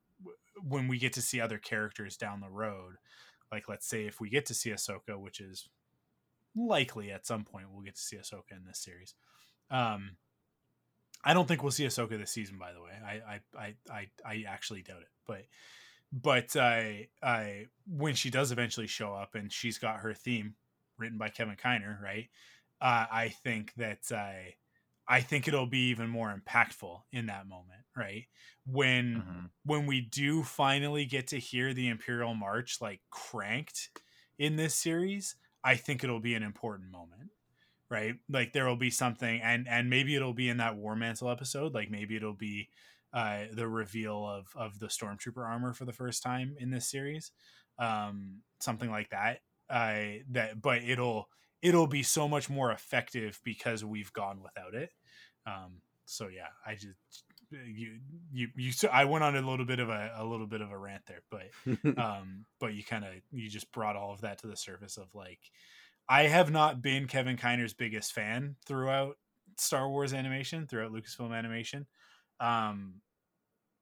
[0.62, 2.96] when we get to see other characters down the road,
[3.52, 5.68] like let's say if we get to see Ahsoka, which is
[6.56, 9.14] likely at some point we'll get to see Ahsoka in this series.
[9.70, 10.16] Um,
[11.22, 12.92] I don't think we'll see Ahsoka this season, by the way.
[12.92, 15.44] I I I I, I actually doubt it, but
[16.12, 20.56] but I I when she does eventually show up and she's got her theme
[20.98, 22.28] written by Kevin Kiner, right?
[22.80, 24.56] Uh, I think that I
[25.08, 28.26] I think it'll be even more impactful in that moment, right?
[28.66, 29.50] When Mhm.
[29.64, 33.90] when we do finally get to hear the Imperial March like cranked
[34.38, 37.30] in this series, I think it'll be an important moment.
[37.90, 38.14] Right?
[38.28, 41.74] Like there will be something and and maybe it'll be in that War Mantle episode,
[41.74, 42.68] like maybe it'll be
[43.12, 47.32] uh the reveal of of the stormtrooper armor for the first time in this series.
[47.78, 49.40] Um something like that.
[49.68, 51.28] Uh that but it'll
[51.62, 54.90] it'll be so much more effective because we've gone without it.
[55.44, 57.98] Um so yeah, I just you
[58.32, 60.78] you you I went on a little bit of a a little bit of a
[60.78, 64.46] rant there, but um but you kind of you just brought all of that to
[64.46, 65.40] the surface of like
[66.10, 69.16] i have not been kevin kiner's biggest fan throughout
[69.58, 71.86] star wars animation throughout lucasfilm animation
[72.40, 72.96] um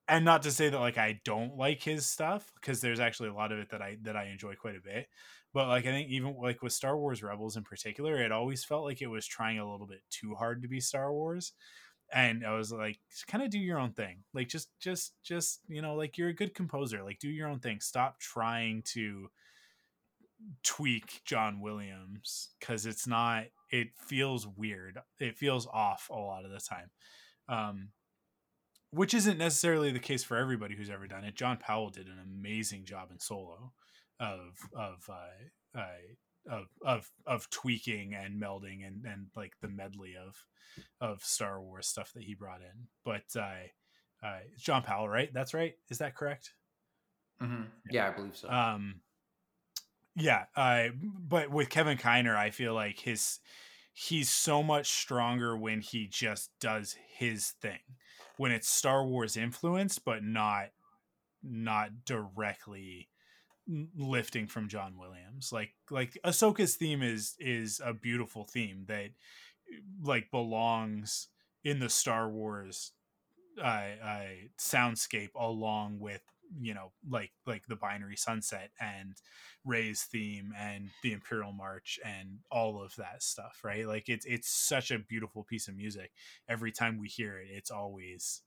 [0.09, 3.35] and not to say that like i don't like his stuff because there's actually a
[3.35, 5.09] lot of it that i that i enjoy quite a bit
[5.53, 8.85] but like i think even like with star wars rebels in particular it always felt
[8.85, 11.53] like it was trying a little bit too hard to be star wars
[12.13, 14.25] and I was like, kind of do your own thing.
[14.33, 17.03] Like just just just you know, like you're a good composer.
[17.05, 17.81] Like do your own thing.
[17.81, 19.29] Stop trying to
[20.63, 23.45] tweak John Williams because it's not.
[23.71, 24.99] It feels weird.
[25.21, 26.91] It feels off a lot of the time.
[27.49, 27.89] Um,
[28.91, 31.35] which isn't necessarily the case for everybody who's ever done it.
[31.35, 33.73] John Powell did an amazing job in solo
[34.19, 40.15] of of uh, uh, of of of tweaking and melding and and like the medley
[40.17, 40.37] of
[41.01, 42.89] of Star Wars stuff that he brought in.
[43.05, 45.33] But uh, uh, John Powell, right?
[45.33, 45.75] That's right.
[45.91, 46.53] Is that correct?
[47.43, 47.65] Mm-hmm.
[47.91, 48.49] Yeah, I believe so.
[48.49, 49.01] Um,
[50.19, 50.45] yeah.
[50.57, 53.41] Uh, but with Kevin Kiner, I feel like his
[53.93, 57.81] he's so much stronger when he just does his thing
[58.37, 60.69] when it's Star Wars influenced, but not
[61.43, 63.09] not directly
[63.97, 65.53] lifting from John Williams.
[65.53, 69.11] Like like Ahsoka's theme is is a beautiful theme that
[70.03, 71.29] like belongs
[71.65, 72.93] in the Star Wars
[73.63, 74.27] uh, uh
[74.59, 76.23] soundscape along with
[76.61, 79.15] you know like like the binary sunset and
[79.65, 83.87] Rey's theme and the Imperial March and all of that stuff, right?
[83.87, 86.11] Like it's it's such a beautiful piece of music.
[86.49, 88.43] Every time we hear it, it's always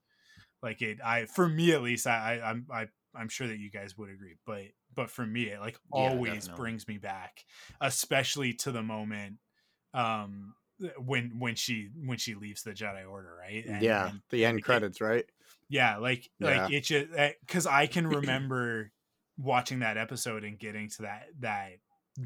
[0.64, 1.00] like it.
[1.04, 4.10] I for me at least, I, I I'm I I'm sure that you guys would
[4.10, 4.62] agree, but
[4.96, 6.56] but for me, it like always definitely.
[6.64, 7.44] brings me back,
[7.80, 9.38] especially to the moment
[9.94, 10.54] um
[10.98, 13.66] when when she when she leaves the Jedi Order, right?
[13.66, 15.26] And- yeah, and the end it- credits, right?
[15.72, 16.66] Yeah like Yeah.
[16.66, 17.08] like it just
[17.48, 18.92] because i can remember
[19.38, 21.72] watching that episode and getting to that that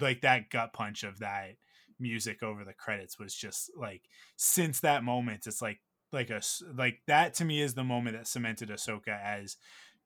[0.02, 1.52] like that gut punch of that
[2.00, 4.02] music over the credits was just like
[4.36, 5.80] since that moment it's like
[6.12, 6.42] like a
[6.76, 9.56] like that to me is the moment that cemented ahsoka as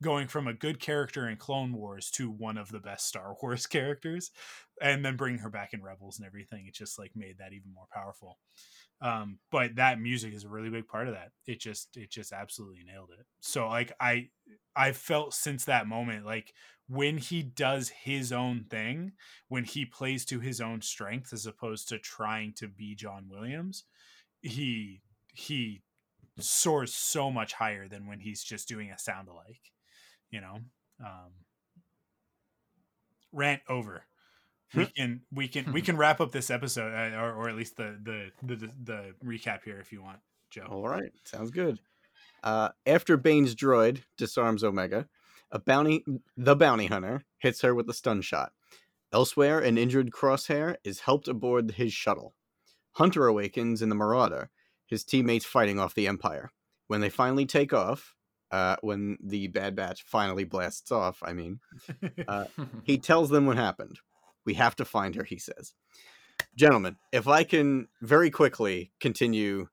[0.04, 3.66] going from a good character in clone wars to one of the best star wars
[3.78, 4.32] characters
[4.82, 7.74] and then bringing her back in rebels and everything it just like made that even
[7.74, 8.38] more powerful
[9.02, 11.32] um but that music is a really big part of that.
[11.48, 13.26] It just it just absolutely nailed it.
[13.40, 14.30] So like i
[14.76, 16.54] i felt since that moment like
[16.88, 19.14] when he does his own thing
[19.48, 23.84] when he plays to his own strength as opposed to trying to be john williams
[24.42, 25.02] he
[25.34, 25.82] he
[26.40, 29.72] soars so much higher than when he's just doing a sound alike
[30.32, 30.60] you know?
[31.00, 31.32] Um
[33.32, 34.04] rant over
[34.76, 37.78] we can we can we can wrap up this episode uh, or, or at least
[37.78, 40.20] the, the the the recap here if you want
[40.50, 41.80] joe All right, sounds good.
[42.44, 45.08] Uh, after Bane's droid disarms Omega,
[45.52, 46.06] a bounty,
[46.38, 48.54] the bounty hunter, hits her with a stun shot.
[49.12, 52.36] Elsewhere, an injured Crosshair is helped aboard his shuttle.
[52.94, 54.50] Hunter awakens in the Marauder,
[54.86, 56.52] his teammates fighting off the Empire.
[56.88, 58.16] When they finally take off,
[58.52, 61.60] uh, when the Bad Batch finally blasts off, I mean,
[62.28, 62.46] uh,
[62.84, 64.00] he tells them what happened.
[64.46, 65.74] We have to find her, he says.
[66.56, 69.68] Gentlemen, if I can very quickly continue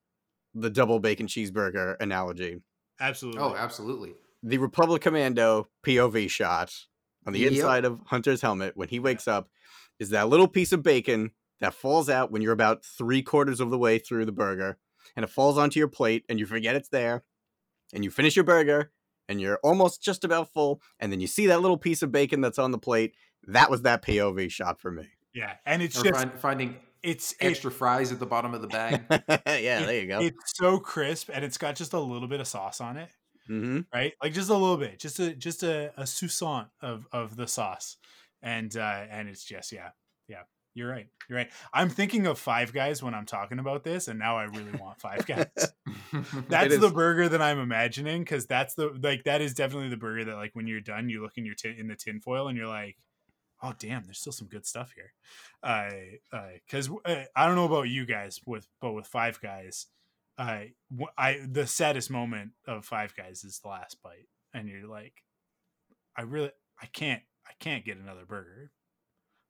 [0.54, 2.62] the double bacon cheeseburger analogy,
[3.00, 4.14] absolutely oh, absolutely.
[4.42, 6.72] the Republic Commando POV shot
[7.26, 7.52] on the Yep.
[7.52, 9.48] inside of Hunter's helmet when he wakes up
[9.98, 13.70] is that little piece of bacon that falls out when you're about three quarters of
[13.70, 14.78] the way through the burger
[15.14, 17.24] and it falls onto your plate and you forget it's there
[17.92, 18.92] and you finish your burger
[19.28, 22.40] and you're almost just about full and then you see that little piece of bacon
[22.40, 23.14] that's on the plate.
[23.48, 25.08] That was that POV shot for me.
[25.34, 28.62] yeah and it's Or just find, finding it's it- extra fries at the bottom of
[28.62, 29.04] the bag.
[29.10, 30.20] yeah, it- there you go.
[30.20, 33.08] it's so crisp and it's got just a little bit of sauce on it
[33.46, 37.36] hmm right like just a little bit just a just a, a sousant of of
[37.36, 37.96] the sauce
[38.42, 39.90] and uh and it's just yeah
[40.26, 40.40] yeah
[40.74, 44.18] you're right you're right i'm thinking of five guys when i'm talking about this and
[44.18, 45.46] now i really want five guys
[46.48, 50.24] that's the burger that i'm imagining because that's the like that is definitely the burger
[50.24, 52.58] that like when you're done you look in your tin in the tin foil and
[52.58, 52.96] you're like
[53.66, 55.12] oh damn there's still some good stuff here
[55.62, 59.86] I uh because uh, i don't know about you guys with but with five guys
[60.38, 60.72] I
[61.16, 65.22] I the saddest moment of Five Guys is the last bite, and you're like,
[66.14, 68.70] I really I can't I can't get another burger,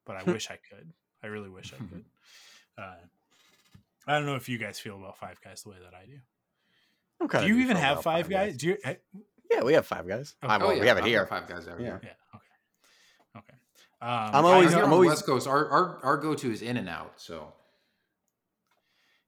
[0.04, 0.92] but I wish I could.
[1.24, 2.04] I really wish I could.
[2.78, 2.94] Uh,
[4.06, 6.18] I don't know if you guys feel about Five Guys the way that I do.
[7.20, 8.56] I'm do you even have about Five Guys?
[8.56, 8.76] Do you?
[8.84, 8.94] eh,
[9.50, 10.36] Yeah, we have five guys.
[10.42, 11.26] Oh, well, oh, yeah, we have it I've here.
[11.26, 11.86] Five guys over Yeah.
[11.86, 12.00] here.
[12.04, 12.10] Yeah.
[12.34, 13.38] Okay.
[13.38, 13.54] Okay.
[14.00, 15.46] Um, I'm always- I'm on always- the West Coast.
[15.46, 17.14] Our our, our go to is In and Out.
[17.20, 17.52] So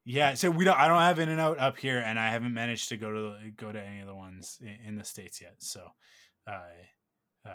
[0.05, 0.79] Yeah, so we don't.
[0.79, 3.21] I don't have In and Out up here, and I haven't managed to go to
[3.45, 5.57] the- go to any of the ones in, in the states yet.
[5.59, 5.83] So,
[6.47, 6.61] uh,
[7.45, 7.51] I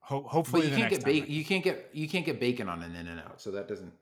[0.00, 1.34] ho- but hopefully you the can't next get time I- bacon.
[1.34, 3.40] You can't get you can't get bacon on an In and Out.
[3.40, 3.92] So that doesn't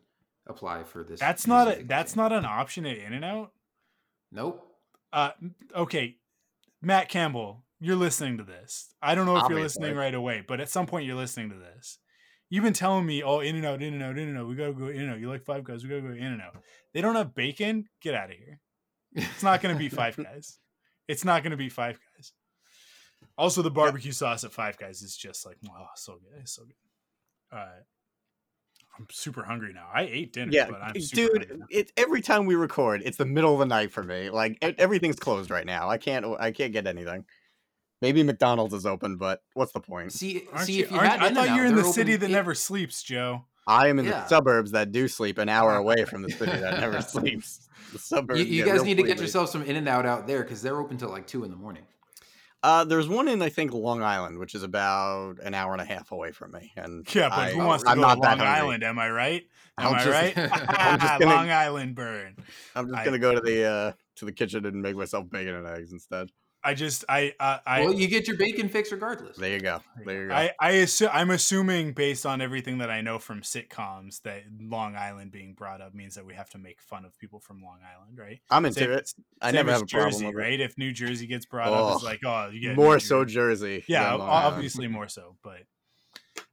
[0.47, 1.21] apply for this.
[1.21, 2.23] That's not a that's thing.
[2.23, 3.53] not an option at In and Out.
[4.33, 4.67] Nope.
[5.13, 5.33] Uh,
[5.75, 6.17] okay,
[6.81, 8.95] Matt Campbell, you're listening to this.
[9.03, 11.57] I don't know if you're listening right away, but at some point you're listening to
[11.57, 11.99] this.
[12.51, 14.49] You've been telling me, "Oh, In and Out, In and Out, In and Out.
[14.49, 15.21] We gotta go In and Out.
[15.21, 15.83] You like Five Guys?
[15.83, 16.57] We gotta go In and Out."
[16.93, 17.89] They don't have bacon.
[18.03, 18.59] Get out of here.
[19.15, 20.59] It's not going to be Five Guys.
[21.09, 22.33] It's not going to be Five Guys.
[23.37, 26.63] Also, the barbecue sauce at Five Guys is just like, oh, so good, it's so
[26.65, 27.57] good.
[27.57, 27.67] Uh,
[28.99, 29.89] I'm super hungry now.
[29.93, 31.63] I ate dinner, Yeah, but I'm super dude.
[31.71, 34.31] It every time we record, it's the middle of the night for me.
[34.31, 35.89] Like everything's closed right now.
[35.89, 36.27] I can't.
[36.39, 37.25] I can't get anything.
[38.03, 40.13] Maybe McDonald's is open, but what's the point?
[40.13, 42.17] See, Aren't see you- if you aren't- had I thought In-N-Out, you're in the city
[42.17, 43.45] that eight- never sleeps, Joe.
[43.67, 44.23] I am in Yeah.
[44.23, 47.69] the suburbs that do sleep an hour away from the city that never sleeps.
[47.93, 48.41] The suburbs.
[48.41, 49.23] You, you guys real need to get sleepy.
[49.23, 51.57] yourself some In and Out out there because they're open till like two in the
[51.57, 51.83] morning.
[52.63, 55.85] Uh, there's one in I think Long Island, which is about an hour and a
[55.85, 58.21] half away from me, and Yeah, but I, who wants to I'm go not to
[58.21, 58.41] Long.
[58.41, 58.83] Island?
[58.85, 59.43] Am I right?
[59.79, 60.39] Am I'm I just- right?
[60.69, 62.37] I'm just gonna- Long Island burn.
[62.75, 65.55] I'm just I- gonna go to the uh to the kitchen and make myself bacon
[65.55, 66.31] and eggs instead.
[66.63, 69.37] I just I uh, I well, you get your bacon fix regardless.
[69.39, 69.81] There you go.
[70.05, 70.35] There you go.
[70.35, 74.95] I, I assu- I'm assuming based on everything that I know from sitcoms that Long
[74.95, 77.79] Island being brought up means that we have to make fun of people from Long
[77.83, 78.41] Island, right?
[78.51, 79.11] I'm into Same- it.
[79.41, 80.39] I never as have a problem Jersey, with it.
[80.39, 80.61] right?
[80.61, 83.25] If New Jersey gets brought up, it's Oh, like oh, you get More New so
[83.25, 83.79] Jersey.
[83.79, 83.85] Jersey.
[83.89, 84.55] Yeah, than o- Long Island.
[84.55, 85.61] obviously more so, but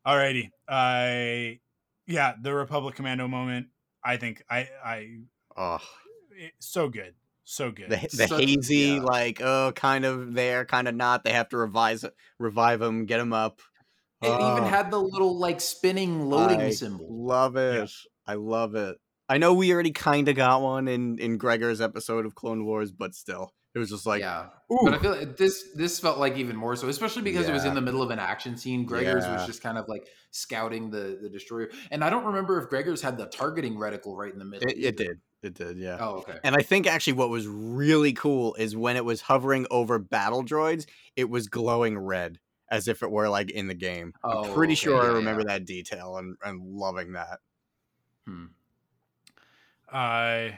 [0.05, 0.51] alrighty.
[0.69, 1.59] I
[2.05, 3.67] yeah, the Republic Commando moment.
[4.03, 5.17] I think I I
[5.57, 5.79] Oh,
[6.31, 7.13] it, so good,
[7.49, 7.89] so good.
[7.89, 9.01] the the So- hazy, yeah.
[9.01, 11.23] like oh, kind of there, kind of not.
[11.23, 12.03] They have to revise,
[12.39, 13.61] revive them, get them up.
[14.21, 17.07] It even Oh, had the little like spinning loading I symbol.
[17.09, 17.89] Love it.
[18.25, 18.97] I love it.
[19.29, 22.91] I know we already kind of got one in in Gregor's episode of Clone Wars,
[22.91, 26.17] but still, it was just like, yeah, ooh, but I feel like this this felt
[26.17, 28.85] like even more so, especially because it was in the middle of an action scene.
[28.85, 29.35] Gregor's Yeah.
[29.37, 33.01] was just kind of like scouting the the destroyer, and I don't remember if Gregor's
[33.01, 34.67] had the targeting reticle right in the middle.
[34.69, 35.97] it, it did, it did, yeah.
[35.99, 36.39] Oh, okay.
[36.43, 40.43] And I think actually what was really cool is when it was hovering over battle
[40.43, 40.85] droids,
[41.15, 42.39] it was glowing red
[42.69, 44.13] as if it were like in the game.
[44.23, 45.53] Oh, I'm pretty okay, sure I remember yeah.
[45.57, 47.39] that detail and, and loving that.
[48.25, 48.45] Hmm.
[49.91, 50.49] Uh,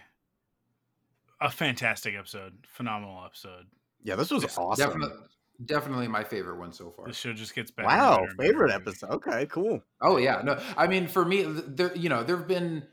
[1.41, 3.65] a fantastic episode, phenomenal episode.
[4.03, 4.88] Yeah, this was awesome.
[4.88, 5.18] Definitely,
[5.65, 7.06] definitely my favorite one so far.
[7.06, 7.88] The show just gets better.
[7.88, 8.81] Wow, better favorite better.
[8.81, 9.10] episode.
[9.11, 9.84] Okay, cool.
[10.01, 12.84] Oh yeah, no, I mean for me, there you know there've been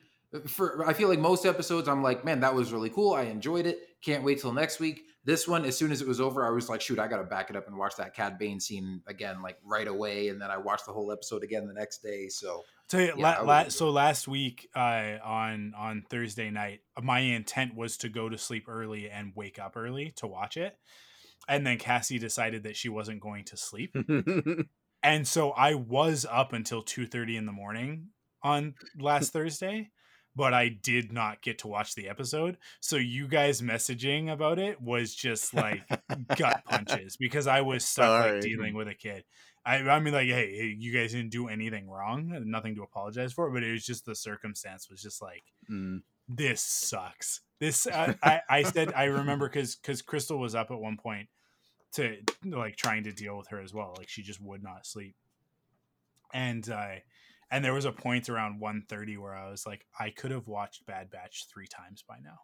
[0.47, 3.15] for I feel like most episodes I'm like, man, that was really cool.
[3.15, 3.81] I enjoyed it.
[4.03, 5.03] Can't wait till next week.
[5.25, 7.25] This one, as soon as it was over, I was like, shoot, I got to
[7.25, 10.29] back it up and watch that Cad Bane scene again, like right away.
[10.29, 12.29] And then I watched the whole episode again the next day.
[12.29, 17.19] So Tell you, Yeah, la- la- so last week uh, on on Thursday night, my
[17.19, 20.79] intent was to go to sleep early and wake up early to watch it,
[21.49, 23.97] and then Cassie decided that she wasn't going to sleep,
[25.03, 28.11] and so I was up until two thirty in the morning
[28.41, 29.91] on last Thursday,
[30.37, 32.59] but I did not get to watch the episode.
[32.81, 35.83] So you guys messaging about it was just like
[36.37, 38.33] gut punches because I was stuck Sorry.
[38.35, 39.25] like dealing with a kid.
[39.65, 43.51] I, I mean, like, hey, you guys didn't do anything wrong, nothing to apologize for,
[43.51, 46.03] but it was just the circumstance was just like, Mm.
[46.29, 47.41] this sucks.
[47.59, 51.29] This I, I, I said I remember because because Crystal was up at one point
[51.95, 53.95] to like trying to deal with her as well.
[53.97, 55.17] Like she just would not sleep,
[56.33, 56.97] and uh,
[57.51, 60.87] and there was a point around 1.30 where I was like, I could have watched
[60.87, 62.39] Bad Batch three times by now.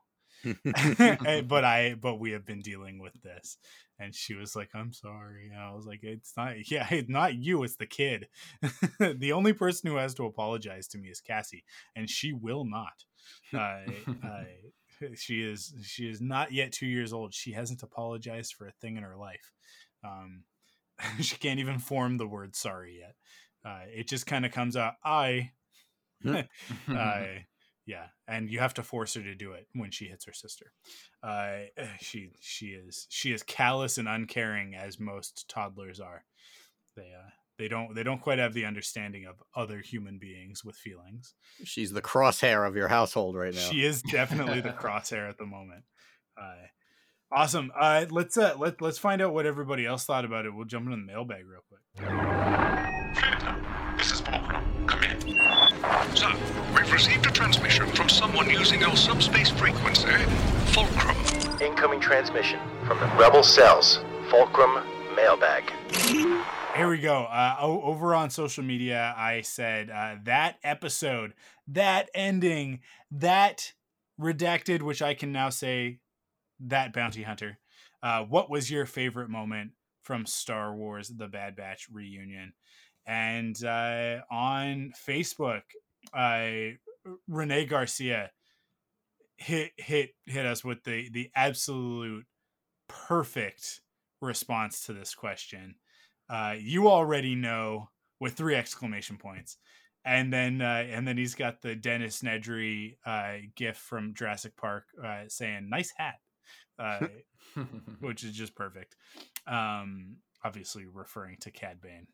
[1.49, 3.59] But I but we have been dealing with this.
[3.99, 5.51] And she was like I'm sorry.
[5.53, 8.29] And I was like it's not yeah it's not you it's the kid.
[8.99, 11.65] The only person who has to apologize to me is Cassie
[11.95, 13.05] and she will not.
[13.57, 13.81] Uh,
[15.15, 17.35] she is she is not yet two years old.
[17.35, 19.53] She hasn't apologized for a thing in her life.
[20.05, 20.45] Um
[21.20, 23.15] she can't even form the word sorry yet
[23.64, 25.52] uh, it just kind of comes out I
[26.26, 26.43] uh,
[27.86, 30.72] yeah, and you have to force her to do it when she hits her sister.
[31.22, 31.64] Uh,
[32.01, 36.24] she she is she is callous and uncaring as most toddlers are.
[36.97, 40.76] They uh, they don't they don't quite have the understanding of other human beings with
[40.76, 41.34] feelings.
[41.64, 43.60] She's the crosshair of your household right now.
[43.60, 45.84] She is definitely the crosshair at the moment.
[46.40, 46.66] Uh,
[47.30, 47.72] awesome.
[47.78, 50.55] Uh, let's uh, let let's find out what everybody else thought about it.
[50.55, 51.80] We'll jump into the mailbag real quick.
[53.97, 54.65] This is Fulcrum.
[54.86, 55.20] Come in.
[56.16, 56.32] Sir,
[56.74, 60.09] we've received a transmission from someone using your subspace frequency.
[60.73, 61.16] Fulcrum.
[61.61, 64.01] Incoming transmission from the Rebel Cells.
[64.28, 64.85] Fulcrum
[65.15, 65.73] Mailbag.
[66.74, 67.24] Here we go.
[67.24, 71.35] Uh, over on social media, I said uh, that episode,
[71.69, 72.81] that ending,
[73.12, 73.73] that
[74.20, 76.01] redacted, which I can now say,
[76.59, 77.59] that bounty hunter.
[78.03, 79.73] Uh, what was your favorite moment
[80.03, 82.55] from Star Wars: The Bad Batch reunion?
[83.07, 85.62] And uh, on Facebook,
[86.15, 86.77] uh,
[87.29, 88.31] Renee Garcia
[89.37, 92.24] hit hit hit us with the the absolute
[92.89, 93.81] perfect
[94.20, 95.74] response to this question
[96.31, 97.89] uh, you already know
[98.20, 99.57] with three exclamation points
[100.05, 104.85] and then uh, and then he's got the dennis nedry uh, gif from jurassic park
[105.05, 106.20] uh, saying nice hat
[106.79, 107.07] uh,
[108.01, 108.97] which is just perfect.
[109.47, 112.07] Um, obviously referring to Cad Bane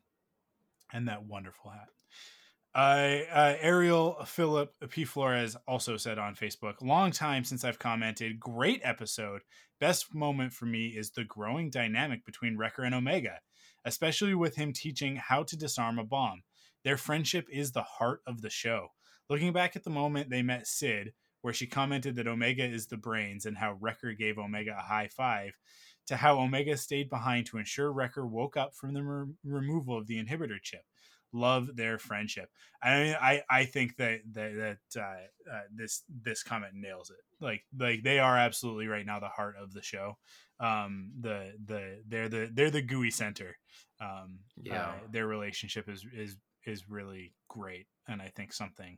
[0.93, 1.89] and that wonderful hat.
[2.75, 5.03] Uh, uh, Ariel Philip P.
[5.03, 8.39] Flores also said on Facebook, long time since I've commented.
[8.39, 9.41] Great episode.
[9.79, 13.39] Best moment for me is the growing dynamic between Wrecker and Omega,
[13.85, 16.43] especially with him teaching how to disarm a bomb.
[16.83, 18.89] Their friendship is the heart of the show.
[19.29, 22.97] Looking back at the moment they met Cid, where she commented that Omega is the
[22.97, 25.53] brains and how Wrecker gave Omega a high five,
[26.09, 30.07] to how Omega stayed behind to ensure Wrecker woke up from the re- removal of
[30.07, 30.81] the inhibitor chip.
[31.31, 32.49] Love their friendship.
[32.81, 37.23] I mean, I I think that that, that uh, uh, this this comment nails it.
[37.39, 40.17] Like like they are absolutely right now the heart of the show.
[40.59, 43.57] Um, the the they're the they're the gooey center.
[44.01, 44.89] Um, Yeah.
[44.89, 48.97] uh, their relationship is is is really great, and I think something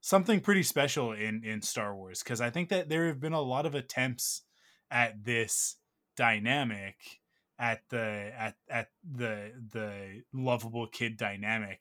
[0.00, 3.40] something pretty special in in Star Wars because I think that there have been a
[3.40, 4.42] lot of attempts
[4.92, 5.76] at this
[6.16, 6.96] dynamic
[7.58, 11.80] at the at at the the lovable kid dynamic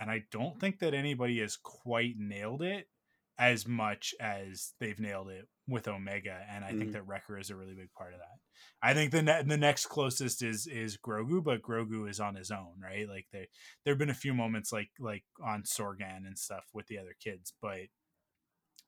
[0.00, 2.88] and I don't think that anybody has quite nailed it
[3.36, 6.92] as much as they've nailed it with Omega and I think Mhm.
[6.92, 8.38] that Wrecker is a really big part of that.
[8.80, 12.50] I think the ne- the next closest is is Grogu but Grogu is on his
[12.50, 13.08] own, right?
[13.08, 13.46] Like there
[13.84, 17.52] there've been a few moments like like on Sorgan and stuff with the other kids,
[17.60, 17.88] but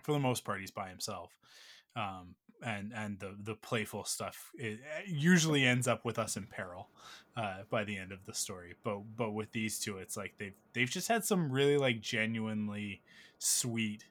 [0.03, 1.33] for the most part he's by himself
[1.97, 4.51] um and and the the playful stuff
[5.07, 6.89] usually ends up with us in peril
[7.37, 10.55] uh by the end of the story but but with these two it's like they've
[10.75, 13.01] they've just had some really like genuinely
[13.39, 14.05] sweet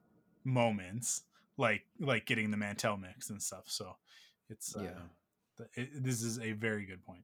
[0.43, 1.23] moments
[1.57, 3.95] like like getting the mantel mix and stuff so
[4.49, 4.89] it's uh, Yeah.
[5.57, 7.23] th- it, this is a very good point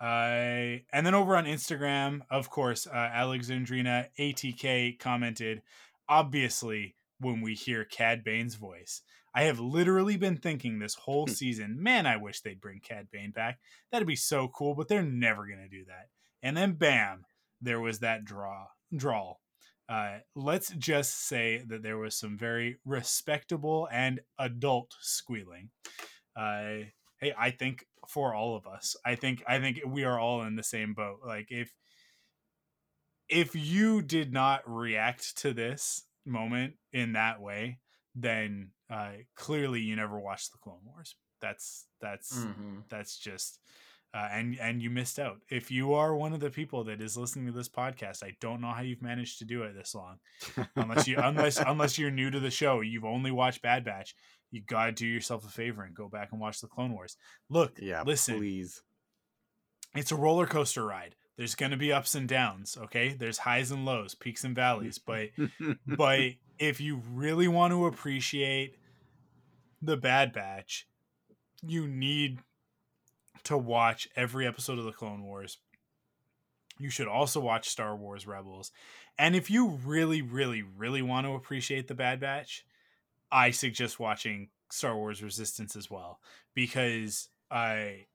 [0.00, 5.60] uh, and then over on Instagram, of course, uh, Alexandrina ATK commented,
[6.08, 9.02] obviously, when we hear Cad Bane's voice.
[9.38, 13.30] I have literally been thinking this whole season, man, I wish they'd bring Cad Bane
[13.30, 13.60] back.
[13.92, 16.08] That'd be so cool, but they're never going to do that.
[16.42, 17.24] And then, bam,
[17.60, 18.66] there was that draw,
[18.96, 19.40] drawl.
[19.88, 25.70] Uh, let's just say that there was some very respectable and adult squealing.
[26.36, 26.88] Uh,
[27.20, 30.56] hey, I think for all of us, I think I think we are all in
[30.56, 31.20] the same boat.
[31.24, 31.72] Like if
[33.28, 37.78] if you did not react to this moment in that way,
[38.20, 41.14] then uh, clearly you never watched the Clone Wars.
[41.40, 42.82] That's that's Mhm.
[42.88, 43.60] that's just
[44.14, 45.36] uh, and and you missed out.
[45.50, 48.60] If you are one of the people that is listening to this podcast, I don't
[48.60, 50.18] know how you've managed to do it this long.
[50.76, 54.14] unless you unless unless you're new to the show, you've only watched Bad Batch.
[54.50, 57.16] You gotta do yourself a favor and go back and watch the Clone Wars.
[57.50, 58.82] Look, Yeah, listen, please.
[59.94, 61.14] it's a roller coaster ride.
[61.36, 62.76] There's gonna be ups and downs.
[62.76, 64.98] Okay, there's highs and lows, peaks and valleys.
[64.98, 65.28] But
[65.86, 66.20] but
[66.58, 68.76] if you really want to appreciate
[69.80, 70.86] the Bad Batch,
[71.62, 72.38] you need
[73.44, 75.58] to watch every episode of the Clone Wars.
[76.78, 78.70] You should also watch Star Wars Rebels.
[79.18, 82.64] And if you really, really, really want to appreciate the Bad Batch,
[83.32, 86.20] I suggest watching Star Wars Resistance as well.
[86.54, 88.06] Because I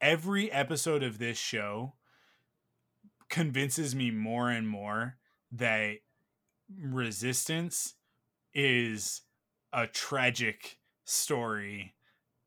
[0.00, 1.94] every episode of this show
[3.28, 5.16] convinces me more and more
[5.52, 5.98] that
[6.80, 7.94] resistance
[8.52, 9.22] is
[9.72, 11.94] a tragic story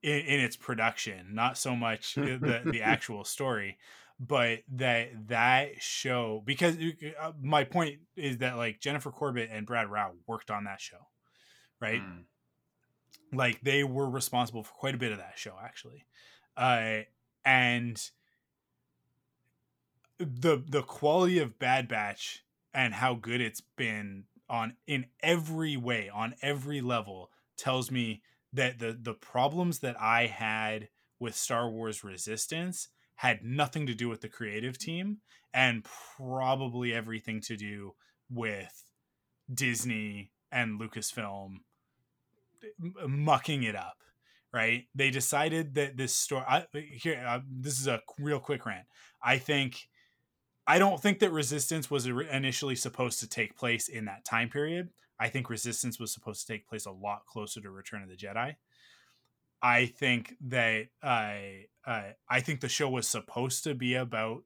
[0.02, 3.78] in, in its production not so much the, the actual story
[4.20, 6.76] but that that show because
[7.22, 11.08] uh, my point is that like jennifer corbett and Brad Rau worked on that show
[11.80, 12.24] right Mm.
[13.32, 16.06] like they were responsible for quite a bit of that show actually
[16.56, 17.02] uh
[17.46, 18.10] and
[20.18, 26.10] the the quality of bad batch and how good it's been on in every way
[26.14, 28.22] on every level tells me
[28.54, 30.88] that the the problems that i had
[31.20, 35.18] with star wars resistance had nothing to do with the creative team
[35.54, 35.86] and
[36.18, 37.94] probably everything to do
[38.30, 38.86] with
[39.54, 41.58] disney and lucasfilm
[43.08, 43.98] mucking it up
[44.54, 44.86] right?
[44.96, 48.86] They decided that this story I, here uh, this is a real quick rant.
[49.22, 49.88] I think
[50.68, 54.90] i don't think that resistance was initially supposed to take place in that time period.
[55.20, 58.16] I think resistance was supposed to take place a lot closer to return of the
[58.16, 58.56] jedi.
[59.62, 64.44] I think that i uh, i think the show was supposed to be about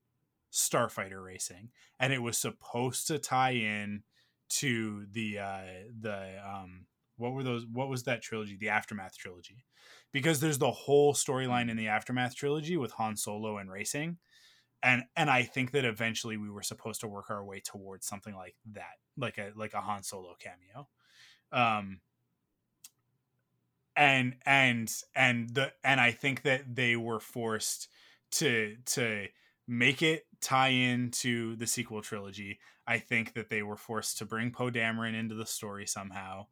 [0.54, 1.70] starfighter racing
[2.00, 4.04] and it was supposed to tie in
[4.50, 5.62] to the uh
[6.00, 6.86] the um
[7.22, 8.58] what were those what was that trilogy?
[8.60, 9.64] The aftermath trilogy.
[10.12, 14.18] Because there's the whole storyline in the aftermath trilogy with han solo and racing
[14.84, 18.36] and and i think that eventually we were supposed to work our way towards something
[18.36, 20.88] like that like a like a han solo cameo
[21.52, 22.00] um
[23.96, 27.88] and and and the and I think that they were forced
[28.32, 29.28] to to
[29.68, 32.60] make it tie into the sequel trilogy.
[32.88, 36.48] I think that they were forced to bring Poe Dameron into the story somehow.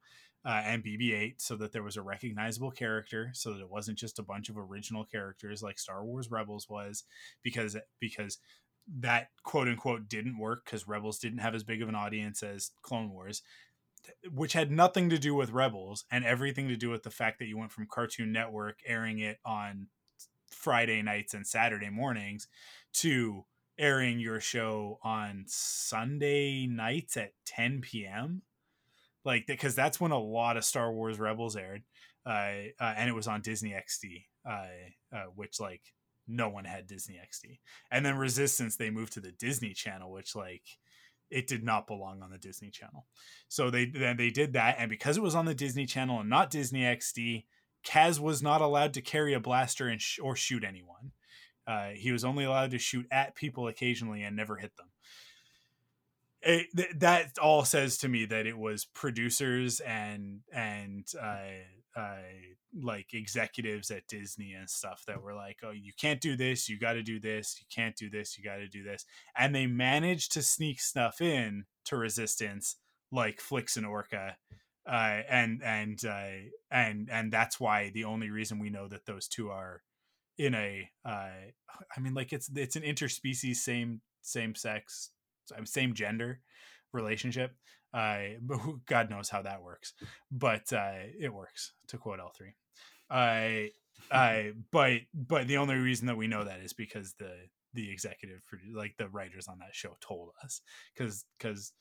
[0.45, 4.19] Uh, and BB-8 so that there was a recognizable character so that it wasn't just
[4.19, 7.03] a bunch of original characters like Star Wars Rebels was
[7.43, 8.37] because because
[9.01, 12.71] that quote unquote didn't work because Rebels didn't have as big of an audience as
[12.81, 13.41] Clone Wars
[14.31, 17.47] which had nothing to do with Rebels and everything to do with the fact that
[17.47, 19.87] you went from Cartoon Network airing it on
[20.49, 22.47] Friday nights and Saturday mornings
[22.93, 23.45] to
[23.77, 28.41] airing your show on Sunday nights at 10 p.m.
[29.25, 31.83] Like, because that's when a lot of Star Wars Rebels aired,
[32.25, 35.81] uh, uh, and it was on Disney XD, uh, which like
[36.27, 37.59] no one had Disney XD.
[37.91, 40.63] And then Resistance, they moved to the Disney Channel, which like
[41.29, 43.05] it did not belong on the Disney Channel.
[43.47, 46.29] So they then they did that, and because it was on the Disney Channel and
[46.29, 47.45] not Disney XD,
[47.85, 51.11] Kaz was not allowed to carry a blaster and sh- or shoot anyone.
[51.67, 54.87] Uh, he was only allowed to shoot at people occasionally and never hit them.
[56.41, 62.17] It, th- that all says to me that it was producers and and uh, uh,
[62.81, 66.69] like executives at Disney and stuff that were like, "Oh, you can't do this.
[66.69, 67.57] You got to do this.
[67.59, 68.37] You can't do this.
[68.37, 69.05] You got to do this."
[69.37, 72.77] And they managed to sneak stuff in to Resistance,
[73.11, 74.35] like Flix and Orka,
[74.89, 79.27] uh, and and uh, and and that's why the only reason we know that those
[79.27, 79.81] two are
[80.37, 81.09] in a, uh,
[81.95, 85.11] I mean, like it's it's an interspecies, same same sex,
[85.65, 86.41] same gender
[86.93, 87.55] relationship.
[87.93, 89.93] Uh, but God knows how that works,
[90.31, 91.73] but uh, it works.
[91.87, 92.53] To quote L three,
[93.09, 93.71] I,
[94.11, 97.33] I, but but the only reason that we know that is because the
[97.73, 98.41] the executive,
[98.73, 100.61] like the writers on that show, told us
[100.93, 101.73] because because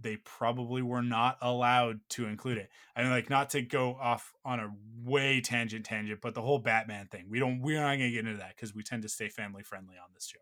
[0.00, 2.70] they probably were not allowed to include it.
[2.94, 4.70] I mean, like not to go off on a
[5.04, 7.26] way tangent tangent, but the whole Batman thing.
[7.28, 7.60] We don't.
[7.60, 10.26] We're not gonna get into that because we tend to stay family friendly on this
[10.26, 10.38] show.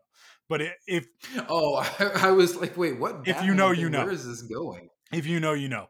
[0.48, 1.06] But if
[1.48, 3.24] oh, I, I was like, wait, what?
[3.24, 3.80] Batman if you know, thing?
[3.80, 4.04] you know.
[4.04, 4.90] Where is this going?
[5.12, 5.88] If you know, you know.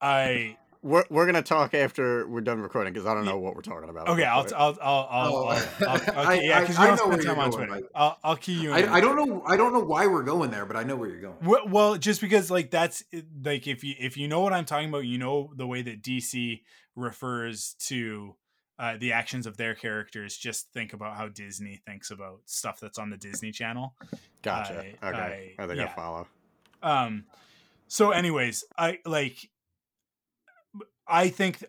[0.00, 3.62] I we're, we're gonna talk after we're done recording because I don't know what we're
[3.62, 4.08] talking about.
[4.08, 5.46] Okay, I'll, I'll, I'll, I'll, oh.
[5.48, 7.72] I'll, I'll, okay, yeah, because you don't spend time on Twitter.
[7.72, 8.72] Like, I'll, I'll key you.
[8.72, 9.42] I, I, don't know.
[9.46, 11.36] I don't know why we're going there, but I know where you're going.
[11.42, 13.04] Well, well, just because like that's
[13.44, 16.02] like if you if you know what I'm talking about, you know the way that
[16.02, 16.62] DC
[16.94, 18.34] refers to
[18.78, 20.36] uh, the actions of their characters.
[20.36, 23.94] Just think about how Disney thinks about stuff that's on the Disney Channel.
[24.42, 24.78] Gotcha.
[25.02, 25.86] Uh, okay, I, I think yeah.
[25.86, 26.26] I follow.
[26.82, 27.24] Um.
[27.88, 29.48] So, anyways, I like
[31.06, 31.64] I think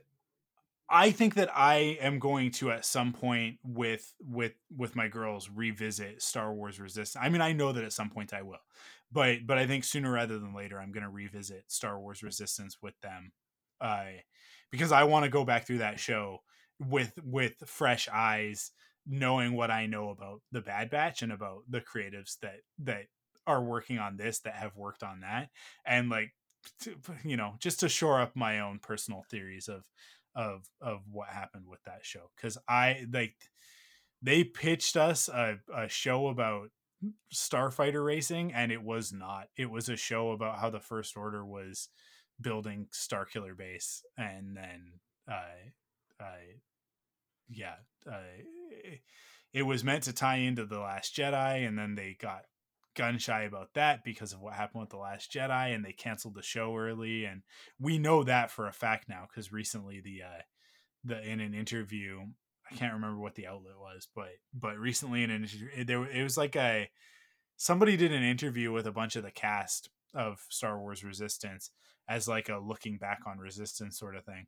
[0.89, 5.49] I think that I am going to at some point with with with my girls
[5.49, 7.21] revisit Star Wars Resistance.
[7.23, 8.61] I mean, I know that at some point I will,
[9.11, 12.77] but but I think sooner rather than later I'm going to revisit Star Wars Resistance
[12.81, 13.33] with them,
[13.81, 14.05] uh,
[14.71, 16.39] because I want to go back through that show
[16.79, 18.71] with with fresh eyes,
[19.05, 23.07] knowing what I know about the Bad Batch and about the creatives that that
[23.45, 25.49] are working on this that have worked on that,
[25.85, 26.33] and like
[26.81, 29.83] to, you know just to shore up my own personal theories of
[30.35, 32.29] of of what happened with that show.
[32.35, 33.35] Because i like
[34.21, 36.69] they pitched us a, a show about
[37.33, 39.47] starfighter racing and it was not.
[39.55, 41.89] It was a show about how the first order was
[42.39, 44.93] building starkiller base and then
[45.27, 46.45] uh uh
[47.49, 47.75] yeah
[48.07, 48.91] uh
[49.53, 52.43] it was meant to tie into the last jedi and then they got
[52.97, 56.35] gun shy about that because of what happened with the last jedi and they canceled
[56.35, 57.43] the show early and
[57.79, 60.41] we know that for a fact now because recently the uh
[61.03, 62.19] the in an interview
[62.71, 66.23] i can't remember what the outlet was but but recently in an interview there it
[66.23, 66.89] was like a
[67.55, 71.71] somebody did an interview with a bunch of the cast of star wars resistance
[72.07, 74.47] as like a looking back on resistance sort of thing.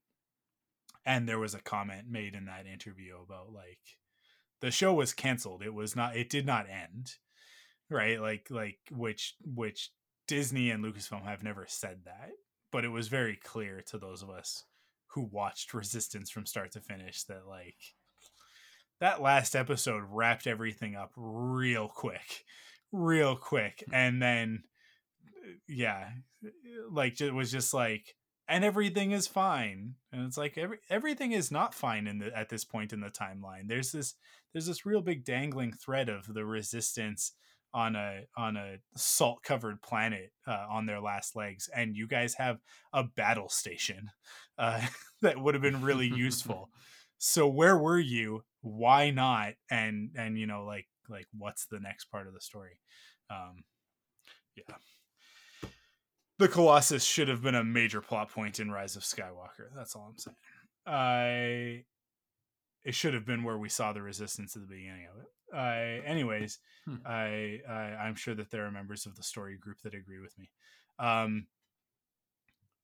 [1.06, 3.80] And there was a comment made in that interview about like
[4.62, 5.64] the show was canceled.
[5.64, 7.16] It was not it did not end
[7.90, 8.20] right?
[8.20, 9.92] Like like which which
[10.28, 12.32] Disney and Lucasfilm have never said that,
[12.72, 14.66] but it was very clear to those of us
[15.14, 17.78] who watched Resistance from start to finish that like
[19.00, 22.44] that last episode wrapped everything up real quick,
[22.92, 23.94] real quick, mm.
[23.94, 24.64] and then
[25.26, 26.10] uh, yeah,
[26.46, 26.50] uh,
[26.92, 28.16] like it was just like
[28.50, 29.94] and everything is fine.
[30.12, 33.10] And it's like every everything is not fine in the at this point in the
[33.10, 33.68] timeline.
[33.68, 34.16] There's this
[34.52, 37.34] there's this real big dangling thread of the resistance
[37.74, 42.34] on a on a salt covered planet uh, on their last legs and you guys
[42.36, 42.58] have
[42.94, 44.10] a battle station
[44.58, 44.82] uh,
[45.22, 46.70] that would have been really useful.
[47.18, 48.44] So where were you?
[48.62, 49.54] Why not?
[49.70, 52.80] And and you know like like what's the next part of the story?
[53.30, 53.64] Um
[54.56, 54.76] yeah.
[56.38, 60.08] The colossus should have been a major plot point in rise of skywalker that's all
[60.10, 60.38] i'm saying.
[60.86, 61.84] I
[62.84, 65.28] it should have been where we saw the resistance at the beginning of it.
[65.54, 66.96] I anyways, Hmm.
[67.06, 67.74] I, I
[68.04, 70.50] I'm sure that there are members of the story group that agree with me.
[71.00, 71.48] Um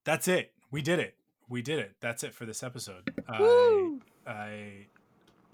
[0.03, 0.53] that's it.
[0.71, 1.15] We did it.
[1.49, 1.95] We did it.
[1.99, 3.11] That's it for this episode.
[3.27, 3.97] I
[4.27, 4.47] I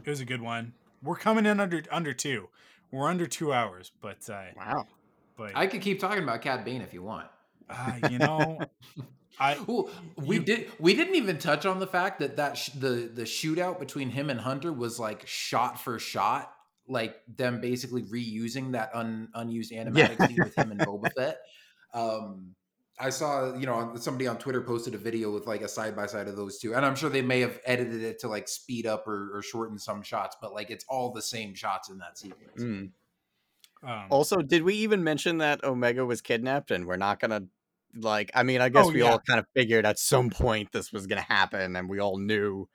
[0.04, 0.74] it was a good one.
[1.04, 2.48] We're coming in under under 2.
[2.92, 4.88] We're under 2 hours, but uh Wow.
[5.38, 7.28] but I could keep talking about Cad Bane if you want.
[7.70, 8.60] uh, you know
[9.40, 10.72] I Well, we You- did.
[10.80, 14.30] We didn't even touch on the fact that that sh- the the shootout between him
[14.30, 16.54] and Hunter was like shot for shot,
[16.92, 20.28] like them basically reusing that un, unused animatic Yeah.
[20.28, 21.38] scene with him and Boba Fett.
[21.94, 22.56] Um,
[23.00, 26.06] I saw, you know, somebody on Twitter posted a video with like a side by
[26.06, 28.86] side of those two, and I'm sure they may have edited it to like speed
[28.86, 32.18] up or, or shorten some shots, but like it's all the same shots in that
[32.18, 32.62] sequence.
[32.62, 32.92] Mm.
[33.84, 37.44] um, Also, did we even mention that Omega was kidnapped and we're not gonna
[37.96, 39.12] like I mean, I guess Oh, we yeah.
[39.12, 42.68] all kind of figured at some point this was gonna happen and we all knew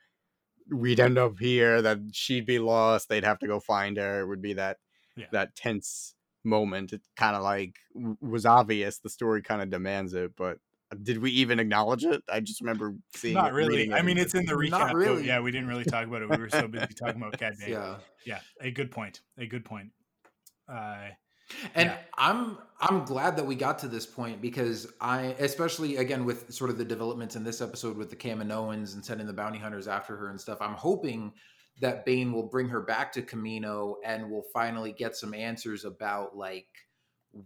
[0.71, 4.21] we'd end up here, that she'd be lost, they'd have to go find her.
[4.21, 4.77] It would be that
[5.15, 5.25] Yeah.
[5.31, 6.93] that tense moment.
[6.93, 7.75] It kind of like
[8.21, 8.99] was obvious.
[8.99, 10.59] The story kind of demands it, but
[10.91, 12.21] uh, did we even acknowledge it?
[12.31, 13.77] I just remember seeing not really.
[13.77, 14.69] reading I mean, it's in the recap.
[14.71, 15.25] Not really.
[15.27, 16.29] yeah, we didn't really talk about it.
[16.29, 17.71] We were so busy talking about Cad Bane.
[17.71, 17.97] Yeah.
[18.25, 19.21] yeah, a good point.
[19.37, 19.91] A good point.
[20.71, 21.09] Uh,
[21.75, 21.97] And Yeah.
[22.15, 26.69] I'm I'm glad that we got to this point because I especially again with sort
[26.69, 30.15] of the developments in this episode with the Kaminoans and sending the bounty hunters after
[30.17, 30.59] her and stuff.
[30.61, 31.33] I'm hoping
[31.79, 36.35] that Bane will bring her back to Kamino and we'll finally get some answers about
[36.35, 36.67] like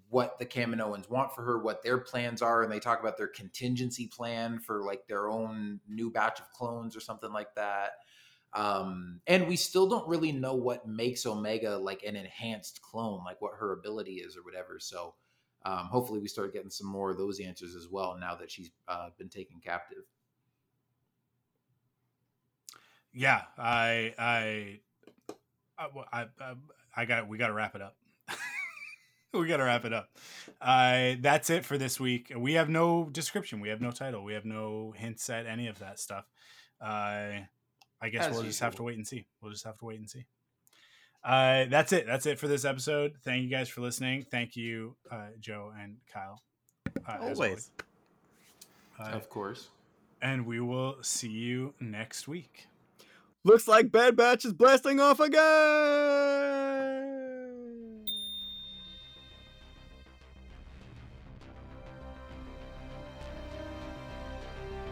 [0.10, 3.28] what the Kaminoans want for her, what their plans are, and they talk about their
[3.28, 7.92] contingency plan for like their own new batch of clones or something like that
[8.54, 13.42] um and we still don't really know what makes omega like an enhanced clone like
[13.42, 15.14] what her ability is or whatever so
[15.64, 18.72] um hopefully we start getting some more of those answers as well now that she's
[18.88, 20.04] uh, been taken captive
[23.14, 24.80] yeah, I, I,
[25.78, 25.88] I,
[26.40, 26.54] I,
[26.96, 27.28] I, got.
[27.28, 27.98] We got to wrap it up.
[29.34, 30.10] we got to wrap it up.
[30.62, 32.32] Uh, that's it for this week.
[32.36, 33.60] We have no description.
[33.60, 34.24] We have no title.
[34.24, 36.26] We have no hints at any of that stuff.
[36.80, 37.32] Uh,
[38.02, 39.26] I guess As we'll just have to wait and see.
[39.42, 40.26] We'll just have to wait and see.
[41.24, 42.08] Uh, that's it.
[42.08, 43.14] That's it for this episode.
[43.24, 44.26] Thank you guys for listening.
[44.30, 46.42] Thank you, uh, Joe and Kyle.
[47.08, 47.72] Uh, as Always.
[49.00, 49.70] Uh, of course
[50.22, 52.68] and we will see you next week.
[53.44, 57.01] Looks like Bad Batch is blasting off again.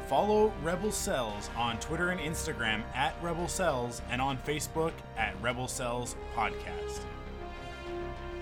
[0.10, 5.68] Follow Rebel Cells on Twitter and Instagram at Rebel Cells and on Facebook at Rebel
[5.68, 7.02] Cells Podcast.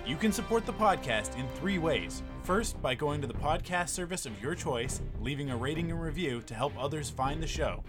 [0.06, 2.24] You can support the podcast in three ways.
[2.44, 6.42] First, by going to the podcast service of your choice, leaving a rating and review
[6.46, 7.84] to help others find the show.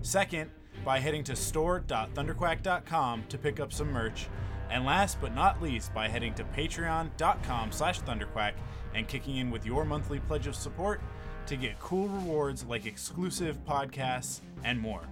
[0.00, 0.48] Second,
[0.84, 4.28] by heading to store.thunderquack.com to pick up some merch.
[4.70, 8.52] And last but not least, by heading to patreon.com slash thunderquack
[8.94, 11.00] and kicking in with your monthly pledge of support
[11.46, 15.02] to get cool rewards like exclusive podcasts and more.